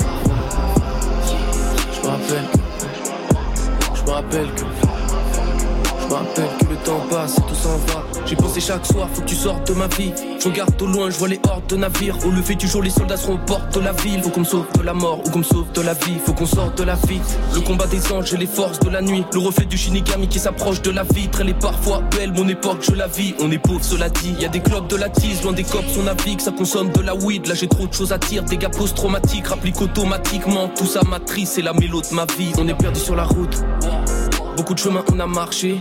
Je 1.92 2.00
me 2.02 2.10
rappelle, 2.10 2.44
je 3.94 4.02
me 4.02 4.10
rappelle 4.10 4.48
que, 4.54 4.83
je 6.08 6.14
rappelle 6.14 6.48
que 6.58 6.64
le 6.66 6.76
temps 6.76 7.00
passe 7.10 7.38
et 7.38 7.42
tout 7.42 7.54
s'en 7.54 7.76
va. 7.92 8.04
J'ai 8.26 8.36
pensé 8.36 8.60
chaque 8.60 8.86
soir, 8.86 9.08
faut 9.12 9.22
que 9.22 9.26
tu 9.26 9.34
sortes 9.34 9.68
de 9.68 9.74
ma 9.74 9.86
vie. 9.88 10.12
Je 10.40 10.48
regarde 10.48 10.80
au 10.80 10.86
loin, 10.86 11.10
je 11.10 11.18
vois 11.18 11.28
les 11.28 11.40
hordes 11.48 11.66
de 11.68 11.76
navires. 11.76 12.16
Au 12.26 12.30
lever 12.30 12.54
du 12.54 12.66
jour, 12.66 12.82
les 12.82 12.90
soldats 12.90 13.16
seront 13.16 13.34
aux 13.34 13.46
portes 13.46 13.74
de 13.74 13.80
la 13.80 13.92
ville. 13.92 14.22
Faut 14.22 14.30
qu'on 14.30 14.40
me 14.40 14.44
sauve 14.44 14.66
de 14.76 14.82
la 14.82 14.94
mort 14.94 15.20
ou 15.24 15.30
qu'on 15.30 15.38
me 15.38 15.44
sauve 15.44 15.72
de 15.72 15.80
la 15.80 15.94
vie. 15.94 16.16
Faut 16.24 16.32
qu'on 16.32 16.46
sorte 16.46 16.78
de 16.78 16.84
la 16.84 16.94
vie. 16.94 17.20
Le 17.54 17.60
combat 17.60 17.86
des 17.86 18.12
anges 18.12 18.32
et 18.32 18.36
les 18.36 18.46
forces 18.46 18.80
de 18.80 18.90
la 18.90 19.02
nuit. 19.02 19.24
Le 19.32 19.38
reflet 19.38 19.64
du 19.66 19.76
Shinigami 19.76 20.28
qui 20.28 20.38
s'approche 20.38 20.82
de 20.82 20.90
la 20.90 21.02
vitre. 21.02 21.40
Elle 21.40 21.50
est 21.50 21.58
parfois 21.58 22.02
belle, 22.16 22.32
mon 22.32 22.48
époque, 22.48 22.78
je 22.82 22.92
la 22.92 23.06
vis. 23.06 23.34
On 23.40 23.50
est 23.50 23.58
pauvre, 23.58 23.84
cela 23.84 24.08
dit. 24.08 24.34
Y 24.40 24.44
a 24.44 24.48
des 24.48 24.60
clubs 24.60 24.86
de 24.86 24.96
la 24.96 25.08
tise, 25.08 25.42
loin 25.42 25.52
des 25.52 25.64
cops, 25.64 25.96
on 25.98 26.02
navigue. 26.02 26.40
Ça 26.40 26.52
consomme 26.52 26.90
de 26.90 27.00
la 27.00 27.14
weed. 27.14 27.46
Là, 27.46 27.54
j'ai 27.54 27.68
trop 27.68 27.86
de 27.86 27.92
choses 27.92 28.12
à 28.12 28.18
dire. 28.18 28.42
Dégâts 28.44 28.70
post-traumatiques, 28.70 29.46
rapplique 29.46 29.80
automatiquement. 29.80 30.68
Tout 30.76 30.86
ça 30.86 31.00
matrice, 31.02 31.52
c'est 31.52 31.62
la 31.62 31.72
mélo 31.72 32.00
de 32.00 32.14
ma 32.14 32.26
vie. 32.38 32.52
On 32.58 32.68
est 32.68 32.74
perdu 32.74 33.00
sur 33.00 33.16
la 33.16 33.24
route. 33.24 33.62
Beaucoup 34.56 34.74
de 34.74 34.78
chemin, 34.78 35.04
on 35.12 35.20
a 35.20 35.26
marché. 35.26 35.80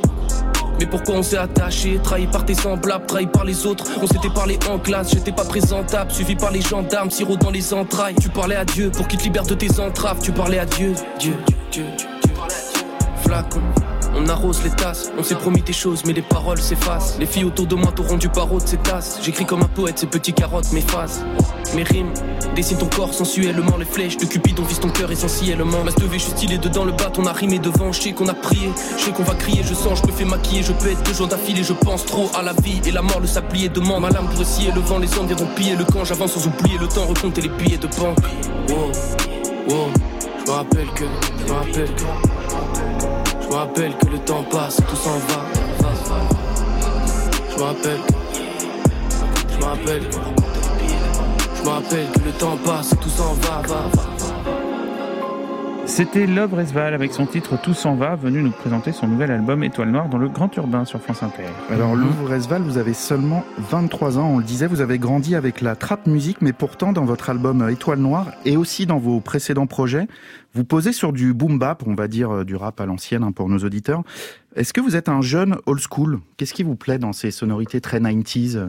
Mais 0.79 0.87
pourquoi 0.87 1.15
on 1.15 1.23
s'est 1.23 1.37
attaché? 1.37 1.99
Trahi 2.03 2.27
par 2.27 2.45
tes 2.45 2.55
semblables, 2.55 3.05
trahi 3.05 3.27
par 3.27 3.45
les 3.45 3.65
autres. 3.65 3.85
On 4.01 4.07
s'était 4.07 4.29
parlé 4.29 4.57
en 4.69 4.79
classe, 4.79 5.11
j'étais 5.11 5.31
pas 5.31 5.45
présentable. 5.45 6.11
Suivi 6.11 6.35
par 6.35 6.51
les 6.51 6.61
gendarmes, 6.61 7.11
sirop 7.11 7.37
dans 7.37 7.51
les 7.51 7.73
entrailles. 7.73 8.15
Tu 8.19 8.29
parlais 8.29 8.55
à 8.55 8.65
Dieu 8.65 8.89
pour 8.89 9.07
qu'il 9.07 9.19
te 9.19 9.23
libère 9.23 9.45
de 9.45 9.53
tes 9.53 9.79
entraves. 9.79 10.19
Tu 10.21 10.31
parlais 10.31 10.59
à 10.59 10.65
Dieu, 10.65 10.93
Dieu, 11.19 11.35
Dieu, 11.71 11.85
Dieu. 11.95 12.07
Flacon. 13.23 13.61
On 14.15 14.27
arrose 14.27 14.63
les 14.63 14.69
tasses, 14.69 15.11
on 15.17 15.23
s'est 15.23 15.35
promis 15.35 15.61
des 15.61 15.73
choses, 15.73 16.03
mais 16.05 16.13
les 16.13 16.21
paroles 16.21 16.59
s'effacent. 16.59 17.17
Les 17.19 17.25
filles 17.25 17.45
autour 17.45 17.65
de 17.65 17.75
moi 17.75 17.91
t'auront 17.91 18.17
du 18.17 18.29
barreau 18.29 18.59
de 18.59 18.67
ces 18.67 18.77
tasses. 18.77 19.19
J'écris 19.21 19.45
comme 19.45 19.61
un 19.61 19.67
poète, 19.67 19.99
ces 19.99 20.05
petits 20.05 20.33
carottes 20.33 20.71
m'effacent. 20.71 21.21
Mes 21.75 21.83
rimes 21.83 22.13
dessinent 22.55 22.77
ton 22.77 22.87
corps 22.87 23.13
sensuellement, 23.13 23.77
les 23.77 23.85
flèches 23.85 24.17
de 24.17 24.25
Cupidon 24.25 24.63
visent 24.63 24.79
ton 24.79 24.89
cœur 24.89 25.11
essentiellement. 25.11 25.83
Masse 25.83 25.95
de 25.95 26.05
V, 26.05 26.19
je 26.19 26.37
suis 26.37 26.59
dedans 26.59 26.85
le 26.85 26.91
bat, 26.91 27.11
on 27.17 27.25
a 27.25 27.33
rimé 27.33 27.57
devant. 27.59 27.91
Je 27.91 28.01
sais 28.01 28.11
qu'on 28.11 28.27
a 28.27 28.33
prié, 28.33 28.69
je 28.97 29.03
sais 29.03 29.11
qu'on 29.11 29.23
va 29.23 29.33
crier, 29.33 29.63
je 29.63 29.73
sens, 29.73 29.99
je 30.01 30.07
me 30.07 30.11
fais 30.11 30.25
maquiller, 30.25 30.61
je 30.61 30.73
peux 30.73 30.91
être 30.91 31.03
deux 31.03 31.13
jours 31.13 31.27
d'affilée, 31.27 31.63
je 31.63 31.73
pense 31.73 32.05
trop 32.05 32.29
à 32.35 32.43
la 32.43 32.53
vie 32.53 32.81
et 32.85 32.91
la 32.91 33.01
mort 33.01 33.19
le 33.19 33.27
sablier 33.27 33.69
demande. 33.69 34.03
Ma 34.03 34.09
lame 34.09 34.27
pour 34.27 34.45
scier 34.45 34.71
le 34.71 34.81
vent, 34.81 34.99
les 34.99 35.17
hommes 35.17 35.27
viendront 35.27 35.47
piller 35.55 35.75
le 35.75 35.85
camp. 35.85 36.05
J'avance 36.05 36.33
sans 36.33 36.47
oublier 36.47 36.77
le 36.77 36.87
temps, 36.87 37.05
recompter 37.07 37.41
les 37.41 37.49
billets 37.49 37.77
de 37.77 37.87
banque. 37.87 38.17
Wow, 38.69 38.91
wow, 39.69 39.87
je 40.39 40.51
me 40.51 40.55
rappelle 40.55 40.87
que, 40.95 41.05
je 41.39 41.51
me 41.51 41.57
rappelle 41.57 41.95
que. 41.95 43.12
Je 43.53 43.55
me 43.55 43.61
rappelle 43.61 43.95
que 43.97 44.07
le 44.07 44.17
temps 44.17 44.43
passe, 44.49 44.77
tout 44.77 44.95
s'en 44.95 45.11
va. 45.11 45.45
Je 47.51 47.55
me 47.55 47.63
rappelle. 47.63 47.99
Je 49.47 49.57
me 49.57 49.63
rappelle. 49.63 50.03
Je 51.55 51.63
me 51.63 51.69
rappelle 51.69 52.07
que 52.13 52.19
le 52.25 52.31
temps 52.31 52.57
passe, 52.65 52.89
tout 52.99 53.09
s'en 53.09 53.33
va, 53.35 53.61
va, 53.67 53.89
va. 53.93 54.12
C'était 55.95 56.25
Love 56.25 56.55
Resval 56.55 56.95
avec 56.95 57.13
son 57.13 57.27
titre 57.27 57.55
Tout 57.61 57.75
s'en 57.75 57.93
va, 57.95 58.15
venu 58.15 58.41
nous 58.41 58.49
présenter 58.49 58.91
son 58.91 59.07
nouvel 59.07 59.29
album 59.29 59.63
Étoile 59.63 59.91
Noire 59.91 60.09
dans 60.09 60.17
le 60.17 60.27
Grand 60.27 60.49
Urbain 60.57 60.85
sur 60.85 60.99
France 60.99 61.21
Inter. 61.21 61.43
Alors 61.69 61.95
Louvre 61.95 62.31
Resval, 62.31 62.63
vous 62.63 62.79
avez 62.79 62.95
seulement 62.95 63.43
23 63.59 64.17
ans, 64.17 64.27
on 64.27 64.37
le 64.39 64.43
disait, 64.43 64.65
vous 64.65 64.81
avez 64.81 64.97
grandi 64.97 65.35
avec 65.35 65.61
la 65.61 65.75
trap 65.75 66.07
musique, 66.07 66.41
mais 66.41 66.51
pourtant 66.51 66.93
dans 66.93 67.05
votre 67.05 67.29
album 67.29 67.69
Étoile 67.69 67.99
Noire 67.99 68.31
et 68.43 68.57
aussi 68.57 68.87
dans 68.87 68.97
vos 68.97 69.19
précédents 69.19 69.67
projets, 69.67 70.07
vous 70.55 70.63
posez 70.63 70.93
sur 70.93 71.13
du 71.13 71.31
boom 71.31 71.59
bap, 71.59 71.83
on 71.85 71.93
va 71.93 72.07
dire 72.07 72.31
euh, 72.31 72.43
du 72.43 72.55
rap 72.55 72.81
à 72.81 72.87
l'ancienne 72.87 73.21
hein, 73.21 73.31
pour 73.31 73.47
nos 73.47 73.59
auditeurs. 73.59 74.01
Est-ce 74.55 74.73
que 74.73 74.81
vous 74.81 74.95
êtes 74.95 75.09
un 75.09 75.21
jeune 75.21 75.57
old 75.67 75.79
school? 75.79 76.21
Qu'est-ce 76.37 76.55
qui 76.55 76.63
vous 76.63 76.75
plaît 76.75 76.97
dans 76.97 77.13
ces 77.13 77.29
sonorités 77.29 77.81
très 77.81 77.99
90s 77.99 78.67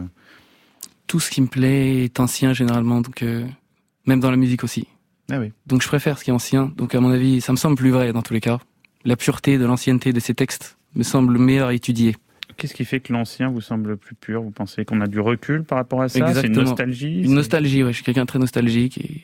Tout 1.07 1.19
ce 1.19 1.31
qui 1.31 1.41
me 1.41 1.47
plaît 1.47 2.03
est 2.03 2.19
ancien 2.19 2.53
généralement, 2.53 3.01
donc 3.01 3.23
euh, 3.23 3.47
même 4.05 4.19
dans 4.19 4.29
la 4.29 4.37
musique 4.37 4.63
aussi. 4.63 4.87
Ah 5.31 5.39
oui. 5.39 5.51
Donc 5.67 5.81
je 5.81 5.87
préfère 5.87 6.17
ce 6.17 6.23
qui 6.23 6.29
est 6.29 6.33
ancien. 6.33 6.71
Donc 6.77 6.93
à 6.95 6.99
mon 6.99 7.11
avis, 7.11 7.41
ça 7.41 7.51
me 7.51 7.57
semble 7.57 7.75
plus 7.77 7.89
vrai 7.91 8.13
dans 8.13 8.21
tous 8.21 8.33
les 8.33 8.41
cas. 8.41 8.59
La 9.05 9.15
pureté 9.15 9.57
de 9.57 9.65
l'ancienneté 9.65 10.13
de 10.13 10.19
ces 10.19 10.33
textes 10.33 10.77
me 10.95 11.03
semble 11.03 11.37
meilleur 11.37 11.69
à 11.69 11.73
étudier. 11.73 12.15
Qu'est-ce 12.57 12.73
qui 12.73 12.85
fait 12.85 12.99
que 13.01 13.11
l'ancien 13.11 13.49
vous 13.49 13.59
semble 13.61 13.97
plus 13.97 14.15
pur? 14.15 14.41
Vous 14.41 14.51
pensez 14.51 14.85
qu'on 14.85 15.01
a 15.01 15.07
du 15.07 15.19
recul 15.19 15.63
par 15.63 15.77
rapport 15.77 16.01
à 16.01 16.09
ça? 16.09 16.33
C'est 16.33 16.47
une 16.47 16.53
nostalgie? 16.53 17.21
Une 17.23 17.33
nostalgie, 17.33 17.83
ouais. 17.83 17.91
Je 17.91 17.95
suis 17.97 18.05
quelqu'un 18.05 18.21
de 18.21 18.27
très 18.27 18.39
nostalgique 18.39 18.97
et 18.97 19.23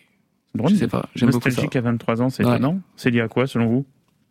Drôle, 0.53 0.71
je 0.71 0.75
sais 0.75 0.87
pas. 0.89 1.07
J'aime 1.15 1.29
beaucoup 1.29 1.43
ça. 1.43 1.49
Nostalgique 1.49 1.75
à 1.77 1.81
23 1.81 2.21
ans, 2.21 2.29
c'est 2.29 2.43
Ouais. 2.43 2.51
étonnant. 2.55 2.81
C'est 2.97 3.09
lié 3.09 3.21
à 3.21 3.29
quoi 3.29 3.47
selon 3.47 3.67
vous? 3.67 3.85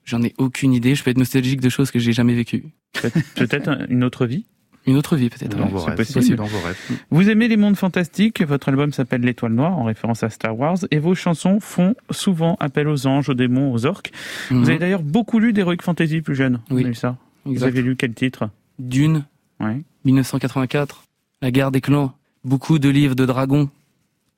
J'en 0.05 0.23
ai 0.23 0.35
aucune 0.37 0.75
idée. 0.75 0.95
Je 0.95 1.03
peux 1.03 1.11
être 1.11 1.17
nostalgique 1.19 1.61
de 1.63 1.69
choses 1.71 1.91
que 1.91 1.99
j'ai 1.99 2.13
jamais 2.13 2.35
vécues. 2.35 2.65
Peut- 3.01 3.11
Peut-être 3.37 3.69
un- 3.69 3.87
une 3.89 4.05
autre 4.05 4.27
vie? 4.27 4.45
Une 4.87 4.97
autre 4.97 5.17
vie 5.17 5.29
peut-être. 5.29 5.57
Dans 5.57 5.67
ouais. 5.69 5.95
possible. 5.95 6.37
dans 6.37 6.45
vos 6.45 6.59
rêves. 6.61 6.79
Vous 7.11 7.29
aimez 7.29 7.49
les 7.49 7.57
mondes 7.57 7.77
fantastiques, 7.77 8.43
votre 8.43 8.69
album 8.71 8.93
s'appelle 8.93 9.21
L'Étoile 9.21 9.53
Noire, 9.53 9.79
en 9.79 9.85
référence 9.85 10.23
à 10.23 10.31
Star 10.31 10.59
Wars, 10.59 10.79
et 10.91 10.99
vos 10.99 11.15
chansons 11.15 11.61
font 11.61 11.95
souvent 12.11 12.57
appel 12.61 12.89
aux 12.89 13.07
anges, 13.07 13.29
aux 13.29 13.35
démons, 13.35 13.73
aux 13.73 13.85
orques. 13.87 14.11
Mhm. 14.51 14.63
Vous 14.63 14.71
avez 14.71 14.79
d'ailleurs 14.79 15.03
beaucoup 15.03 15.39
lu 15.39 15.53
d'Heroic 15.53 15.83
Fantasy 15.83 16.23
plus 16.23 16.35
jeune. 16.35 16.61
Oui. 16.71 16.81
Vous 16.81 16.87
avez 16.87 16.95
ça 16.95 17.17
Vous 17.45 17.63
avez 17.65 17.83
lu 17.83 17.97
quel 17.97 18.15
titre 18.15 18.49
Dune, 18.79 19.25
Ouais. 19.61 19.83
1984, 20.07 21.05
La 21.43 21.51
guerre 21.51 21.71
des 21.71 21.83
clans, 21.83 22.15
beaucoup 22.45 22.79
de 22.79 22.89
livres 22.89 23.15
de 23.15 23.27
dragons, 23.27 23.69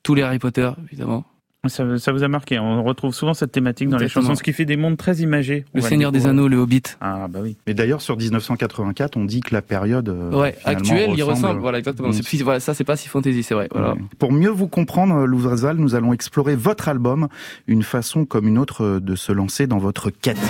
tous 0.03 0.15
les 0.17 0.23
Harry 0.23 0.41
Potter 0.41 0.71
évidemment. 0.89 1.25
Ça, 1.69 1.97
ça 1.97 2.11
vous 2.11 2.25
a 2.25 2.29
marqué. 2.29 2.59
On 2.59 2.83
retrouve 2.83 3.15
souvent 3.15 3.35
cette 3.35 3.53
thématique 3.53 3.89
dans 3.89 3.97
les 3.97 4.09
chansons, 4.09 4.35
ce 4.35 4.43
qui 4.43 4.53
fait 4.53 4.65
des 4.65 4.77
mondes 4.77 4.97
très 4.97 5.19
imagés. 5.19 5.65
Le 5.75 5.81
Seigneur 5.81 6.11
des. 6.11 6.27
Anneaux, 6.27 6.49
le 6.49 6.57
Hobbit. 6.57 6.83
Ah 7.01 7.29
bah 7.29 7.39
oui. 7.41 7.57
Mais 7.69 7.75
d'ailleurs, 7.75 8.01
sur 8.01 8.17
1984, 8.17 9.17
on 9.17 9.25
dit 9.25 9.43
que 9.43 9.55
la 9.55 9.63
période 9.63 10.09
euh, 10.09 10.33
Ouais, 10.33 10.57
finalement, 10.59 10.81
actuel, 10.81 11.11
il 11.17 11.23
ressemble. 11.23 11.61
Voilà, 11.61 11.79
exactement. 11.79 12.09
Mm. 12.09 12.15
Si- 12.15 12.43
voilà, 12.43 12.59
ça 12.59 12.75
c'est 12.75 12.83
pas 12.83 12.97
si 12.97 13.09
fantasy, 13.09 13.45
c'est 13.45 13.55
vrai. 13.55 13.69
Voilà. 13.71 13.93
Ouais. 13.93 14.01
Pour 14.19 14.33
mieux 14.33 14.51
vous 14.51 14.67
comprendre, 14.67 15.25
Louvre 15.25 15.53
Resval, 15.53 15.77
nous 15.77 15.95
allons 15.95 16.13
explorer 16.13 16.57
votre 16.57 16.89
album, 16.89 17.29
une 17.69 17.85
façon 17.85 18.25
comme 18.25 18.49
une 18.49 18.59
autre 18.59 18.83
euh, 18.83 19.01
de 19.01 19.15
se 19.15 19.31
lancer 19.31 19.69
dans 19.69 19.79
votre 19.79 20.11
quête. 20.11 20.41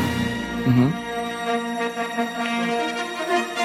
Mhm. 0.66 0.90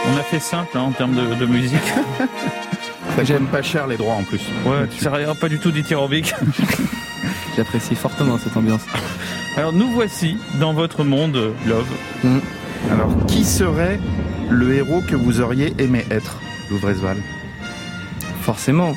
On 0.06 0.18
a 0.18 0.24
fait 0.24 0.40
simple 0.40 0.78
hein, 0.78 0.82
en 0.82 0.92
termes 0.92 1.16
de, 1.16 1.40
de 1.40 1.46
musique. 1.46 1.80
Ça 3.16 3.24
coûte 3.24 3.48
pas 3.48 3.62
cher 3.62 3.88
les 3.88 3.96
droits 3.96 4.16
en 4.16 4.24
plus. 4.24 4.42
Ouais, 4.66 4.86
ça 5.00 5.12
pas 5.40 5.50
du 5.50 5.58
tout 5.60 5.72
dithyrambique. 5.72 6.36
J'apprécie 7.58 7.96
fortement 7.96 8.38
cette 8.38 8.56
ambiance. 8.56 8.84
Alors 9.56 9.74
nous 9.74 9.90
voici 9.90 10.38
dans 10.60 10.74
votre 10.74 11.04
monde 11.04 11.54
Love. 11.66 11.90
Mm. 12.24 12.38
Alors, 12.92 13.26
qui 13.26 13.44
serait 13.44 14.00
le 14.48 14.76
héros 14.76 15.02
que 15.10 15.16
vous 15.16 15.42
auriez 15.42 15.74
aimé 15.80 16.06
être, 16.12 16.38
Louvre 16.70 16.90
Resval 16.90 17.18
Forcément, 18.44 18.94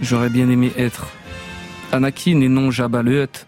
j'aurais 0.00 0.30
bien 0.30 0.48
aimé 0.48 0.72
être 0.78 1.08
Anakin 1.92 2.40
et 2.40 2.48
non 2.48 2.70
Jabba 2.70 3.02
le 3.02 3.24
Hutt. 3.24 3.46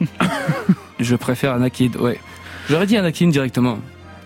Je 0.98 1.14
préfère 1.14 1.52
Anakin, 1.52 1.90
ouais. 2.00 2.18
J'aurais 2.70 2.86
dit 2.86 2.96
Anakin 2.96 3.28
directement. 3.28 3.78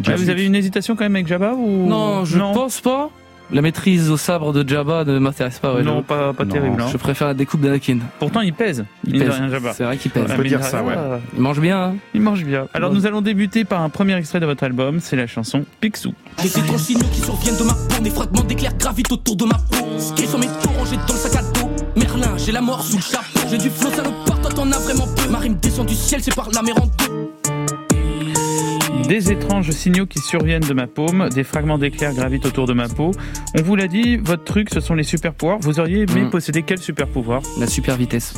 Ah, 0.07 0.15
vous 0.15 0.31
avez 0.31 0.47
une 0.47 0.55
hésitation 0.55 0.95
quand 0.95 1.05
même 1.05 1.17
avec 1.17 1.27
Jabba 1.27 1.55
ou 1.55 1.89
Non, 1.89 2.25
je 2.25 2.39
pense 2.39 2.81
pas. 2.81 3.11
La 3.51 3.61
maîtrise 3.63 4.11
au 4.11 4.17
sabre 4.17 4.53
de 4.53 4.67
Jabba 4.69 5.05
ne 5.05 5.19
m'intéresse 5.19 5.59
pas. 5.59 5.75
ouais, 5.75 5.83
Non, 5.83 5.91
j'avoue. 5.97 6.03
pas, 6.03 6.33
pas 6.33 6.47
terrible. 6.47 6.81
hein. 6.81 6.87
Je 6.91 6.97
préfère 6.97 7.29
la 7.29 7.35
découpe 7.35 7.61
d'Anakin. 7.61 7.99
Pourtant, 8.19 8.41
il 8.41 8.53
pèse. 8.55 8.85
Il 9.07 9.19
pèse. 9.19 9.33
C'est 9.75 9.85
vrai 9.85 9.97
qu'il 9.99 10.11
pèse. 10.11 10.25
Ah, 10.31 10.35
peut 10.35 10.43
mine 10.43 10.49
dire 10.49 10.65
ça, 10.65 10.83
ouais. 10.83 10.95
Il 11.37 11.41
mange 11.43 11.61
bien. 11.61 11.79
hein. 11.85 11.95
Il 12.15 12.21
mange 12.23 12.43
bien. 12.45 12.67
Alors 12.73 12.91
mange. 12.91 12.99
nous 13.01 13.07
allons 13.07 13.21
débuter 13.21 13.65
par 13.65 13.83
un 13.83 13.91
premier 13.91 14.17
extrait 14.17 14.41
de 14.41 14.47
votre 14.47 14.65
album, 14.65 14.99
c'est 15.01 15.17
la 15.17 15.27
chanson 15.27 15.65
Picsou. 15.81 16.15
J'ai 16.43 16.49
des 16.49 16.59
étranges 16.59 16.81
signaux 16.81 17.07
qui 17.13 17.21
surviennent 17.21 17.57
de 17.59 17.65
ma 17.65 17.75
peau, 17.75 18.03
des 18.03 18.11
fragments 18.11 18.43
d'éclairs 18.45 18.77
gravitent 18.79 19.13
autour 19.13 19.37
de 19.37 19.45
ma 19.45 19.55
peau. 19.71 19.85
Qui 20.17 20.27
sont 20.27 20.39
mes 20.39 20.47
taux 20.47 20.71
rangés 20.79 20.97
dans 21.07 21.13
le 21.15 21.19
sac 21.21 21.37
à 21.37 21.43
dos. 21.61 21.71
Merlin, 21.97 22.37
j'ai 22.39 22.51
la 22.53 22.61
mort 22.63 22.83
sous 22.83 22.97
le 22.97 23.03
chapeau. 23.03 23.47
J'ai 23.51 23.59
du 23.59 23.71
flow, 23.71 23.91
ça 23.91 24.03
part, 24.27 24.41
toi 24.41 24.51
t'en 24.53 24.73
as 24.73 24.79
vraiment 24.79 25.07
peu. 25.17 25.31
Ma 25.31 25.39
rime 25.39 25.55
descend 25.57 25.87
du 25.87 25.95
ciel, 25.95 26.21
c'est 26.23 26.35
par 26.35 26.49
la 26.53 26.63
mer 26.63 26.75
en 26.81 26.87
deux. 26.87 27.44
Des 29.09 29.31
étranges 29.31 29.71
signaux 29.71 30.07
qui 30.07 30.19
surviennent 30.19 30.63
de 30.63 30.73
ma 30.73 30.87
paume, 30.87 31.29
des 31.29 31.45
fragments 31.45 31.79
d'éclairs 31.79 32.15
gravitent 32.15 32.47
autour 32.47 32.67
de 32.67 32.73
ma 32.73 32.89
peau. 32.89 33.11
On 33.59 33.63
vous 33.63 33.77
l'a 33.77 33.87
dit, 33.87 34.17
votre 34.17 34.45
truc, 34.45 34.71
ce 34.73 34.81
sont 34.81 34.95
les 34.95 35.03
super 35.03 35.35
pouvoirs. 35.35 35.59
Vous 35.61 35.79
auriez 35.79 36.03
aimé 36.03 36.23
Mm. 36.23 36.31
posséder 36.31 36.63
quel 36.63 36.79
super 36.79 37.07
pouvoir 37.07 37.43
La 37.59 37.67
super 37.67 37.97
vitesse. 37.97 38.35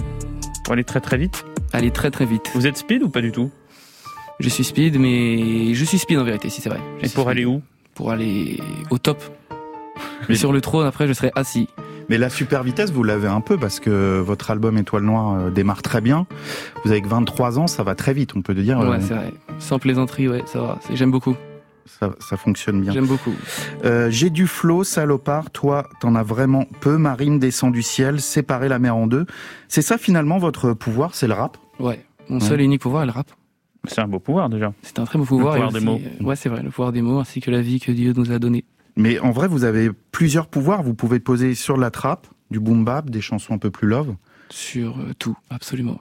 Pour 0.64 0.72
aller 0.72 0.84
très 0.84 1.00
très 1.00 1.16
vite 1.16 1.44
Aller 1.72 1.90
très 1.90 2.10
très 2.10 2.24
vite. 2.26 2.50
Vous 2.54 2.66
êtes 2.66 2.76
speed 2.78 3.02
ou 3.02 3.08
pas 3.08 3.20
du 3.20 3.32
tout? 3.32 3.50
Je 4.40 4.48
suis 4.48 4.64
speed, 4.64 4.98
mais 4.98 5.72
je 5.74 5.84
suis 5.84 5.98
speed 5.98 6.18
en 6.18 6.24
vérité, 6.24 6.50
si 6.50 6.60
c'est 6.60 6.68
vrai. 6.68 6.80
Je 7.00 7.06
Et 7.06 7.08
pour 7.08 7.22
speed. 7.24 7.28
aller 7.28 7.44
où? 7.44 7.62
Pour 7.94 8.10
aller 8.10 8.60
au 8.90 8.98
top. 8.98 9.22
Mais- 10.28 10.34
Sur 10.34 10.52
le 10.52 10.60
trône, 10.60 10.86
après, 10.86 11.06
je 11.06 11.12
serai 11.12 11.30
assis. 11.36 11.68
Mais 12.08 12.18
la 12.18 12.28
super 12.30 12.62
vitesse, 12.62 12.90
vous 12.92 13.02
l'avez 13.02 13.28
un 13.28 13.40
peu 13.40 13.56
parce 13.58 13.80
que 13.80 14.20
votre 14.20 14.50
album 14.50 14.78
Étoile 14.78 15.02
Noire 15.02 15.34
euh, 15.34 15.50
démarre 15.50 15.82
très 15.82 16.00
bien. 16.00 16.26
Vous 16.84 16.90
avez 16.92 17.02
que 17.02 17.08
23 17.08 17.58
ans, 17.58 17.66
ça 17.66 17.82
va 17.82 17.94
très 17.94 18.12
vite, 18.12 18.36
on 18.36 18.42
peut 18.42 18.54
dire. 18.54 18.78
Ouais, 18.78 18.86
euh, 18.86 18.98
c'est 19.00 19.14
vrai. 19.14 19.32
Sans 19.58 19.78
plaisanterie, 19.78 20.28
ouais, 20.28 20.42
ça 20.46 20.60
va. 20.60 20.78
J'aime 20.92 21.10
beaucoup. 21.10 21.34
ça, 21.86 22.10
ça 22.20 22.36
fonctionne 22.36 22.80
bien. 22.80 22.92
J'aime 22.92 23.06
beaucoup. 23.06 23.32
Euh, 23.84 24.08
J'ai 24.10 24.30
du 24.30 24.46
flow, 24.46 24.84
salopard. 24.84 25.50
Toi, 25.50 25.88
t'en 26.00 26.14
as 26.14 26.22
vraiment 26.22 26.66
peu. 26.80 26.96
Ma 26.96 27.14
rime 27.14 27.38
descend 27.40 27.72
du 27.72 27.82
ciel, 27.82 28.20
séparer 28.20 28.68
la 28.68 28.78
mer 28.78 28.94
en 28.96 29.06
deux. 29.06 29.26
C'est 29.68 29.82
ça 29.82 29.98
finalement 29.98 30.38
votre 30.38 30.72
pouvoir, 30.74 31.14
c'est 31.14 31.26
le 31.26 31.34
rap? 31.34 31.58
Ouais. 31.80 32.04
Mon 32.28 32.40
seul 32.40 32.60
et 32.60 32.64
unique 32.64 32.82
pouvoir 32.82 33.02
est 33.02 33.06
le 33.06 33.12
rap. 33.12 33.26
C'est 33.88 34.00
un 34.00 34.08
beau 34.08 34.18
pouvoir 34.18 34.48
déjà. 34.48 34.72
C'est 34.82 34.98
un 34.98 35.04
très 35.04 35.16
beau 35.18 35.24
pouvoir. 35.24 35.54
pouvoir 35.54 35.70
et 35.70 35.78
des 35.78 35.84
mots. 35.84 36.00
euh, 36.20 36.24
Ouais, 36.24 36.34
c'est 36.34 36.48
vrai. 36.48 36.60
Le 36.62 36.70
pouvoir 36.70 36.90
des 36.92 37.02
mots 37.02 37.18
ainsi 37.20 37.40
que 37.40 37.52
la 37.52 37.60
vie 37.60 37.78
que 37.78 37.92
Dieu 37.92 38.12
nous 38.16 38.32
a 38.32 38.38
donnée. 38.40 38.64
Mais 38.96 39.18
en 39.18 39.30
vrai, 39.30 39.48
vous 39.48 39.64
avez 39.64 39.90
plusieurs 40.12 40.46
pouvoirs. 40.46 40.82
Vous 40.82 40.94
pouvez 40.94 41.20
poser 41.20 41.54
sur 41.54 41.76
la 41.76 41.90
trappe, 41.90 42.26
du 42.50 42.60
boom 42.60 42.84
bap, 42.84 43.10
des 43.10 43.20
chansons 43.20 43.54
un 43.54 43.58
peu 43.58 43.70
plus 43.70 43.88
love. 43.88 44.14
Sur 44.50 44.98
euh, 44.98 45.12
tout, 45.18 45.36
absolument. 45.50 46.00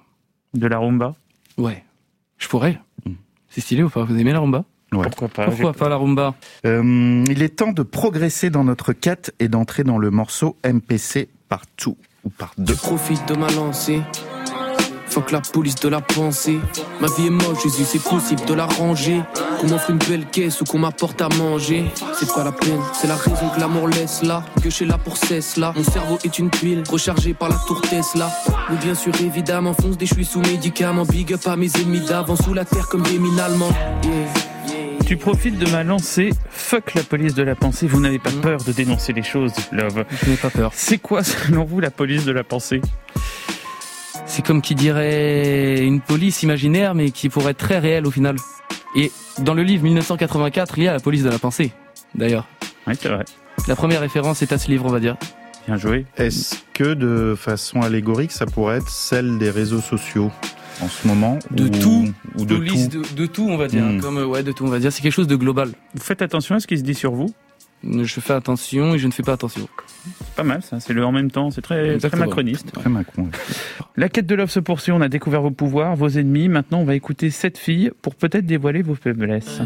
De 0.54 0.68
la 0.68 0.80
rumba? 0.80 1.16
Ouais. 1.58 1.84
Je 2.38 2.48
pourrais. 2.48 2.80
C'est 3.50 3.62
stylé 3.62 3.84
ou 3.84 3.90
pas? 3.90 4.04
Vous 4.04 4.18
aimez 4.18 4.32
la 4.34 4.40
rumba? 4.40 4.66
Pourquoi 4.92 5.28
pas 5.28 5.46
Pourquoi 5.46 5.74
pas 5.74 5.90
la 5.90 5.98
rumba? 5.98 6.36
Euh, 6.66 7.24
il 7.30 7.42
est 7.42 7.58
temps 7.58 7.72
de 7.72 7.84
progresser 7.84 8.50
dans 8.50 8.64
notre 8.64 8.94
quête 8.94 9.34
et 9.40 9.48
d'entrer 9.48 9.84
dans 9.84 9.98
le 9.98 10.12
morceau 10.12 10.56
MPC 10.66 11.28
partout 11.50 11.98
ou 12.24 12.30
par 12.30 12.54
deux. 12.58 12.74
Tu 12.74 12.80
profites 12.80 13.28
de 13.28 13.36
ma 13.36 13.50
lancée. 13.52 14.02
Fuck 15.16 15.32
la 15.32 15.40
police 15.40 15.76
de 15.76 15.88
la 15.88 16.02
pensée. 16.02 16.60
Ma 17.00 17.08
vie 17.08 17.28
est 17.28 17.30
moche, 17.30 17.64
Jésus, 17.64 17.86
c'est 17.86 18.04
possible 18.04 18.44
de 18.46 18.54
la 18.54 18.66
ranger. 18.66 19.22
Qu'on 19.62 19.70
m'offre 19.70 19.90
une 19.90 19.98
belle 19.98 20.26
caisse 20.26 20.60
ou 20.60 20.66
qu'on 20.66 20.80
m'apporte 20.80 21.22
à 21.22 21.30
manger. 21.30 21.86
C'est 22.20 22.30
pas 22.34 22.44
la 22.44 22.52
peine, 22.52 22.82
c'est 22.92 23.08
la 23.08 23.16
raison 23.16 23.48
que 23.56 23.62
l'amour 23.62 23.88
laisse 23.88 24.24
là. 24.24 24.44
Que 24.58 24.66
je 24.66 24.76
suis 24.76 24.86
là 24.86 24.98
pour 24.98 25.16
cesse 25.16 25.56
là. 25.56 25.72
Mon 25.74 25.86
cerveau 25.86 26.18
est 26.26 26.38
une 26.38 26.50
pile, 26.50 26.84
rechargée 26.92 27.34
par 27.34 27.48
la 27.48 27.56
tour 27.66 27.80
Tesla. 27.80 28.30
Mais 28.70 28.76
bien 28.76 28.94
sûr, 28.94 29.14
évidemment, 29.22 29.74
fonce 29.74 29.98
des 29.98 30.06
suis 30.06 30.26
sous 30.26 30.42
médicaments. 30.42 31.06
Big 31.06 31.32
up 31.32 31.48
à 31.48 31.56
mes 31.56 31.72
ennemis 31.78 32.02
d'avant, 32.02 32.36
sous 32.36 32.54
la 32.54 32.66
terre 32.66 32.90
comme 32.90 33.04
des 33.04 33.18
mines 33.18 33.40
allemands. 33.40 33.72
Yeah. 34.04 35.06
Tu 35.06 35.16
profites 35.16 35.58
de 35.58 35.70
ma 35.70 35.86
lancée. 35.86 36.32
Fuck 36.50 36.94
la 36.94 37.04
police 37.04 37.36
de 37.36 37.44
la 37.44 37.56
pensée. 37.56 37.88
Vous 37.88 38.02
n'avez 38.02 38.20
pas 38.20 38.32
peur 38.42 38.62
de 38.62 38.74
dénoncer 38.74 39.14
les 39.14 39.24
choses, 39.24 39.54
Love. 39.72 40.04
Je 40.12 40.30
n'ai 40.30 40.36
pas 40.36 40.50
peur. 40.50 40.72
C'est 40.76 40.98
quoi, 40.98 41.24
selon 41.24 41.64
vous, 41.64 41.80
la 41.80 41.92
police 41.92 42.26
de 42.26 42.34
la 42.34 42.44
pensée? 42.44 42.82
C'est 44.26 44.46
comme 44.46 44.62
qui 44.62 44.76
dirait 44.76 45.80
une 45.86 46.02
police 46.02 46.44
imaginaire, 46.44 46.96
mais 46.96 47.12
qui 47.12 47.30
pourrait 47.30 47.52
être 47.52 47.58
très 47.58 47.80
réelle 47.80 48.06
au 48.06 48.12
final. 48.12 48.36
Et 48.96 49.12
dans 49.40 49.54
le 49.54 49.64
livre 49.64 49.84
1984, 49.84 50.78
il 50.78 50.84
y 50.84 50.88
a 50.88 50.94
la 50.94 51.00
police 51.00 51.24
de 51.24 51.30
la 51.30 51.40
pensée, 51.40 51.72
d'ailleurs. 52.16 52.48
Oui, 52.88 52.94
c'est 53.00 53.10
vrai. 53.10 53.26
La 53.68 53.76
première 53.76 54.02
référence 54.02 54.42
est 54.42 54.52
à 54.52 54.58
ce 54.58 54.70
livre, 54.70 54.86
on 54.86 54.92
va 54.92 55.00
dire. 55.00 55.16
Bien 55.68 55.78
joué. 55.78 56.06
Est-ce 56.18 56.56
que 56.74 56.94
de 56.94 57.36
façon 57.36 57.82
allégorique, 57.82 58.32
ça 58.32 58.46
pourrait 58.46 58.78
être 58.78 58.90
celle 58.90 59.38
des 59.38 59.50
réseaux 59.50 59.82
sociaux 59.82 60.32
en 60.82 60.88
ce 60.90 61.08
moment 61.08 61.40
De 61.52 61.66
ou, 61.66 61.70
tout. 61.70 62.14
ou 62.38 62.46
de 62.46 62.56
Police 62.56 62.90
tout 62.90 63.02
de, 63.02 63.16
de 63.16 63.26
tout, 63.26 63.48
on 63.50 63.58
va 63.58 63.68
dire. 63.68 63.84
Hmm. 63.84 64.02
Comme, 64.02 64.18
ouais, 64.18 64.44
de 64.44 64.52
tout, 64.52 64.66
on 64.66 64.70
va 64.70 64.80
dire. 64.80 64.92
C'est 64.92 65.02
quelque 65.02 65.14
chose 65.14 65.28
de 65.28 65.36
global. 65.36 65.72
Vous 65.94 66.04
faites 66.04 66.22
attention 66.22 66.56
à 66.56 66.60
ce 66.60 66.68
qui 66.68 66.78
se 66.78 66.84
dit 66.84 66.94
sur 66.94 67.14
vous? 67.14 67.34
Je 67.84 68.20
fais 68.20 68.34
attention 68.34 68.96
et 68.96 69.00
je 69.00 69.08
ne 69.08 69.12
fais 69.12 69.24
pas 69.24 69.34
attention. 69.34 69.68
C'est 70.20 70.36
pas 70.36 70.44
mal, 70.44 70.62
ça. 70.62 70.80
C'est 70.80 70.94
le 70.94 71.06
en 71.06 71.12
même 71.12 71.32
temps. 71.32 71.52
C'est 71.52 71.62
très, 71.62 71.98
très 71.98 72.18
macroniste. 72.18 72.72
Très 72.72 72.90
Macron. 72.90 73.28
La 73.96 74.10
quête 74.10 74.26
de 74.26 74.36
Love 74.36 74.50
se 74.50 74.60
poursuit. 74.60 74.92
On 74.92 75.02
a 75.02 75.10
découvert 75.10 75.42
vos 75.42 75.52
pouvoirs, 75.52 75.96
vos 75.96 76.10
ennemis. 76.10 76.50
Maintenant, 76.50 76.80
on 76.80 76.86
va 76.86 76.96
écouter 76.96 77.30
cette 77.30 77.58
fille 77.58 77.92
pour 78.02 78.16
peut-être 78.16 78.46
dévoiler 78.46 78.82
vos 78.82 78.96
faiblesses. 78.96 79.62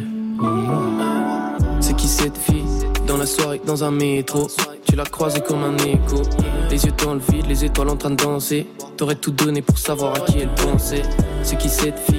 C'est 1.82 1.96
qui 1.96 2.08
cette 2.08 2.38
fille 2.38 2.64
Dans 3.08 3.18
la 3.18 3.26
soirée, 3.26 3.62
dans 3.66 3.84
un 3.84 3.92
métro? 3.92 4.48
Tu 4.86 4.96
l'as 4.96 5.04
croisée 5.04 5.42
comme 5.42 5.64
un 5.64 5.78
écho. 5.78 6.22
Les 6.70 6.86
yeux 6.86 6.94
dans 7.04 7.14
le 7.14 7.20
vide, 7.20 7.48
les 7.48 7.66
étoiles 7.66 7.90
en 7.90 7.96
train 7.96 8.12
de 8.12 8.16
danser. 8.16 8.68
T'aurais 8.98 9.16
tout 9.16 9.32
donné 9.32 9.62
pour 9.62 9.78
savoir 9.78 10.16
à 10.16 10.20
qui 10.20 10.40
elle 10.40 10.54
pensait. 10.56 11.04
C'est 11.44 11.58
qui 11.58 11.70
cette 11.70 12.00
fille? 12.00 12.16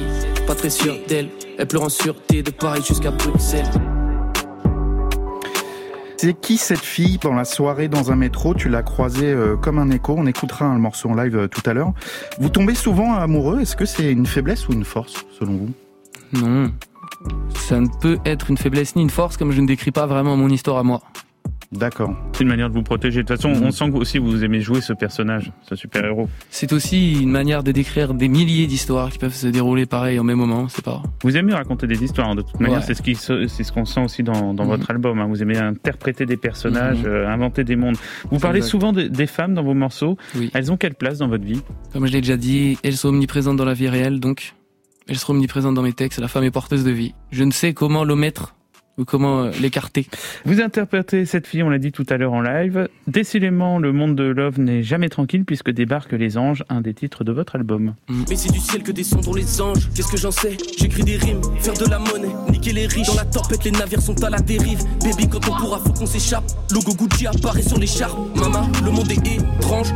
Pas 0.46 0.54
très 0.54 0.70
sûre 0.70 0.96
d'elle. 1.08 1.28
Elle 1.58 1.66
pleure 1.66 1.84
en 1.84 1.88
sûreté 1.88 2.42
de 2.42 2.50
Paris 2.50 2.82
jusqu'à 2.86 3.10
Bruxelles. 3.10 3.70
C'est 6.22 6.38
qui 6.38 6.58
cette 6.58 6.80
fille 6.80 7.16
dans 7.16 7.32
la 7.32 7.46
soirée 7.46 7.88
dans 7.88 8.12
un 8.12 8.14
métro? 8.14 8.52
Tu 8.52 8.68
l'as 8.68 8.82
croisée 8.82 9.32
euh, 9.32 9.56
comme 9.56 9.78
un 9.78 9.88
écho. 9.88 10.14
On 10.18 10.26
écoutera 10.26 10.70
le 10.74 10.78
morceau 10.78 11.08
en 11.08 11.14
live 11.14 11.34
euh, 11.34 11.48
tout 11.48 11.62
à 11.64 11.72
l'heure. 11.72 11.94
Vous 12.38 12.50
tombez 12.50 12.74
souvent 12.74 13.14
amoureux. 13.14 13.60
Est-ce 13.60 13.74
que 13.74 13.86
c'est 13.86 14.12
une 14.12 14.26
faiblesse 14.26 14.68
ou 14.68 14.74
une 14.74 14.84
force 14.84 15.24
selon 15.38 15.52
vous? 15.56 15.70
Non. 16.34 16.72
Ça 17.56 17.80
ne 17.80 17.86
peut 18.02 18.18
être 18.26 18.50
une 18.50 18.58
faiblesse 18.58 18.96
ni 18.96 19.02
une 19.02 19.08
force, 19.08 19.38
comme 19.38 19.50
je 19.50 19.62
ne 19.62 19.66
décris 19.66 19.92
pas 19.92 20.04
vraiment 20.04 20.36
mon 20.36 20.50
histoire 20.50 20.76
à 20.76 20.82
moi. 20.82 21.00
D'accord. 21.72 22.16
C'est 22.32 22.42
une 22.42 22.48
manière 22.48 22.68
de 22.68 22.74
vous 22.74 22.82
protéger. 22.82 23.22
De 23.22 23.28
toute 23.28 23.36
façon, 23.40 23.50
on 23.62 23.70
sent 23.70 23.86
que 23.86 23.90
vous 23.92 23.98
aussi 24.00 24.18
vous 24.18 24.42
aimez 24.42 24.60
jouer 24.60 24.80
ce 24.80 24.92
personnage, 24.92 25.52
ce 25.62 25.76
super-héros. 25.76 26.28
C'est 26.50 26.72
aussi 26.72 27.20
une 27.22 27.30
manière 27.30 27.62
de 27.62 27.70
décrire 27.70 28.12
des 28.12 28.26
milliers 28.26 28.66
d'histoires 28.66 29.10
qui 29.10 29.18
peuvent 29.18 29.34
se 29.34 29.46
dérouler 29.46 29.86
pareil 29.86 30.18
au 30.18 30.24
même 30.24 30.38
moment, 30.38 30.66
c'est 30.68 30.84
pas. 30.84 31.00
Vous 31.22 31.36
aimez 31.36 31.54
raconter 31.54 31.86
des 31.86 32.02
histoires, 32.02 32.30
hein, 32.30 32.34
de 32.34 32.42
toute 32.42 32.58
manière, 32.58 32.78
Ouais. 32.80 32.84
c'est 32.84 32.94
ce 32.94 33.02
qui 33.02 33.14
c'est 33.14 33.46
ce 33.46 33.70
qu'on 33.72 33.84
sent 33.84 34.00
aussi 34.02 34.24
dans, 34.24 34.52
dans 34.52 34.64
Mhm. 34.64 34.70
votre 34.70 34.90
album. 34.90 35.20
hein. 35.20 35.26
Vous 35.28 35.42
aimez 35.42 35.58
interpréter 35.58 36.26
des 36.26 36.36
personnages, 36.36 36.98
Mhm. 37.02 37.06
euh, 37.06 37.28
inventer 37.28 37.62
des 37.62 37.76
mondes. 37.76 37.96
Vous 38.32 38.40
parlez 38.40 38.58
Exact. 38.58 38.70
souvent 38.70 38.92
de- 38.92 39.02
des 39.06 39.26
femmes 39.28 39.54
dans 39.54 39.62
vos 39.62 39.74
morceaux. 39.74 40.16
Oui. 40.34 40.50
Elles 40.54 40.72
ont 40.72 40.76
quelle 40.76 40.94
place 40.96 41.18
dans 41.18 41.28
votre 41.28 41.44
vie? 41.44 41.62
Comme 41.92 42.04
je 42.06 42.12
l'ai 42.12 42.20
déjà 42.20 42.36
dit, 42.36 42.78
elles 42.82 42.96
sont 42.96 43.10
omniprésentes 43.10 43.56
dans 43.56 43.64
la 43.64 43.74
vie 43.74 43.88
réelle, 43.88 44.18
donc 44.18 44.54
elles 45.06 45.18
seront 45.18 45.34
omniprésentes 45.34 45.74
dans 45.76 45.82
mes 45.82 45.92
textes. 45.92 46.18
La 46.20 46.26
femme 46.26 46.42
est 46.42 46.50
porteuse 46.50 46.82
de 46.82 46.90
vie. 46.90 47.14
Je 47.30 47.44
ne 47.44 47.52
sais 47.52 47.74
comment 47.74 48.02
l'omettre 48.02 48.56
ou 49.00 49.04
comment 49.04 49.44
euh, 49.44 49.50
l'écarter. 49.60 50.06
Vous 50.44 50.60
interprétez 50.60 51.24
cette 51.24 51.46
fille, 51.46 51.62
on 51.62 51.70
l'a 51.70 51.78
dit 51.78 51.90
tout 51.90 52.04
à 52.08 52.18
l'heure 52.18 52.34
en 52.34 52.42
live. 52.42 52.88
Décidément, 53.06 53.78
le 53.78 53.92
monde 53.92 54.14
de 54.14 54.24
Love 54.24 54.60
n'est 54.60 54.82
jamais 54.82 55.08
tranquille 55.08 55.44
puisque 55.44 55.70
débarquent 55.70 56.12
les 56.12 56.36
anges, 56.36 56.64
un 56.68 56.82
des 56.82 56.92
titres 56.92 57.24
de 57.24 57.32
votre 57.32 57.56
album. 57.56 57.94
Mais 58.28 58.36
c'est 58.36 58.52
du 58.52 58.60
ciel 58.60 58.82
que 58.82 58.92
descendront 58.92 59.34
les 59.34 59.60
anges. 59.60 59.88
Qu'est-ce 59.94 60.10
que 60.12 60.18
j'en 60.18 60.30
sais? 60.30 60.56
J'écris 60.78 61.02
des 61.02 61.16
rimes, 61.16 61.40
faire 61.60 61.74
de 61.74 61.86
la 61.86 61.98
monnaie, 61.98 62.34
niquer 62.50 62.72
les 62.72 62.86
riches. 62.86 63.06
Dans 63.06 63.14
la 63.14 63.24
tempête, 63.24 63.64
les 63.64 63.70
navires 63.70 64.02
sont 64.02 64.22
à 64.22 64.30
la 64.30 64.38
dérive. 64.38 64.84
Baby, 65.02 65.28
quand 65.28 65.48
on 65.48 65.56
pourra, 65.56 65.78
faut 65.78 65.92
qu'on 65.92 66.06
s'échappe. 66.06 66.44
Logo 66.72 66.92
Gucci 66.94 67.26
apparaît 67.26 67.62
sur 67.62 67.78
l'écharpe. 67.78 68.18
Maman, 68.36 68.70
le 68.84 68.90
monde 68.90 69.10
est 69.10 69.26
étrange. 69.26 69.88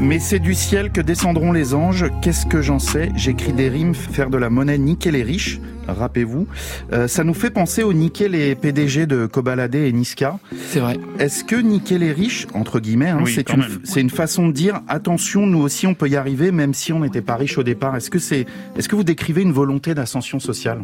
Mais 0.00 0.20
c'est 0.20 0.38
du 0.38 0.54
ciel 0.54 0.90
que 0.92 1.00
descendront 1.00 1.52
les 1.52 1.74
anges. 1.74 2.06
Qu'est-ce 2.22 2.46
que 2.46 2.62
j'en 2.62 2.78
sais? 2.78 3.10
J'écris 3.16 3.52
des 3.52 3.68
rimes, 3.68 3.94
faire 3.94 4.30
de 4.30 4.38
la 4.38 4.48
monnaie, 4.48 4.78
niquer 4.78 5.10
les 5.10 5.22
riches. 5.22 5.60
Rappez-vous. 5.88 6.46
Euh, 6.92 7.08
ça 7.08 7.24
nous 7.24 7.34
fait 7.34 7.50
penser 7.50 7.82
au 7.82 7.92
niquer 7.92 8.28
les 8.28 8.54
PDG 8.54 9.06
de 9.06 9.26
Kobalade 9.26 9.74
et 9.74 9.90
Niska. 9.92 10.38
C'est 10.68 10.80
vrai. 10.80 10.98
Est-ce 11.18 11.44
que 11.44 11.56
niquer 11.56 11.98
les 11.98 12.12
riches, 12.12 12.46
entre 12.54 12.78
guillemets, 12.78 13.08
hein, 13.08 13.20
Oui, 13.24 13.32
c'est 13.34 13.50
une, 13.50 13.60
même. 13.60 13.78
c'est 13.84 14.00
une 14.00 14.10
façon 14.10 14.48
de 14.48 14.52
dire 14.52 14.80
attention, 14.86 15.46
nous 15.46 15.60
aussi 15.60 15.86
on 15.86 15.94
peut 15.94 16.08
y 16.08 16.16
arriver, 16.16 16.52
même 16.52 16.74
si 16.74 16.92
on 16.92 17.00
n'était 17.00 17.22
pas 17.22 17.36
riche 17.36 17.58
au 17.58 17.62
départ. 17.62 17.96
Est-ce 17.96 18.10
que 18.10 18.18
c'est, 18.18 18.46
est-ce 18.76 18.88
que 18.88 18.96
vous 18.96 19.04
décrivez 19.04 19.42
une 19.42 19.52
volonté 19.52 19.94
d'ascension 19.94 20.38
sociale? 20.40 20.82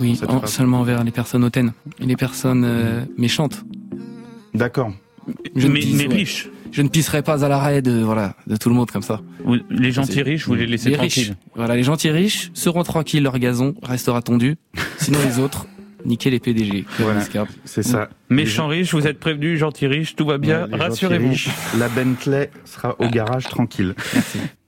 Oui, 0.00 0.20
en- 0.28 0.46
seulement 0.46 0.80
envers 0.80 1.02
les 1.02 1.10
personnes 1.12 1.44
hautaines 1.44 1.72
et 1.98 2.04
les 2.06 2.16
personnes 2.16 2.64
euh, 2.64 3.04
méchantes. 3.18 3.64
D'accord. 4.54 4.92
Je 5.56 5.66
mais 5.68 5.80
ouais. 5.80 6.14
riches. 6.14 6.48
Je 6.72 6.80
ne 6.82 6.88
pisserai 6.88 7.22
pas 7.22 7.44
à 7.44 7.48
l'arrêt 7.48 7.82
de 7.82 8.00
voilà 8.02 8.34
de 8.46 8.56
tout 8.56 8.68
le 8.70 8.74
monde 8.74 8.90
comme 8.90 9.02
ça. 9.02 9.20
Les 9.70 9.92
gentils 9.92 10.22
riches, 10.22 10.46
vous 10.46 10.54
les 10.54 10.66
laissez 10.66 10.88
les 10.90 10.96
tranquilles. 10.96 11.24
riches. 11.24 11.32
Voilà, 11.54 11.76
les 11.76 11.82
gentils 11.82 12.10
riches 12.10 12.50
seront 12.54 12.82
tranquilles, 12.82 13.22
leur 13.22 13.38
gazon 13.38 13.74
restera 13.82 14.22
tondu. 14.22 14.56
Sinon 14.98 15.18
les 15.24 15.38
autres, 15.44 15.66
niquer 16.04 16.30
les 16.30 16.40
PDG. 16.40 16.84
Voilà. 16.98 17.22
C'est 17.64 17.82
ça. 17.82 18.08
Méchants 18.28 18.68
riches, 18.68 18.94
vous 18.94 19.06
êtes 19.06 19.18
prévenus, 19.18 19.58
gentils 19.58 19.86
riches, 19.86 20.16
tout 20.16 20.24
va 20.24 20.38
bien, 20.38 20.68
Ouais, 20.68 20.78
rassurez-vous. 20.78 21.34
La 21.78 21.88
Bentley 21.88 22.50
sera 22.64 22.96
au 22.98 23.08
garage 23.08 23.44
tranquille. 23.44 23.94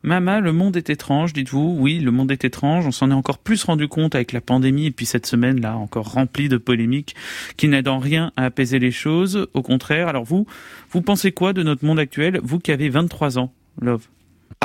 Mama, 0.03 0.41
le 0.41 0.53
monde 0.53 0.77
est 0.77 0.91
étrange, 0.91 1.33
dites-vous. 1.33 1.77
Oui, 1.79 1.99
le 1.99 2.11
monde 2.11 2.31
est 2.31 2.45
étrange. 2.45 2.87
On 2.87 2.93
s'en 2.93 3.11
est 3.11 3.15
encore 3.15 3.39
plus 3.39 3.65
rendu 3.65 3.89
compte 3.89 4.15
avec 4.15 4.33
la 4.33 4.43
pandémie 4.43 4.87
et 4.87 4.91
puis 4.91 5.07
cette 5.07 5.25
semaine-là, 5.27 5.77
encore 5.77 6.13
remplie 6.13 6.51
de 6.51 6.59
polémiques 6.59 7.15
qui 7.57 7.69
n'aident 7.69 7.89
en 7.89 7.99
rien 7.99 8.31
à 8.37 8.45
apaiser 8.45 8.79
les 8.79 8.91
choses. 8.91 9.49
Au 9.55 9.63
contraire, 9.63 10.09
alors 10.09 10.25
vous, 10.25 10.47
vous 10.91 11.01
pensez 11.01 11.33
quoi 11.33 11.55
de 11.55 11.63
notre 11.63 11.87
monde 11.87 11.99
actuel, 11.99 12.39
vous 12.43 12.59
qui 12.59 12.71
avez 12.71 12.91
23 12.91 13.39
ans, 13.39 13.53
Love 13.81 14.07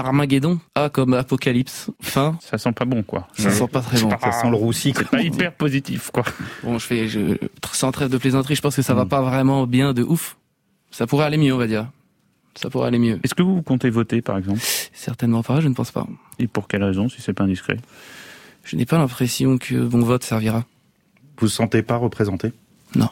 Armageddon, 0.06 0.60
A 0.76 0.90
comme 0.90 1.14
Apocalypse, 1.14 1.90
fin. 2.02 2.38
Ça 2.42 2.58
sent 2.58 2.72
pas 2.72 2.86
bon, 2.86 3.04
quoi. 3.04 3.28
Ça 3.38 3.52
sent 3.52 3.68
pas 3.68 3.82
très 3.82 4.00
bon. 4.02 4.10
Ça 4.10 4.32
sent 4.32 4.50
le 4.50 4.56
roussi. 4.56 4.94
C'est 4.96 5.08
pas 5.08 5.22
hyper 5.22 5.54
positif, 5.54 6.12
quoi. 6.12 6.24
Bon, 6.64 6.80
je 6.80 6.86
fais, 6.86 7.08
je, 7.08 7.38
sans 7.72 7.92
trêve 7.92 8.10
de 8.10 8.18
plaisanterie, 8.18 8.56
je 8.56 8.62
pense 8.62 8.76
que 8.76 8.82
ça 8.82 8.94
va 8.94 9.06
pas 9.06 9.22
vraiment 9.22 9.68
bien 9.68 9.94
de 9.94 10.04
ouf. 10.04 10.38
Ça 10.92 11.08
pourrait 11.08 11.26
aller 11.26 11.38
mieux, 11.38 11.54
on 11.54 11.58
va 11.58 11.68
dire. 11.68 11.88
Ça 12.56 12.70
pourrait 12.70 12.88
aller 12.88 13.00
mieux. 13.00 13.20
Est-ce 13.24 13.36
que 13.36 13.44
vous 13.44 13.62
comptez 13.62 13.90
voter, 13.90 14.22
par 14.22 14.38
exemple? 14.38 14.60
Certainement 14.94 15.44
pas, 15.44 15.62
je 15.62 15.68
ne 15.68 15.74
pense 15.74 15.92
pas. 15.92 16.08
Et 16.40 16.48
pour 16.48 16.68
quelle 16.68 16.84
raison, 16.84 17.08
si 17.08 17.22
c'est 17.22 17.34
pas 17.34 17.44
indiscret? 17.44 17.78
Je 18.64 18.76
n'ai 18.76 18.86
pas 18.86 18.98
l'impression 18.98 19.58
que 19.58 19.76
mon 19.76 20.04
vote 20.04 20.24
servira. 20.24 20.66
Vous 21.38 21.46
vous 21.46 21.48
sentez 21.48 21.84
pas 21.84 21.96
représenté? 21.96 22.52
Non. 22.96 23.10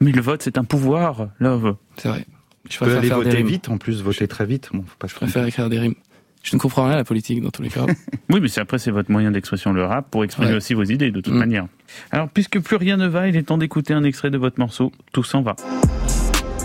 Mais 0.00 0.10
le 0.10 0.20
vote, 0.20 0.42
c'est 0.42 0.58
un 0.58 0.64
pouvoir, 0.64 1.28
Love. 1.38 1.76
C'est 1.96 2.08
vrai. 2.08 2.26
Je 2.70 2.78
peux 2.78 2.84
préfère 2.84 2.98
aller 3.00 3.08
faire 3.08 3.18
des 3.18 3.24
voter 3.30 3.42
vite, 3.42 3.68
en 3.68 3.78
plus, 3.78 4.02
voter 4.02 4.28
très 4.28 4.46
vite. 4.46 4.70
Bon, 4.72 4.82
faut 4.86 4.96
pas 4.98 5.08
Je 5.08 5.14
préfère 5.14 5.44
écrire 5.46 5.68
des 5.68 5.78
rimes. 5.78 5.94
Je 6.42 6.56
ne 6.56 6.60
comprends 6.60 6.84
rien 6.84 6.94
à 6.94 6.96
la 6.96 7.04
politique 7.04 7.40
dans 7.40 7.50
tous 7.50 7.62
les 7.62 7.68
cas. 7.68 7.86
Oui, 8.30 8.40
mais 8.40 8.48
c'est 8.48 8.60
après, 8.60 8.78
c'est 8.78 8.90
votre 8.90 9.10
moyen 9.10 9.30
d'expression, 9.30 9.72
le 9.72 9.84
rap, 9.84 10.10
pour 10.10 10.24
exprimer 10.24 10.50
Ouais. 10.50 10.56
aussi 10.56 10.74
vos 10.74 10.84
idées, 10.84 11.10
de 11.10 11.20
toute 11.20 11.34
Mm. 11.34 11.38
manière. 11.38 11.66
Alors, 12.10 12.28
puisque 12.28 12.58
plus 12.60 12.76
rien 12.76 12.96
ne 12.96 13.06
va, 13.06 13.28
il 13.28 13.36
est 13.36 13.42
temps 13.42 13.58
d'écouter 13.58 13.92
un 13.94 14.04
extrait 14.04 14.30
de 14.30 14.38
votre 14.38 14.58
morceau, 14.58 14.90
Tout 15.12 15.22
s'en 15.22 15.42
va. 15.42 15.54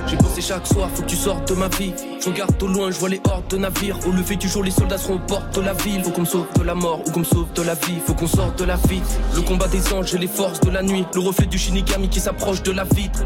J'ai 0.07 0.15
pensé 0.15 0.39
chaque 0.41 0.65
soir, 0.65 0.89
faut 0.93 1.01
que 1.03 1.07
tu 1.09 1.17
sortes 1.17 1.49
de 1.49 1.55
ma 1.55 1.67
vie. 1.67 1.91
Je 2.23 2.29
regarde 2.29 2.63
au 2.63 2.67
loin, 2.67 2.89
je 2.91 2.97
vois 2.97 3.09
les 3.09 3.19
hordes 3.25 3.49
de 3.51 3.57
navires. 3.57 3.99
Au 4.07 4.11
lever 4.13 4.37
du 4.37 4.47
jour, 4.47 4.63
les 4.63 4.71
soldats 4.71 4.97
seront 4.97 5.15
aux 5.15 5.19
portes 5.27 5.53
de 5.57 5.61
la 5.61 5.73
ville. 5.73 6.01
Faut 6.01 6.11
qu'on 6.11 6.21
me 6.21 6.25
sauve 6.25 6.47
de 6.57 6.63
la 6.63 6.75
mort 6.75 7.01
ou 7.05 7.11
qu'on 7.11 7.19
me 7.19 7.25
sauve 7.25 7.51
de 7.53 7.61
la 7.61 7.73
vie. 7.73 7.97
Faut 8.05 8.13
qu'on 8.13 8.25
sorte 8.27 8.57
de 8.57 8.63
la 8.63 8.77
vie. 8.77 9.01
Le 9.35 9.41
combat 9.41 9.67
des 9.67 9.91
anges 9.93 10.15
et 10.15 10.17
les 10.17 10.27
forces 10.27 10.61
de 10.61 10.69
la 10.69 10.81
nuit. 10.81 11.03
Le 11.13 11.19
reflet 11.19 11.45
du 11.47 11.57
Shinigami 11.57 12.07
qui 12.07 12.21
s'approche 12.21 12.63
de 12.63 12.71
la 12.71 12.85
vitre. 12.85 13.25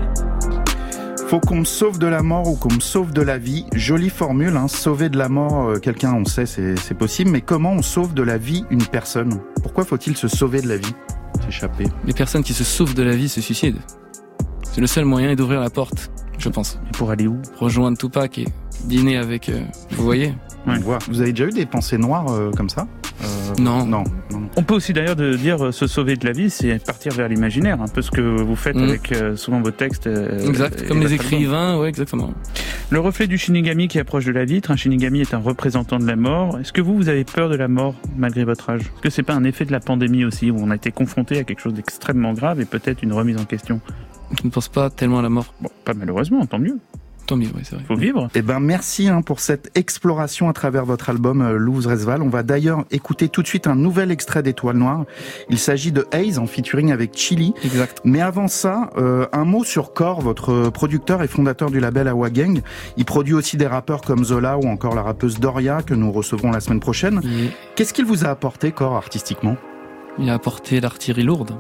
Faut 1.32 1.40
qu'on 1.40 1.60
me 1.60 1.64
sauve 1.64 1.98
de 1.98 2.08
la 2.08 2.24
mort 2.24 2.46
ou 2.50 2.58
qu'on 2.58 2.74
me 2.74 2.82
sauve 2.82 3.14
de 3.14 3.22
la 3.22 3.38
vie. 3.38 3.66
Jolie 3.74 4.10
formule, 4.10 4.58
hein. 4.58 4.68
sauver 4.68 5.08
de 5.08 5.18
la 5.18 5.30
mort 5.30 5.70
euh, 5.70 5.80
quelqu'un, 5.80 6.14
on 6.14 6.26
sait, 6.26 6.46
c'est 6.46 6.78
c'est 6.78 6.94
possible. 6.94 7.32
Mais 7.32 7.40
comment 7.40 7.72
on 7.72 7.82
sauve 7.82 8.14
de 8.14 8.22
la 8.22 8.38
vie 8.38 8.66
une 8.70 8.84
personne? 8.84 9.40
Pourquoi 9.64 9.86
faut-il 9.86 10.18
se 10.18 10.28
sauver 10.28 10.60
de 10.60 10.68
la 10.68 10.76
vie? 10.76 10.94
S'échapper. 11.46 11.86
Les 12.06 12.12
personnes 12.12 12.44
qui 12.44 12.52
se 12.52 12.66
sauvent 12.66 12.96
de 12.96 13.04
la 13.04 13.16
vie 13.16 13.30
se 13.30 13.40
suicident. 13.40 13.80
C'est 14.64 14.82
le 14.82 14.88
seul 14.88 15.06
moyen 15.06 15.34
d'ouvrir 15.34 15.62
la 15.62 15.70
porte, 15.70 16.12
je 16.38 16.50
pense. 16.50 16.78
Et 16.90 16.92
pour 16.98 17.12
aller 17.12 17.28
où? 17.28 17.42
Rejoindre 17.58 17.98
Tupac 17.98 18.38
et 18.38 18.48
dîner 18.84 19.16
avec. 19.16 19.48
euh, 19.48 19.62
vous 19.92 20.04
voyez 20.04 20.34
On 20.68 20.74
voit. 20.80 21.00
Vous 21.10 21.22
avez 21.22 21.32
déjà 21.32 21.46
eu 21.48 21.52
des 21.52 21.66
pensées 21.66 21.98
noires 21.98 22.32
euh, 22.32 22.52
comme 22.52 22.70
ça 22.70 22.88
Euh, 23.24 23.26
Non. 23.62 23.86
non. 23.86 24.04
On 24.58 24.64
peut 24.64 24.76
aussi 24.76 24.94
d'ailleurs 24.94 25.16
dire 25.16 25.66
euh, 25.66 25.72
se 25.72 25.88
sauver 25.88 26.16
de 26.16 26.26
la 26.26 26.32
vie, 26.34 26.50
c'est 26.50 26.84
partir 26.84 27.14
vers 27.14 27.28
l'imaginaire, 27.30 27.82
un 27.82 27.88
peu 27.88 28.02
ce 28.02 28.12
que 28.12 28.22
vous 28.22 28.56
faites 28.56 28.76
Mm. 28.76 28.84
avec 28.84 29.12
euh, 29.12 29.36
souvent 29.36 29.62
vos 29.62 29.72
textes. 29.72 30.08
euh, 30.08 30.48
Exact, 30.48 30.88
comme 30.88 31.00
les 31.00 31.14
écrivains, 31.14 31.78
ouais, 31.80 31.90
exactement. 31.90 32.32
Le 32.90 33.00
reflet 33.00 33.28
du 33.28 33.38
shinigami 33.38 33.88
qui 33.88 33.98
approche 34.00 34.26
de 34.26 34.32
la 34.32 34.46
vitre. 34.46 34.72
Un 34.72 34.76
shinigami 34.76 35.22
est 35.22 35.34
un 35.34 35.40
représentant 35.40 35.98
de 36.00 36.06
la 36.06 36.16
mort. 36.16 36.60
Est-ce 36.60 36.74
que 36.74 36.82
vous, 36.82 36.96
vous 36.96 37.10
avez 37.10 37.24
peur 37.24 37.50
de 37.50 37.56
la 37.56 37.68
mort 37.68 37.96
malgré 38.18 38.44
votre 38.44 38.70
âge? 38.70 38.82
Est-ce 38.82 39.02
que 39.02 39.10
c'est 39.10 39.24
pas 39.24 39.34
un 39.34 39.44
effet 39.46 39.66
de 39.66 39.72
la 39.72 39.80
pandémie 39.80 40.26
aussi, 40.26 40.52
où 40.52 40.58
on 40.60 40.70
a 40.72 40.76
été 40.76 40.92
confronté 40.92 41.38
à 41.40 41.44
quelque 41.44 41.62
chose 41.62 41.74
d'extrêmement 41.74 42.34
grave 42.34 42.60
et 42.62 42.66
peut-être 42.66 43.02
une 43.04 43.14
remise 43.14 43.38
en 43.38 43.46
question? 43.46 43.80
Je 44.40 44.46
ne 44.46 44.50
pense 44.52 44.70
pas 44.70 44.90
tellement 44.90 45.20
à 45.20 45.22
la 45.24 45.30
mort. 45.30 45.54
Bon, 45.62 45.70
pas 45.86 45.94
malheureusement, 45.94 46.46
tant 46.46 46.60
mieux. 46.60 46.78
Tant 47.28 47.38
mieux, 47.38 47.48
oui, 47.56 47.62
c'est 47.64 47.76
vrai. 47.76 47.84
Faut 47.88 47.96
vivre. 47.96 48.28
Eh 48.36 48.42
ben, 48.42 48.60
merci 48.60 49.08
hein, 49.08 49.22
pour 49.22 49.40
cette 49.40 49.72
exploration 49.76 50.50
à 50.50 50.54
travers 50.54 50.86
votre 50.86 51.10
album 51.10 51.42
euh, 51.42 51.58
Louvre 51.58 51.90
Resval. 51.90 52.22
On 52.22 52.30
va 52.30 52.44
d'ailleurs 52.44 52.86
écouter 52.92 53.30
tout 53.30 53.42
de 53.42 53.48
suite 53.48 53.68
un 53.68 53.76
nouvel 53.76 54.12
extrait 54.12 54.44
d'Étoile 54.44 54.78
Noire. 54.78 55.06
Il 55.50 55.58
s'agit 55.58 55.92
de 55.92 56.06
Haze 56.12 56.40
en 56.40 56.48
featuring 56.48 56.92
avec 56.92 57.16
Chili. 57.16 57.54
Exact. 57.64 58.02
Mais 58.04 58.22
avant 58.22 58.48
ça, 58.48 58.90
euh, 58.98 59.28
un 59.32 59.46
mot 59.46 59.64
sur 59.64 59.94
Core, 59.94 60.22
votre 60.22 60.70
producteur 60.70 61.24
et 61.24 61.28
fondateur 61.28 61.72
du 61.72 61.80
label 61.80 62.08
Awa 62.08 62.30
Gang. 62.30 62.62
Il 62.98 63.06
produit 63.06 63.34
aussi 63.34 63.58
des 63.58 63.68
rappeurs 63.68 64.02
comme 64.02 64.26
Zola 64.26 64.58
ou 64.58 64.68
encore 64.68 64.96
la 64.96 65.04
rappeuse 65.04 65.40
Doria 65.40 65.82
que 65.84 65.94
nous 65.94 66.12
recevrons 66.12 66.52
la 66.52 66.60
semaine 66.60 66.80
prochaine. 66.80 67.22
Qu'est-ce 67.76 67.94
qu'il 67.94 68.06
vous 68.06 68.26
a 68.26 68.30
apporté, 68.30 68.72
Core, 68.72 68.96
artistiquement? 68.96 69.58
Il 70.20 70.30
a 70.30 70.34
apporté 70.34 70.80
l'artillerie 70.82 71.24
lourde. 71.24 71.56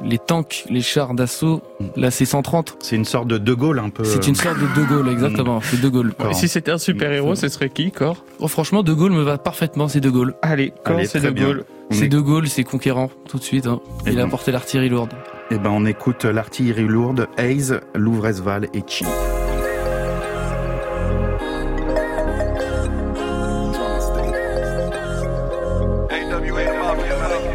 Les 0.00 0.18
tanks, 0.18 0.64
les 0.68 0.80
chars 0.80 1.14
d'assaut, 1.14 1.62
la 1.96 2.10
C-130. 2.10 2.74
C'est 2.80 2.96
une 2.96 3.04
sorte 3.04 3.28
de 3.28 3.38
De 3.38 3.54
Gaulle 3.54 3.78
un 3.78 3.90
peu. 3.90 4.02
C'est 4.04 4.26
une 4.26 4.34
sorte 4.34 4.56
de 4.58 4.80
De 4.80 4.84
Gaulle, 4.86 5.08
exactement. 5.08 5.60
C'est 5.62 5.80
De 5.80 5.88
Gaulle. 5.88 6.12
Et 6.28 6.34
si 6.34 6.48
c'était 6.48 6.72
un 6.72 6.78
super-héros, 6.78 7.34
ce 7.36 7.48
serait 7.48 7.68
qui, 7.68 7.92
Cor? 7.92 8.24
Oh, 8.40 8.48
franchement, 8.48 8.82
De 8.82 8.92
Gaulle 8.92 9.12
me 9.12 9.22
va 9.22 9.38
parfaitement, 9.38 9.86
c'est 9.88 10.00
De 10.00 10.10
Gaulle. 10.10 10.34
Allez, 10.42 10.72
Cor, 10.84 10.98
c'est 11.04 11.20
De. 11.20 11.30
Gaulle. 11.30 11.64
C'est 11.90 12.06
est- 12.06 12.08
De 12.08 12.18
Gaulle, 12.18 12.48
c'est 12.48 12.64
conquérant, 12.64 13.10
tout 13.28 13.38
de 13.38 13.42
suite. 13.44 13.66
hein. 13.66 13.80
Et 14.06 14.10
Il 14.10 14.18
a 14.18 14.22
bon. 14.22 14.28
apporté 14.28 14.50
l'artillerie 14.50 14.88
lourde. 14.88 15.10
Eh 15.50 15.58
ben, 15.58 15.70
on 15.70 15.84
écoute 15.84 16.24
l'artillerie 16.24 16.88
lourde, 16.88 17.28
Haze, 17.36 17.80
Louvre 17.94 18.24
Resval 18.26 18.68
et 18.74 18.82
Chili. 18.86 19.10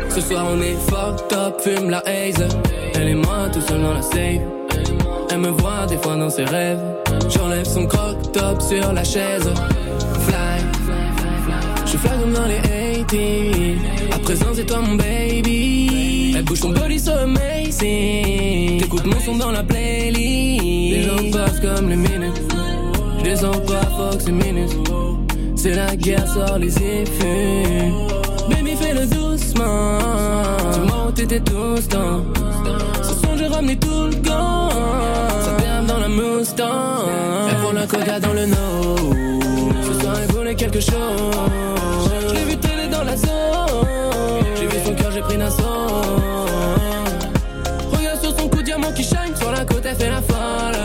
Ce 0.09 0.21
soir 0.21 0.47
on 0.51 0.59
est 0.61 0.75
fucked 0.89 1.37
up, 1.37 1.46
Elle 1.69 3.09
et 3.09 3.15
moi 3.15 3.49
tout 3.51 3.59
seul 3.59 3.81
dans 3.81 3.93
la 3.93 4.01
safe. 4.01 4.41
Elle 5.29 5.39
me 5.39 5.49
voit 5.49 5.85
des 5.87 5.97
fois 5.97 6.15
dans 6.15 6.29
ses 6.29 6.45
rêves. 6.45 6.79
J'enlève 7.29 7.65
son 7.65 7.85
croc 7.85 8.31
top 8.31 8.61
sur 8.61 8.93
la 8.93 9.03
chaise. 9.03 9.49
Fly, 10.21 10.61
je 11.85 11.97
fly 11.97 12.11
comme 12.21 12.31
dans 12.31 12.45
les 12.45 13.03
80 13.09 14.15
À 14.15 14.19
présent 14.19 14.45
c'est 14.53 14.65
toi 14.65 14.79
mon 14.79 14.95
baby. 14.95 16.35
Elle 16.37 16.45
bouge 16.45 16.61
ton 16.61 16.69
body 16.69 16.99
so 16.99 17.11
amazing. 17.11 18.79
T'écoutes 18.79 19.05
mon 19.05 19.19
son 19.19 19.35
dans 19.35 19.51
la 19.51 19.63
playlist. 19.63 20.63
Les 20.63 21.03
gens 21.03 21.31
passent 21.37 21.59
comme 21.59 21.89
les 21.89 21.97
minutes. 21.97 22.41
Je 23.19 23.25
les 23.25 23.35
sens 23.35 23.57
pas, 23.67 23.81
fuck 23.97 24.21
ces 24.21 24.31
minutes. 24.31 24.75
C'est 25.57 25.75
la 25.75 25.97
guerre, 25.97 26.27
sort 26.27 26.59
les 26.59 26.73
effets. 26.77 27.91
Baby, 28.49 28.75
fais-le 28.77 29.05
doucement. 29.57 29.97
Dis-moi 30.71 31.05
où 31.07 31.11
t'étais 31.11 31.39
tout 31.39 31.77
ce 31.77 31.87
temps. 31.87 32.23
Ce 33.01 33.13
son, 33.13 33.37
j'ai 33.37 33.47
ramené 33.47 33.77
tout 33.77 34.05
le 34.05 34.15
gang. 34.15 34.69
Ça 35.41 35.51
perd 35.57 35.85
dans 35.85 35.99
la 35.99 36.07
Mustang. 36.07 37.05
Elle 37.49 37.55
prend 37.57 37.71
la 37.71 37.87
coca 37.87 38.19
dans 38.19 38.33
le 38.33 38.45
nose. 38.45 39.15
Ce 39.87 40.01
soir, 40.01 40.15
elle 40.21 40.35
voulait 40.35 40.55
quelque 40.55 40.79
chose. 40.79 40.93
Je 42.29 42.33
l'ai 42.33 42.43
vu 42.43 42.57
télé 42.57 42.87
dans 42.91 43.03
la 43.03 43.17
zone. 43.17 43.29
J'ai 44.57 44.67
vu 44.67 44.77
son 44.85 44.93
cœur, 44.93 45.11
j'ai 45.11 45.21
pris 45.21 45.37
d'assaut. 45.37 45.63
Regarde 47.91 48.21
sur 48.21 48.37
son 48.37 48.49
cou, 48.49 48.61
diamant 48.61 48.91
qui 48.91 49.03
shine. 49.03 49.35
Sur 49.35 49.51
la 49.51 49.65
côte, 49.65 49.85
elle 49.85 49.95
fait 49.95 50.09
la 50.09 50.21
folle. 50.21 50.81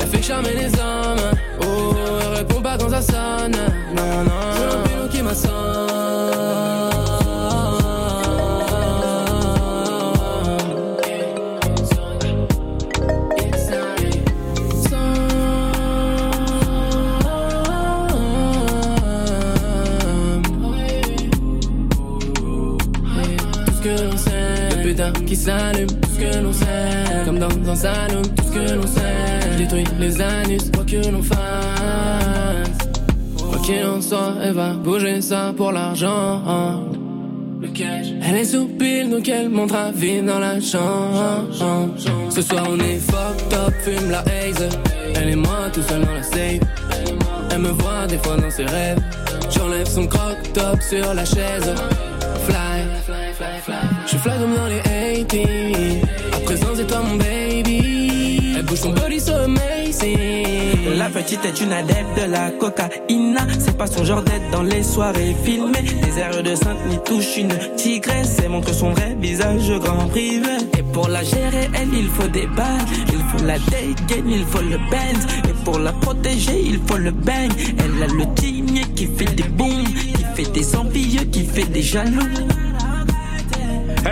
Elle 0.00 0.06
fait 0.06 0.22
charmer 0.22 0.54
les 0.54 0.66
hommes. 0.66 1.30
Oh, 1.62 1.94
elle 2.22 2.38
répond 2.38 2.60
pas 2.60 2.76
quand 2.78 2.90
ça 2.90 3.02
sonne. 3.02 3.56
Non, 3.96 4.24
non. 4.24 4.30
J'ai 4.56 4.64
un 4.64 4.82
pilot 4.82 5.08
qui 5.10 5.22
Tout 5.22 5.75
dans 27.66 27.72
un 27.72 27.76
salon, 27.76 28.22
tout 28.22 28.44
ce 28.44 28.52
que 28.52 28.74
l'on 28.74 28.86
sait, 28.86 29.52
je 29.52 29.58
détruis 29.58 29.84
les 29.98 30.20
anus, 30.20 30.70
quoi 30.72 30.84
que 30.84 31.10
l'on 31.10 31.22
fasse. 31.22 31.36
Quoi 33.36 33.58
qu'il 33.64 33.84
en 33.84 34.00
soit, 34.00 34.34
elle 34.42 34.54
va 34.54 34.72
bouger 34.74 35.20
ça 35.20 35.52
pour 35.56 35.72
l'argent. 35.72 36.42
Le 37.60 37.68
cash. 37.68 38.06
Elle 38.22 38.36
est 38.36 38.44
sous 38.44 38.66
pile, 38.66 39.10
donc 39.10 39.28
elle 39.28 39.48
montrera 39.48 39.90
vite 39.90 40.24
dans 40.24 40.38
la 40.38 40.60
chambre. 40.60 41.46
Ce 42.30 42.42
soir 42.42 42.64
on 42.68 42.78
est 42.78 42.98
fucked 42.98 43.52
up, 43.54 43.74
fume 43.82 44.10
la 44.10 44.20
haze. 44.20 44.68
Elle 45.16 45.30
et 45.30 45.36
moi 45.36 45.68
tout 45.72 45.82
seul 45.82 46.04
dans 46.04 46.14
la 46.14 46.22
safe. 46.22 46.60
Elle 47.50 47.58
me 47.60 47.70
voit 47.70 48.06
des 48.06 48.18
fois 48.18 48.36
dans 48.36 48.50
ses 48.50 48.64
rêves. 48.64 49.00
J'enlève 49.50 49.88
son 49.88 50.06
croc 50.06 50.36
top 50.52 50.80
sur 50.82 51.14
la 51.14 51.24
chaise. 51.24 51.74
Fly, 52.46 52.84
je 54.06 54.16
fly 54.18 54.38
comme 54.38 54.54
dans 54.54 54.66
les 54.66 55.24
80 55.24 55.46
À 56.32 56.40
présent 56.40 56.68
c'est 56.76 56.86
toi 56.86 57.00
mon 57.00 57.16
baby. 57.16 57.45
La 60.96 61.08
petite 61.08 61.44
est 61.44 61.60
une 61.60 61.72
adepte 61.72 62.20
de 62.20 62.30
la 62.30 62.50
cocaïna. 62.50 63.46
C'est 63.58 63.76
pas 63.76 63.86
son 63.86 64.04
genre 64.04 64.22
d'être 64.22 64.50
dans 64.50 64.62
les 64.62 64.82
soirées 64.82 65.34
filmées. 65.44 65.84
Les 66.02 66.18
airs 66.18 66.42
de 66.42 66.54
sainte 66.54 66.84
n'y 66.88 66.98
touche 67.02 67.38
une 67.38 67.56
tigresse. 67.76 68.36
Elle 68.42 68.50
montre 68.50 68.74
son 68.74 68.90
vrai 68.90 69.16
visage 69.18 69.70
grand 69.80 70.08
privé. 70.08 70.58
Et 70.78 70.82
pour 70.82 71.08
la 71.08 71.22
gérer, 71.22 71.70
elle, 71.74 71.94
il 71.94 72.08
faut 72.08 72.28
des 72.28 72.46
balles. 72.48 72.84
Il 73.08 73.38
faut 73.38 73.46
la 73.46 73.58
dégaine, 73.58 74.30
il 74.30 74.44
faut 74.44 74.62
le 74.62 74.78
benz. 74.90 75.26
Et 75.48 75.54
pour 75.64 75.78
la 75.78 75.92
protéger, 75.92 76.60
il 76.62 76.80
faut 76.86 76.98
le 76.98 77.12
bang. 77.12 77.50
Elle 77.78 78.02
a 78.02 78.06
le 78.06 78.34
tigné 78.34 78.82
qui 78.94 79.06
fait 79.06 79.34
des 79.34 79.48
booms, 79.48 79.84
qui 79.84 80.24
fait 80.34 80.52
des 80.52 80.76
envieux, 80.76 81.24
qui 81.24 81.44
fait 81.44 81.70
des 81.70 81.82
jaloux. 81.82 82.26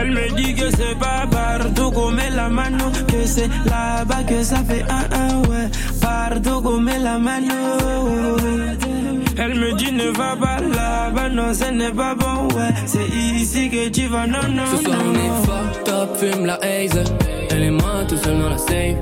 Elle 0.04 0.10
me 0.10 0.36
dit 0.36 0.54
que 0.54 0.70
c'est 0.70 0.98
pas 0.98 1.26
partout 1.30 1.90
qu'on 1.90 2.10
met 2.10 2.28
la 2.28 2.50
mano, 2.50 2.84
que 3.08 3.24
c'est 3.24 3.48
là-bas 3.64 4.22
que 4.28 4.42
ça 4.42 4.56
fait 4.56 4.82
un 4.82 5.18
un 5.18 5.48
ouais. 5.48 5.70
Partout 5.98 6.60
qu'on 6.60 6.78
met 6.78 6.98
la 6.98 7.18
mano. 7.18 7.54
Elle 9.38 9.54
me 9.54 9.72
dit 9.78 9.92
ne 9.92 10.10
va 10.10 10.36
pas 10.36 10.60
là-bas, 10.60 11.30
non 11.30 11.54
ce 11.54 11.70
n'est 11.70 11.90
pas 11.90 12.14
bon 12.14 12.54
ouais. 12.54 12.68
C'est 12.84 13.08
ici 13.08 13.70
que 13.70 13.88
tu 13.88 14.06
vas, 14.08 14.26
non 14.26 14.46
non 14.50 14.64
Ce 14.76 14.84
soir 14.84 14.98
on 15.08 15.14
est 15.14 15.46
fucked 15.46 15.94
up, 15.94 16.16
fume 16.18 16.44
la 16.44 16.56
haze. 16.56 17.02
Elle 17.50 17.62
et 17.62 17.70
moi 17.70 18.04
tout 18.06 18.18
seul 18.18 18.38
dans 18.38 18.50
la 18.50 18.58
safe. 18.58 18.98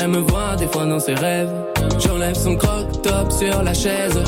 Elle 0.00 0.08
me 0.08 0.18
voit 0.18 0.56
des 0.56 0.66
fois 0.66 0.84
dans 0.84 0.98
ses 0.98 1.14
rêves. 1.14 1.52
J'enlève 2.00 2.34
son 2.34 2.56
croc 2.56 3.02
top 3.02 3.30
sur 3.30 3.62
la 3.62 3.72
chaise. 3.72 4.18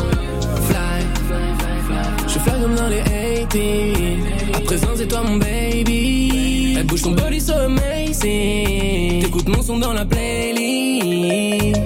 Fly 2.42 2.60
comme 2.60 2.74
dans 2.74 2.88
les 2.88 3.02
80 3.02 4.54
À 4.54 4.60
présent 4.60 4.88
c'est 4.96 5.06
toi 5.06 5.22
mon 5.22 5.36
baby. 5.36 6.76
Elle 6.78 6.86
bouge 6.86 7.02
ton 7.02 7.12
body 7.12 7.40
so 7.40 7.52
amazing. 7.54 9.22
T'écoutes 9.22 9.48
mon 9.48 9.62
son 9.62 9.78
dans 9.78 9.92
la 9.92 10.04
playlist. 10.04 11.80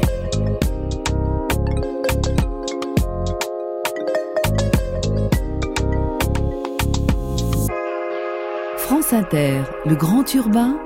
France 8.79 9.13
Inter, 9.13 9.63
le 9.87 9.97
grand 9.97 10.33
urbain, 10.35 10.77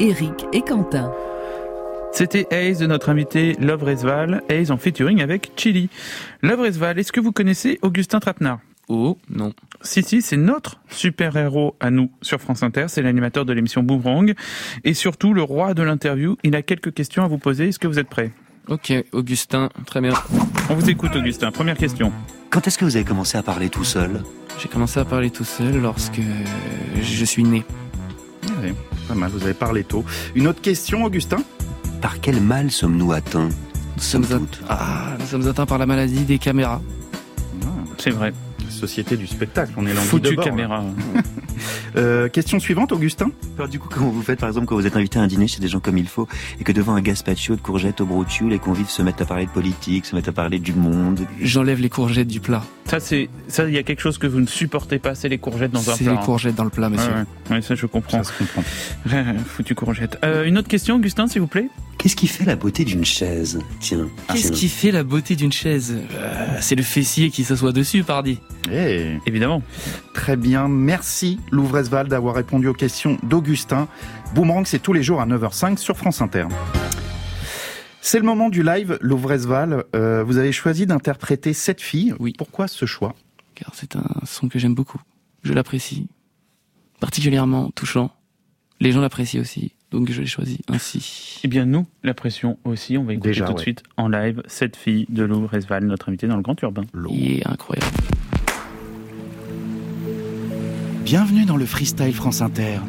Eric 0.00 0.46
et 0.52 0.62
Quentin. 0.62 1.12
C'était 2.12 2.46
Hayes 2.50 2.76
de 2.76 2.86
notre 2.86 3.10
invité 3.10 3.54
Love 3.58 3.82
Resval, 3.82 4.42
Hayes 4.48 4.70
en 4.70 4.76
featuring 4.76 5.20
avec 5.20 5.52
Chili. 5.56 5.88
Love 6.42 6.60
Resval, 6.60 6.98
est-ce 6.98 7.10
que 7.12 7.20
vous 7.20 7.32
connaissez 7.32 7.78
Augustin 7.82 8.20
Trapenard 8.20 8.60
Oh, 8.88 9.16
non. 9.30 9.52
Si, 9.82 10.02
si, 10.02 10.20
c'est 10.22 10.36
notre 10.36 10.80
super-héros 10.90 11.76
à 11.80 11.90
nous 11.90 12.10
sur 12.22 12.40
France 12.40 12.62
Inter. 12.62 12.86
C'est 12.88 13.02
l'animateur 13.02 13.44
de 13.44 13.52
l'émission 13.52 13.82
Boomerang. 13.82 14.34
Et 14.84 14.94
surtout, 14.94 15.32
le 15.34 15.42
roi 15.42 15.74
de 15.74 15.82
l'interview. 15.82 16.36
Il 16.42 16.54
a 16.54 16.62
quelques 16.62 16.92
questions 16.92 17.24
à 17.24 17.28
vous 17.28 17.38
poser. 17.38 17.68
Est-ce 17.68 17.78
que 17.78 17.86
vous 17.88 17.98
êtes 17.98 18.08
prêt 18.08 18.32
Ok, 18.68 18.92
Augustin, 19.12 19.68
très 19.86 20.00
bien. 20.00 20.14
On 20.70 20.74
vous 20.74 20.88
écoute, 20.88 21.14
Augustin. 21.16 21.50
Première 21.50 21.76
question. 21.76 22.12
Quand 22.50 22.66
est-ce 22.66 22.78
que 22.78 22.84
vous 22.84 22.96
avez 22.96 23.04
commencé 23.04 23.36
à 23.36 23.42
parler 23.42 23.68
tout 23.68 23.84
seul? 23.84 24.22
J'ai 24.58 24.68
commencé 24.68 25.00
à 25.00 25.04
parler 25.04 25.30
tout 25.30 25.44
seul 25.44 25.80
lorsque 25.82 26.20
je 27.00 27.24
suis 27.24 27.42
né. 27.44 27.64
Ouais, 28.62 28.74
pas 29.08 29.14
mal, 29.14 29.30
vous 29.30 29.42
avez 29.44 29.52
parlé 29.54 29.84
tôt. 29.84 30.04
Une 30.34 30.46
autre 30.46 30.60
question, 30.62 31.04
Augustin? 31.04 31.42
Par 32.00 32.20
quel 32.20 32.40
mal 32.40 32.70
sommes-nous 32.70 33.12
atteints? 33.12 33.48
Nous 33.96 34.02
sommes, 34.02 34.24
at- 34.24 34.64
ah, 34.68 35.16
nous 35.18 35.26
sommes 35.26 35.46
atteints 35.48 35.66
par 35.66 35.78
la 35.78 35.86
maladie 35.86 36.24
des 36.24 36.38
caméras. 36.38 36.80
C'est 37.98 38.10
vrai. 38.10 38.32
Société 38.70 39.16
du 39.16 39.26
spectacle, 39.26 39.72
on 39.76 39.86
est 39.86 39.92
l'envie 39.94 40.06
Foutu 40.06 40.30
de 40.30 40.36
bord, 40.36 40.44
là. 40.44 40.50
caméra. 40.50 40.84
Euh, 41.96 42.28
question 42.28 42.58
suivante, 42.58 42.90
Augustin. 42.90 43.30
Alors 43.56 43.68
du 43.68 43.78
coup, 43.78 43.88
comment 43.88 44.10
vous 44.10 44.22
faites 44.22 44.40
par 44.40 44.48
exemple 44.48 44.66
quand 44.66 44.74
vous 44.74 44.86
êtes 44.86 44.96
invité 44.96 45.20
à 45.20 45.22
un 45.22 45.28
dîner 45.28 45.46
chez 45.46 45.60
des 45.60 45.68
gens 45.68 45.78
comme 45.78 45.96
il 45.96 46.08
faut 46.08 46.26
et 46.58 46.64
que 46.64 46.72
devant 46.72 46.96
un 46.96 47.00
gazpacho 47.00 47.54
de 47.54 47.60
courgettes 47.60 48.00
au 48.00 48.06
broutioul, 48.06 48.50
les 48.50 48.58
convives 48.58 48.88
se 48.88 49.02
mettent 49.02 49.20
à 49.20 49.24
parler 49.24 49.46
de 49.46 49.50
politique, 49.52 50.04
se 50.04 50.16
mettent 50.16 50.26
à 50.26 50.32
parler 50.32 50.58
du 50.58 50.72
monde? 50.72 51.20
J'enlève 51.40 51.80
les 51.80 51.88
courgettes 51.88 52.26
du 52.26 52.40
plat. 52.40 52.64
Ça, 52.86 52.98
c'est 52.98 53.28
ça. 53.46 53.68
Il 53.68 53.74
y 53.74 53.78
a 53.78 53.84
quelque 53.84 54.00
chose 54.00 54.18
que 54.18 54.26
vous 54.26 54.40
ne 54.40 54.46
supportez 54.46 54.98
pas, 54.98 55.14
c'est 55.14 55.28
les 55.28 55.38
courgettes 55.38 55.70
dans 55.70 55.88
un 55.88 55.94
C'est 55.94 56.02
plat. 56.04 56.14
les 56.14 56.18
hein. 56.18 56.22
courgettes 56.24 56.56
dans 56.56 56.64
le 56.64 56.70
plat, 56.70 56.88
monsieur. 56.90 57.12
Ouais, 57.12 57.18
ouais. 57.50 57.56
Ouais, 57.56 57.62
ça, 57.62 57.76
je 57.76 57.86
comprends. 57.86 58.22
Foutu 59.46 59.76
courgette. 59.76 60.18
Euh, 60.24 60.44
une 60.44 60.58
autre 60.58 60.68
question, 60.68 60.96
Augustin, 60.96 61.28
s'il 61.28 61.40
vous 61.42 61.46
plaît. 61.46 61.68
Qu'est-ce 62.04 62.16
qui 62.16 62.26
fait 62.26 62.44
la 62.44 62.54
beauté 62.54 62.84
d'une 62.84 63.06
chaise? 63.06 63.60
Tiens. 63.80 64.10
Qu'est-ce 64.28 64.48
tiens. 64.48 64.56
qui 64.58 64.68
fait 64.68 64.90
la 64.90 65.04
beauté 65.04 65.36
d'une 65.36 65.52
chaise? 65.52 65.96
Euh, 66.12 66.58
C'est 66.60 66.74
le 66.74 66.82
fessier 66.82 67.30
qui 67.30 67.44
s'assoit 67.44 67.72
dessus, 67.72 68.04
pardi. 68.04 68.40
Eh. 68.70 69.16
Évidemment. 69.24 69.62
Très 70.12 70.36
bien, 70.36 70.68
merci 70.68 71.40
Louvresval 71.50 72.08
d'avoir 72.08 72.34
répondu 72.34 72.68
aux 72.68 72.74
questions 72.74 73.16
d'Augustin. 73.22 73.88
Boomerang, 74.34 74.66
c'est 74.66 74.80
tous 74.80 74.92
les 74.92 75.02
jours 75.02 75.22
à 75.22 75.26
9h05 75.26 75.78
sur 75.78 75.96
France 75.96 76.20
Inter. 76.20 76.44
C'est 78.02 78.18
le 78.18 78.26
moment 78.26 78.50
du 78.50 78.62
live, 78.62 78.98
Louvresval. 79.00 79.84
Euh, 79.96 80.22
vous 80.24 80.36
avez 80.36 80.52
choisi 80.52 80.84
d'interpréter 80.84 81.54
cette 81.54 81.80
fille. 81.80 82.14
Oui. 82.18 82.34
Pourquoi 82.36 82.68
ce 82.68 82.84
choix? 82.84 83.14
Car 83.54 83.70
c'est 83.74 83.96
un 83.96 84.04
son 84.26 84.50
que 84.50 84.58
j'aime 84.58 84.74
beaucoup. 84.74 85.00
Je 85.42 85.54
l'apprécie. 85.54 86.06
Particulièrement 87.00 87.70
touchant. 87.70 88.10
Les 88.78 88.92
gens 88.92 89.00
l'apprécient 89.00 89.40
aussi. 89.40 89.72
Donc 89.94 90.10
je 90.10 90.20
l'ai 90.20 90.26
choisi 90.26 90.58
ainsi. 90.66 91.40
Eh 91.44 91.48
bien, 91.48 91.66
nous, 91.66 91.86
la 92.02 92.14
pression 92.14 92.58
aussi. 92.64 92.98
On 92.98 93.04
va 93.04 93.12
écouter 93.12 93.28
Déjà, 93.28 93.44
tout 93.44 93.52
de 93.52 93.60
suite 93.60 93.84
en 93.96 94.08
live 94.08 94.42
cette 94.48 94.74
fille 94.74 95.06
de 95.08 95.22
Lou 95.22 95.46
Resval, 95.46 95.84
notre 95.84 96.08
invité 96.08 96.26
dans 96.26 96.34
le 96.34 96.42
Grand 96.42 96.60
Urbain. 96.62 96.82
Il 97.08 97.38
est 97.38 97.46
incroyable. 97.46 97.86
Bienvenue 101.04 101.44
dans 101.44 101.56
le 101.56 101.64
Freestyle 101.64 102.12
France 102.12 102.40
Inter. 102.40 102.80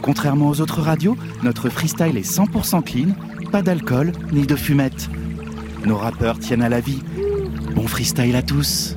Contrairement 0.00 0.48
aux 0.48 0.62
autres 0.62 0.80
radios, 0.80 1.18
notre 1.42 1.68
freestyle 1.68 2.16
est 2.16 2.26
100% 2.26 2.82
clean, 2.82 3.14
pas 3.52 3.60
d'alcool 3.60 4.12
ni 4.32 4.46
de 4.46 4.56
fumette. 4.56 5.10
Nos 5.84 5.98
rappeurs 5.98 6.38
tiennent 6.38 6.62
à 6.62 6.70
la 6.70 6.80
vie. 6.80 7.02
Bon 7.74 7.86
freestyle 7.86 8.34
à 8.34 8.42
tous. 8.42 8.96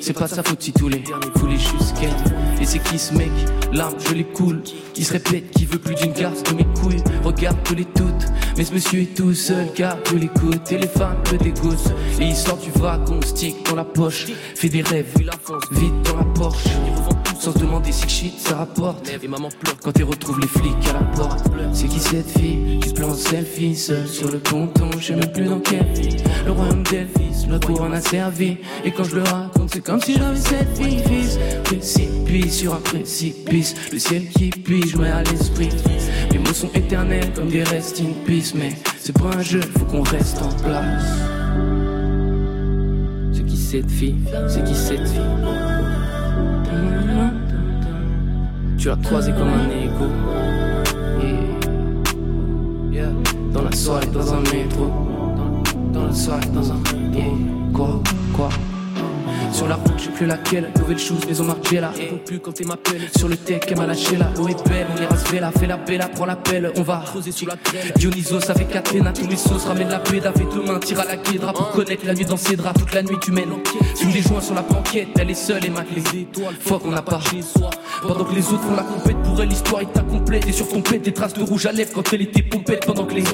C'est 0.00 0.12
pas 0.12 0.28
sa 0.28 0.42
faute 0.42 0.62
si 0.62 0.72
tous 0.72 0.88
les 0.88 0.98
derniers 0.98 1.30
voulaient 1.34 1.58
jusqu'elle. 1.58 2.14
Et 2.60 2.64
c'est 2.64 2.78
qui 2.78 2.98
ce 2.98 3.12
mec? 3.14 3.30
L'arme 3.72 3.94
je 4.08 4.14
les 4.14 4.24
coule 4.24 4.62
Qui 4.94 5.04
se 5.04 5.12
répète 5.12 5.50
qui 5.50 5.66
veut 5.66 5.78
plus 5.78 5.94
d'une 5.94 6.12
garce 6.12 6.42
de 6.44 6.54
mes 6.54 6.64
couilles. 6.64 7.02
Regarde 7.24 7.56
tous 7.64 7.74
les 7.74 7.84
toutes 7.84 8.26
Mais 8.56 8.64
ce 8.64 8.72
monsieur 8.72 9.02
est 9.02 9.14
tout 9.14 9.34
seul 9.34 9.66
car 9.74 9.96
tu 10.04 10.18
l'écoutes 10.18 10.70
Et 10.72 10.78
les 10.78 10.88
femmes 10.88 11.22
le 11.32 11.38
dégoûtent 11.38 11.92
Et 12.20 12.26
il 12.26 12.36
sort 12.36 12.58
du 12.58 12.70
wagon 12.80 13.20
stick 13.22 13.66
dans 13.68 13.76
la 13.76 13.84
poche. 13.84 14.26
Fait 14.54 14.68
des 14.68 14.82
rêves 14.82 15.12
vite 15.72 16.02
dans 16.04 16.16
la 16.16 16.24
Porsche. 16.24 16.68
Il 16.86 17.19
sans 17.40 17.52
se 17.54 17.58
demander 17.58 17.90
si 17.90 18.06
shit 18.08 18.38
ça 18.38 18.56
rapporte. 18.56 19.10
Et 19.22 19.26
maman 19.26 19.48
pleure 19.48 19.76
quand 19.82 19.98
elle 19.98 20.04
retrouve 20.04 20.40
les 20.40 20.46
flics 20.46 20.88
à 20.90 20.92
la 20.92 21.04
porte. 21.16 21.44
C'est 21.72 21.88
qui 21.88 21.98
cette 21.98 22.30
fille 22.38 22.78
qui 22.80 22.92
plante 22.92 23.16
selfie 23.16 23.74
Seule 23.74 24.06
sur 24.06 24.30
le 24.30 24.38
ponton 24.38 24.90
je 24.98 25.14
même 25.14 25.32
plus 25.32 25.44
dans 25.44 25.60
quelle 25.60 25.86
vie 25.94 26.16
Le 26.44 26.52
royaume 26.52 26.82
d'Elvis 26.82 27.46
le 27.48 27.58
couronne 27.58 27.94
a 27.94 28.00
servi. 28.00 28.58
Et 28.84 28.90
quand 28.90 29.04
je 29.04 29.16
le 29.16 29.22
raconte 29.22 29.70
c'est 29.72 29.80
comme 29.80 30.00
si 30.02 30.14
j'avais 30.14 30.36
cette 30.36 30.76
fille 30.76 31.02
fils. 31.02 31.38
Précipice 31.64 32.58
sur 32.58 32.74
un 32.74 32.80
précipice. 32.80 33.74
Le 33.90 33.98
ciel 33.98 34.28
qui 34.28 34.50
pige 34.50 34.96
mais 34.96 35.10
à 35.10 35.22
l'esprit. 35.22 35.70
Les 36.32 36.38
mots 36.38 36.52
sont 36.52 36.70
éternels 36.74 37.32
comme 37.34 37.48
des 37.48 37.64
restes 37.64 38.02
in 38.02 38.12
peace. 38.26 38.52
Mais 38.54 38.72
c'est 38.98 39.18
pas 39.18 39.30
un 39.34 39.42
jeu 39.42 39.60
faut 39.78 39.86
qu'on 39.86 40.02
reste 40.02 40.42
en 40.42 40.52
place. 40.62 41.04
C'est 43.32 43.46
qui 43.46 43.56
cette 43.56 43.90
fille? 43.90 44.18
C'est 44.46 44.62
qui 44.62 44.74
cette 44.74 45.08
fille? 45.08 45.79
Tu 48.78 48.88
l'as 48.88 48.96
croisé 48.96 49.32
comme 49.32 49.48
un 49.48 49.68
écho. 49.68 50.06
Dans 53.52 53.62
la 53.62 53.72
soirée, 53.72 54.06
dans 54.06 54.32
un 54.32 54.40
métro 54.40 54.90
Dans, 55.92 56.06
la 56.06 56.14
soirée, 56.14 56.46
dans 56.54 56.70
un 56.72 56.76
yeah. 57.12 57.24
Quoi, 57.74 58.00
quoi? 58.34 58.48
Sur 59.52 59.68
la 59.68 59.76
route, 59.76 59.92
je 59.98 60.04
sais 60.04 60.10
plus 60.10 60.26
laquelle. 60.26 60.70
Nouvelle 60.78 60.98
chose, 60.98 61.26
maison 61.26 61.44
Margiela. 61.44 61.90
Réponds 61.90 62.20
plus 62.24 62.40
quand 62.40 62.52
t'es 62.52 62.64
m'appelle. 62.64 63.02
Sur 63.16 63.28
le 63.28 63.36
tech, 63.36 63.60
elle 63.68 63.76
m'a 63.76 63.86
lâché 63.86 64.16
là. 64.16 64.30
L'eau 64.36 64.48
est 64.48 64.68
belle, 64.68 64.86
on 64.96 65.02
ira 65.02 65.16
se 65.16 65.36
la 65.36 65.50
Fais 65.50 65.66
la 65.66 65.76
bella, 65.76 66.08
prends 66.08 66.26
l'appel. 66.26 66.72
On 66.76 66.82
va 66.82 67.02
creuser 67.04 67.32
sous 67.32 67.46
la 67.46 67.56
grêle. 67.56 67.92
Dionysos 67.96 68.50
avec 68.50 68.74
Athéna, 68.74 69.12
tous 69.12 69.26
les 69.26 69.36
sauces. 69.36 69.64
Ramène 69.64 69.88
la 69.88 69.98
paix, 69.98 70.24
avec 70.24 70.48
deux 70.54 70.62
mains, 70.62 70.78
tire 70.78 71.00
à 71.00 71.04
la 71.04 71.16
guédra. 71.16 71.52
Pour 71.52 71.70
connaître 71.70 72.06
la 72.06 72.14
nuit 72.14 72.24
dans 72.24 72.36
ses 72.36 72.56
draps. 72.56 72.78
Toute 72.80 72.94
la 72.94 73.02
nuit, 73.02 73.16
tu 73.20 73.32
mènes. 73.32 73.50
Fume 73.96 74.12
des 74.12 74.22
joints 74.22 74.40
sur 74.40 74.54
la 74.54 74.62
banquette, 74.62 75.08
elle 75.18 75.30
est 75.30 75.34
seule 75.34 75.64
et 75.64 75.70
ma 75.70 75.82
clé. 75.82 76.02
Faut 76.60 76.78
qu'on 76.78 76.90
n'a 76.90 77.02
pas. 77.02 77.20
Pendant 78.02 78.24
que 78.24 78.34
les 78.34 78.46
autres 78.48 78.62
font 78.62 78.74
la 78.74 78.82
compète, 78.82 79.16
pour 79.22 79.40
elle, 79.40 79.48
l'histoire 79.48 79.82
est 79.82 79.98
incomplète. 79.98 80.46
Et 80.48 80.52
sur 80.52 80.68
ton 80.68 80.80
pète, 80.80 81.02
des 81.02 81.12
traces 81.12 81.34
de 81.34 81.42
rouge 81.42 81.66
à 81.66 81.72
lèvres 81.72 81.92
quand 81.94 82.12
elle 82.12 82.22
était 82.22 82.42
pompette. 82.42 82.86
Pendant 82.86 83.04
que 83.04 83.14
les 83.14 83.24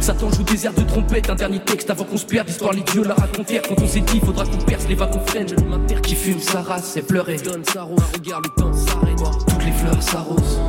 Satan 0.00 0.30
joue 0.30 0.42
des 0.42 0.66
airs 0.66 0.74
de 0.74 0.82
trompette. 0.82 1.30
Un 1.30 1.36
dernier 1.36 1.60
texte 1.60 1.90
avant 1.90 2.04
qu'on 2.04 2.16
se 2.16 2.26
perde. 2.26 2.48
L'histoire, 2.48 2.72
l'idiot 2.72 3.04
la 3.04 3.14
raconter. 3.14 3.60
Quand 3.68 3.80
on 3.80 3.86
s'est 3.86 4.00
dit, 4.00 4.20
faudra 4.20 4.44
qu'on 4.44 4.58
perce 4.58 4.88
les 4.88 4.94
wagons 4.94 5.20
Qui 6.02 6.14
fume 6.14 6.38
sa 6.38 6.62
race, 6.62 6.84
c'est 6.94 7.02
pleurer. 7.02 7.36
Donne 7.36 7.64
sa 7.64 7.82
rose, 7.82 7.98
regarde 8.14 8.44
le 8.44 8.62
temps 8.62 8.72
s'arrête. 8.72 9.18
Toutes 9.48 9.64
les 9.64 9.72
fleurs 9.72 10.02
s'arrosent. 10.02 10.60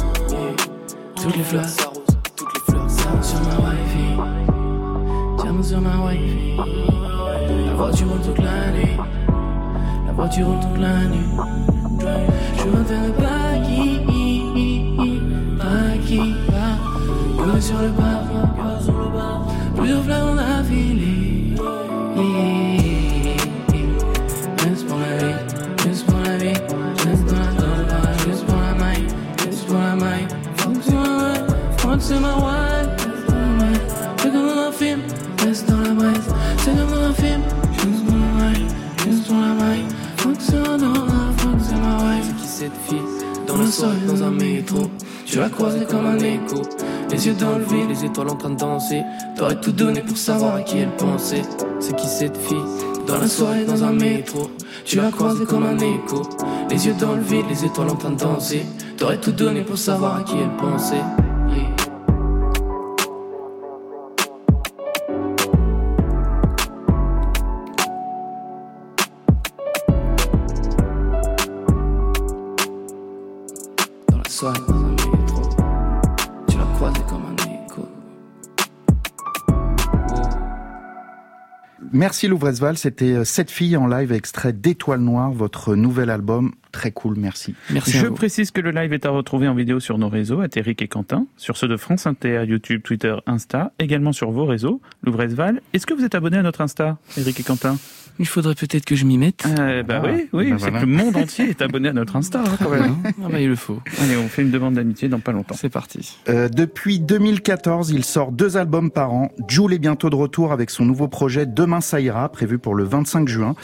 Toutes 1.15 1.36
les 1.36 1.43
fleurs 1.43 1.65
s'arrosent. 1.65 2.17
Toutes 2.36 2.53
les 2.53 2.59
fleurs 2.71 2.89
s'arrosent 2.89 3.28
sur 3.28 3.41
ma 3.41 3.55
wifey. 3.69 4.17
Tiens 5.38 5.63
sur 5.63 5.82
ma 5.82 6.05
wifey. 6.05 6.57
La 7.67 7.74
voiture 7.74 8.07
roule 8.07 8.21
toute 8.21 8.39
la 8.39 8.71
nuit. 8.71 8.97
La 10.07 10.13
voiture 10.13 10.47
roule 10.47 10.59
toute 10.59 10.80
la 10.80 11.03
nuit. 11.05 11.30
Je 12.57 12.65
m'entends 12.65 13.07
de 13.07 13.32
Comme 45.55 46.05
un 46.05 46.17
écho. 46.17 46.61
Les 47.09 47.27
yeux 47.27 47.35
dans 47.35 47.57
le 47.57 47.63
vide, 47.63 47.89
les 47.89 48.05
étoiles 48.05 48.29
en 48.29 48.35
train 48.35 48.49
de 48.49 48.57
danser. 48.57 49.03
T'aurais 49.35 49.59
tout 49.59 49.71
donné 49.71 50.01
pour 50.01 50.17
savoir 50.17 50.55
à 50.55 50.61
qui 50.61 50.79
elle 50.79 50.95
pensait. 50.95 51.43
C'est 51.79 51.95
qui 51.95 52.07
cette 52.07 52.37
fille 52.37 52.57
dans 53.05 53.17
la 53.17 53.27
soirée, 53.27 53.65
dans 53.65 53.83
un 53.83 53.93
métro? 53.93 54.49
Tu 54.85 54.97
l'as 54.97 55.11
croisée 55.11 55.45
comme 55.45 55.65
un 55.65 55.77
écho. 55.77 56.21
Les 56.69 56.87
yeux 56.87 56.95
dans 56.99 57.13
le 57.13 57.21
vide, 57.21 57.45
les 57.49 57.65
étoiles 57.65 57.89
en 57.89 57.95
train 57.95 58.11
de 58.11 58.19
danser. 58.19 58.65
T'aurais 58.97 59.17
tout 59.17 59.31
donné 59.31 59.61
pour 59.61 59.77
savoir 59.77 60.17
à 60.17 60.23
qui 60.23 60.35
elle 60.37 60.55
pensait. 60.57 61.03
Merci 82.03 82.27
Louvresval, 82.27 82.77
c'était 82.77 83.13
euh, 83.13 83.23
Cette 83.23 83.49
fille 83.49 83.77
en 83.77 83.87
live 83.87 84.11
extrait 84.11 84.51
d'Étoile 84.51 84.99
Noire, 84.99 85.31
votre 85.31 85.73
nouvel 85.73 86.09
album. 86.09 86.51
Très 86.73 86.91
cool, 86.91 87.15
merci. 87.17 87.55
Je 87.69 88.07
précise 88.07 88.51
que 88.51 88.59
le 88.59 88.71
live 88.71 88.91
est 88.91 89.05
à 89.05 89.09
retrouver 89.09 89.47
en 89.47 89.55
vidéo 89.55 89.79
sur 89.79 89.97
nos 89.97 90.09
réseaux, 90.09 90.41
à 90.41 90.47
Eric 90.53 90.81
et 90.81 90.89
Quentin, 90.89 91.27
sur 91.37 91.55
ceux 91.55 91.69
de 91.69 91.77
France 91.77 92.05
Inter, 92.05 92.43
YouTube, 92.45 92.81
Twitter, 92.83 93.15
Insta, 93.25 93.71
également 93.79 94.11
sur 94.11 94.31
vos 94.31 94.43
réseaux, 94.43 94.81
Louvresval. 95.03 95.61
Est-ce 95.71 95.85
que 95.85 95.93
vous 95.93 96.03
êtes 96.03 96.13
abonné 96.13 96.35
à 96.35 96.41
notre 96.41 96.59
Insta, 96.59 96.97
Eric 97.15 97.39
et 97.39 97.43
Quentin? 97.43 97.77
Il 98.20 98.28
faudrait 98.28 98.53
peut-être 98.55 98.86
que 98.86 98.95
je 98.95 99.05
m'y 99.05 99.18
mette. 99.18 99.43
Euh, 99.59 99.82
bah 99.84 100.01
Ah. 100.03 100.07
oui, 100.07 100.28
oui, 100.34 100.51
Bah 100.51 100.57
c'est 100.59 100.70
voilà. 100.70 100.82
que 100.82 100.86
le 100.86 100.91
monde 100.91 101.16
entier 101.18 101.45
est 101.49 101.61
abonné 101.61 101.89
à 101.89 101.93
notre 101.93 102.16
Insta, 102.16 102.41
hein, 102.41 102.57
quand 102.61 102.70
même. 102.70 102.95
Ah 103.05 103.28
bah, 103.32 103.39
il 103.41 103.47
le 103.49 103.55
faut. 103.55 103.80
Allez, 104.01 104.16
on 104.18 104.28
fait 104.28 104.43
une 104.43 104.51
demande 104.51 104.76
d'amitié 104.76 105.07
dans 105.09 105.20
pas 105.20 105.32
longtemps. 105.32 105.55
C'est 105.57 105.70
parti. 105.70 106.18
Euh, 106.30 106.47
depuis 106.47 106.99
2014, 106.99 107.89
il 107.89 108.03
sort 108.03 108.32
deux 108.32 108.55
albums 108.57 108.91
par 108.91 109.14
an. 109.14 109.30
Jules 109.47 109.74
est 109.74 109.80
bientôt 109.80 110.09
de 110.09 110.16
retour 110.16 110.51
avec 110.51 110.70
son 110.70 110.86
nouveau 110.86 111.07
projet 111.07 111.45
Demain 111.45 111.82
ça 111.82 111.99
ira, 112.01 112.30
prévu 112.30 112.59
pour 112.59 112.76
le 112.76 112.84
25 112.84 113.28
juin. 113.28 113.55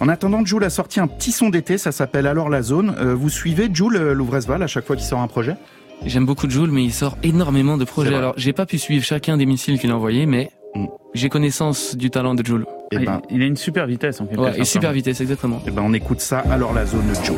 En 0.00 0.08
attendant, 0.08 0.44
Jules 0.44 0.64
a 0.64 0.70
sorti 0.70 1.00
un 1.00 1.08
petit 1.08 1.32
son 1.32 1.48
d'été, 1.48 1.76
ça 1.78 1.90
s'appelle 1.92 2.26
Alors 2.26 2.48
la 2.48 2.62
zone. 2.62 2.94
Euh, 2.98 3.14
vous 3.14 3.28
suivez 3.30 3.68
Jules 3.72 3.96
euh, 3.96 4.14
Louvresval 4.14 4.62
à 4.62 4.66
chaque 4.66 4.86
fois 4.86 4.96
qu'il 4.96 5.04
sort 5.04 5.20
un 5.20 5.28
projet? 5.28 5.56
J'aime 6.04 6.26
beaucoup 6.26 6.48
Jules, 6.48 6.70
mais 6.70 6.84
il 6.84 6.92
sort 6.92 7.16
énormément 7.22 7.76
de 7.76 7.84
projets. 7.84 8.14
Alors, 8.14 8.34
j'ai 8.36 8.52
pas 8.52 8.66
pu 8.66 8.78
suivre 8.78 9.04
chacun 9.04 9.36
des 9.36 9.46
missiles 9.46 9.78
qu'il 9.78 9.90
a 9.90 9.96
envoyés, 9.96 10.26
mais 10.26 10.50
Mm. 10.74 10.86
j'ai 11.14 11.30
connaissance 11.30 11.96
du 11.96 12.10
talent 12.10 12.34
de 12.34 12.44
Jules. 12.44 12.66
Eh 12.92 12.98
ben, 12.98 13.20
Il 13.30 13.42
a 13.42 13.46
une 13.46 13.56
super 13.56 13.86
vitesse, 13.86 14.20
en 14.20 14.26
quelque 14.26 14.40
Ouais, 14.40 14.46
sorte. 14.48 14.58
et 14.60 14.64
super 14.64 14.92
vitesse, 14.92 15.20
exactement. 15.20 15.60
eh 15.66 15.70
ben, 15.70 15.82
on 15.84 15.92
écoute 15.92 16.20
ça. 16.20 16.38
Alors 16.50 16.72
la 16.72 16.86
zone 16.86 17.06
de 17.08 17.14
Jules. 17.14 17.36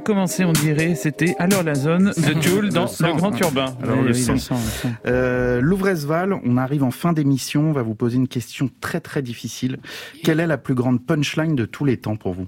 A 0.00 0.02
commencé, 0.02 0.46
on 0.46 0.52
dirait, 0.52 0.94
c'était 0.94 1.34
Alors 1.38 1.62
la 1.62 1.74
zone 1.74 2.14
de 2.16 2.40
Jules 2.40 2.70
dans 2.70 2.82
Le 2.82 2.88
sang, 2.88 3.08
le 3.08 3.16
Grand 3.16 3.34
hein. 3.34 3.38
Urbain. 3.42 3.76
Euh, 5.06 5.60
Louvresval, 5.60 6.32
on 6.32 6.56
arrive 6.56 6.84
en 6.84 6.90
fin 6.90 7.12
d'émission. 7.12 7.68
On 7.68 7.72
va 7.72 7.82
vous 7.82 7.94
poser 7.94 8.16
une 8.16 8.28
question 8.28 8.70
très 8.80 9.00
très 9.00 9.20
difficile. 9.20 9.78
Quelle 10.24 10.40
est 10.40 10.46
la 10.46 10.56
plus 10.56 10.74
grande 10.74 11.04
punchline 11.04 11.54
de 11.54 11.66
tous 11.66 11.84
les 11.84 11.98
temps 11.98 12.16
pour 12.16 12.32
vous? 12.32 12.46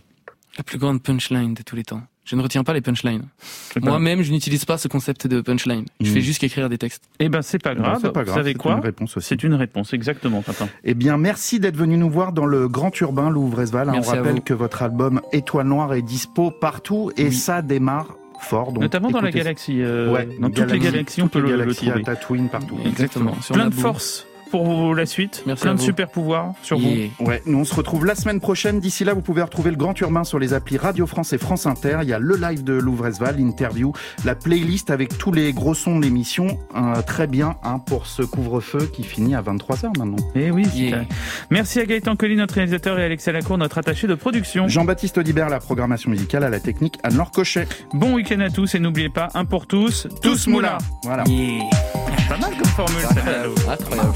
La 0.56 0.64
plus 0.64 0.78
grande 0.78 1.02
punchline 1.02 1.52
de 1.52 1.62
tous 1.62 1.76
les 1.76 1.84
temps. 1.84 2.00
Je 2.24 2.36
ne 2.36 2.42
retiens 2.42 2.62
pas 2.62 2.72
les 2.72 2.80
punchlines. 2.80 3.24
Moi-même, 3.80 4.22
je 4.22 4.30
n'utilise 4.30 4.64
pas 4.64 4.78
ce 4.78 4.86
concept 4.86 5.26
de 5.26 5.40
punchline. 5.40 5.86
Je 6.00 6.08
Mm. 6.10 6.14
fais 6.14 6.20
juste 6.20 6.40
qu'écrire 6.40 6.68
des 6.68 6.78
textes. 6.78 7.02
Eh 7.18 7.28
ben, 7.28 7.42
c'est 7.42 7.58
pas 7.60 7.74
ben, 7.74 7.82
grave. 7.82 7.98
c'est 8.00 8.12
pas 8.12 8.20
Vous 8.20 8.26
grave, 8.26 8.36
savez 8.38 8.52
c'est 8.52 8.58
quoi 8.58 8.74
une 8.74 8.80
réponse 8.80 9.16
aussi. 9.16 9.26
C'est 9.28 9.42
une 9.42 9.54
réponse, 9.54 9.92
exactement, 9.92 10.40
Tintin. 10.42 10.68
Eh 10.84 10.94
bien, 10.94 11.16
merci 11.18 11.58
d'être 11.58 11.76
venu 11.76 11.96
nous 11.96 12.10
voir 12.10 12.32
dans 12.32 12.46
le 12.46 12.68
Grand 12.68 12.98
Urbain 13.00 13.28
Louvresval. 13.28 13.90
On 13.90 14.00
rappelle 14.02 14.34
vous. 14.36 14.40
que 14.40 14.54
votre 14.54 14.82
album 14.82 15.20
Étoile 15.32 15.66
Noire 15.66 15.94
est 15.94 16.02
dispo 16.02 16.50
partout 16.52 17.10
et 17.16 17.24
Oui. 17.24 17.32
ça 17.32 17.60
démarre 17.60 18.14
fort. 18.40 18.72
Donc 18.72 18.82
Notamment 18.82 19.10
dans 19.10 19.20
la 19.20 19.30
galaxie. 19.32 19.80
euh, 19.82 20.12
Ouais, 20.12 20.28
dans 20.40 20.50
toutes 20.50 20.70
les 20.70 20.78
galaxies, 20.78 21.22
on 21.22 21.24
toutes 21.24 21.32
peut 21.32 21.38
les 21.40 21.50
le, 21.50 21.52
le 21.56 21.62
galaxies, 21.62 21.86
trouver. 21.86 22.00
à 22.02 22.04
Tatooine, 22.04 22.48
partout. 22.48 22.78
Exactement. 22.84 23.40
Sur 23.40 23.54
Plein 23.56 23.68
de 23.68 23.74
force 23.74 24.26
pour 24.52 24.94
la 24.94 25.06
suite. 25.06 25.42
Merci 25.46 25.62
Plein 25.62 25.72
à 25.72 25.74
de 25.74 25.78
vous. 25.80 25.84
super 25.86 26.08
pouvoirs 26.08 26.52
sur 26.62 26.78
Yeah. 26.78 27.08
Ouais, 27.20 27.42
nous 27.46 27.58
on 27.60 27.64
se 27.64 27.74
retrouve 27.74 28.04
la 28.04 28.14
semaine 28.14 28.38
prochaine. 28.40 28.78
D'ici 28.80 29.02
là, 29.04 29.14
vous 29.14 29.22
pouvez 29.22 29.40
retrouver 29.42 29.70
le 29.70 29.76
Grand 29.76 29.98
Urbain 30.00 30.24
sur 30.24 30.38
les 30.38 30.52
applis 30.52 30.76
Radio 30.76 31.06
France 31.06 31.32
et 31.32 31.38
France 31.38 31.64
Inter. 31.66 31.98
Il 32.02 32.08
y 32.08 32.12
a 32.12 32.18
le 32.18 32.36
live 32.36 32.62
de 32.62 32.74
Louvresval, 32.74 33.36
l'interview, 33.38 33.92
la 34.24 34.34
playlist 34.34 34.90
avec 34.90 35.16
tous 35.16 35.32
les 35.32 35.52
gros 35.52 35.74
sons 35.74 35.96
de 35.98 36.04
l'émission. 36.04 36.58
Euh, 36.76 37.00
très 37.02 37.26
bien 37.26 37.56
hein, 37.64 37.78
pour 37.78 38.06
ce 38.06 38.22
couvre-feu 38.22 38.90
qui 38.92 39.02
finit 39.04 39.34
à 39.34 39.40
23h 39.42 39.96
maintenant. 39.98 40.16
vous. 40.18 40.30
Eh 40.34 40.50
oui, 40.50 40.66
c'est 40.70 40.78
Yeah. 40.78 41.04
Merci 41.50 41.80
à 41.80 41.86
Gaëtan 41.86 42.16
Colli, 42.16 42.36
notre 42.36 42.54
réalisateur, 42.54 42.98
et 42.98 43.02
à 43.02 43.06
Alexia 43.06 43.32
Lacour, 43.32 43.56
notre 43.56 43.78
attaché 43.78 44.06
de 44.06 44.14
production. 44.14 44.68
Jean-Baptiste 44.68 45.16
Audibert, 45.18 45.48
la 45.48 45.60
programmation 45.60 46.10
musicale, 46.10 46.44
à 46.44 46.50
la 46.50 46.60
technique, 46.60 46.98
Anne-Laure 47.04 47.30
Cochet. 47.30 47.66
Bon 47.94 48.14
week-end 48.14 48.40
à 48.40 48.50
tous 48.50 48.74
et 48.74 48.78
n'oubliez 48.80 49.08
pas, 49.08 49.28
un 49.34 49.44
pour 49.46 49.66
tous, 49.66 50.08
tous 50.22 50.46
moula. 50.48 50.78
Voilà. 51.04 51.24
Yeah. 51.28 51.64
Pas 52.28 52.36
mal 52.38 52.50
comme 52.56 52.70
formule, 52.72 53.02
celle-là. 53.14 53.72
Incroyable. 53.72 54.14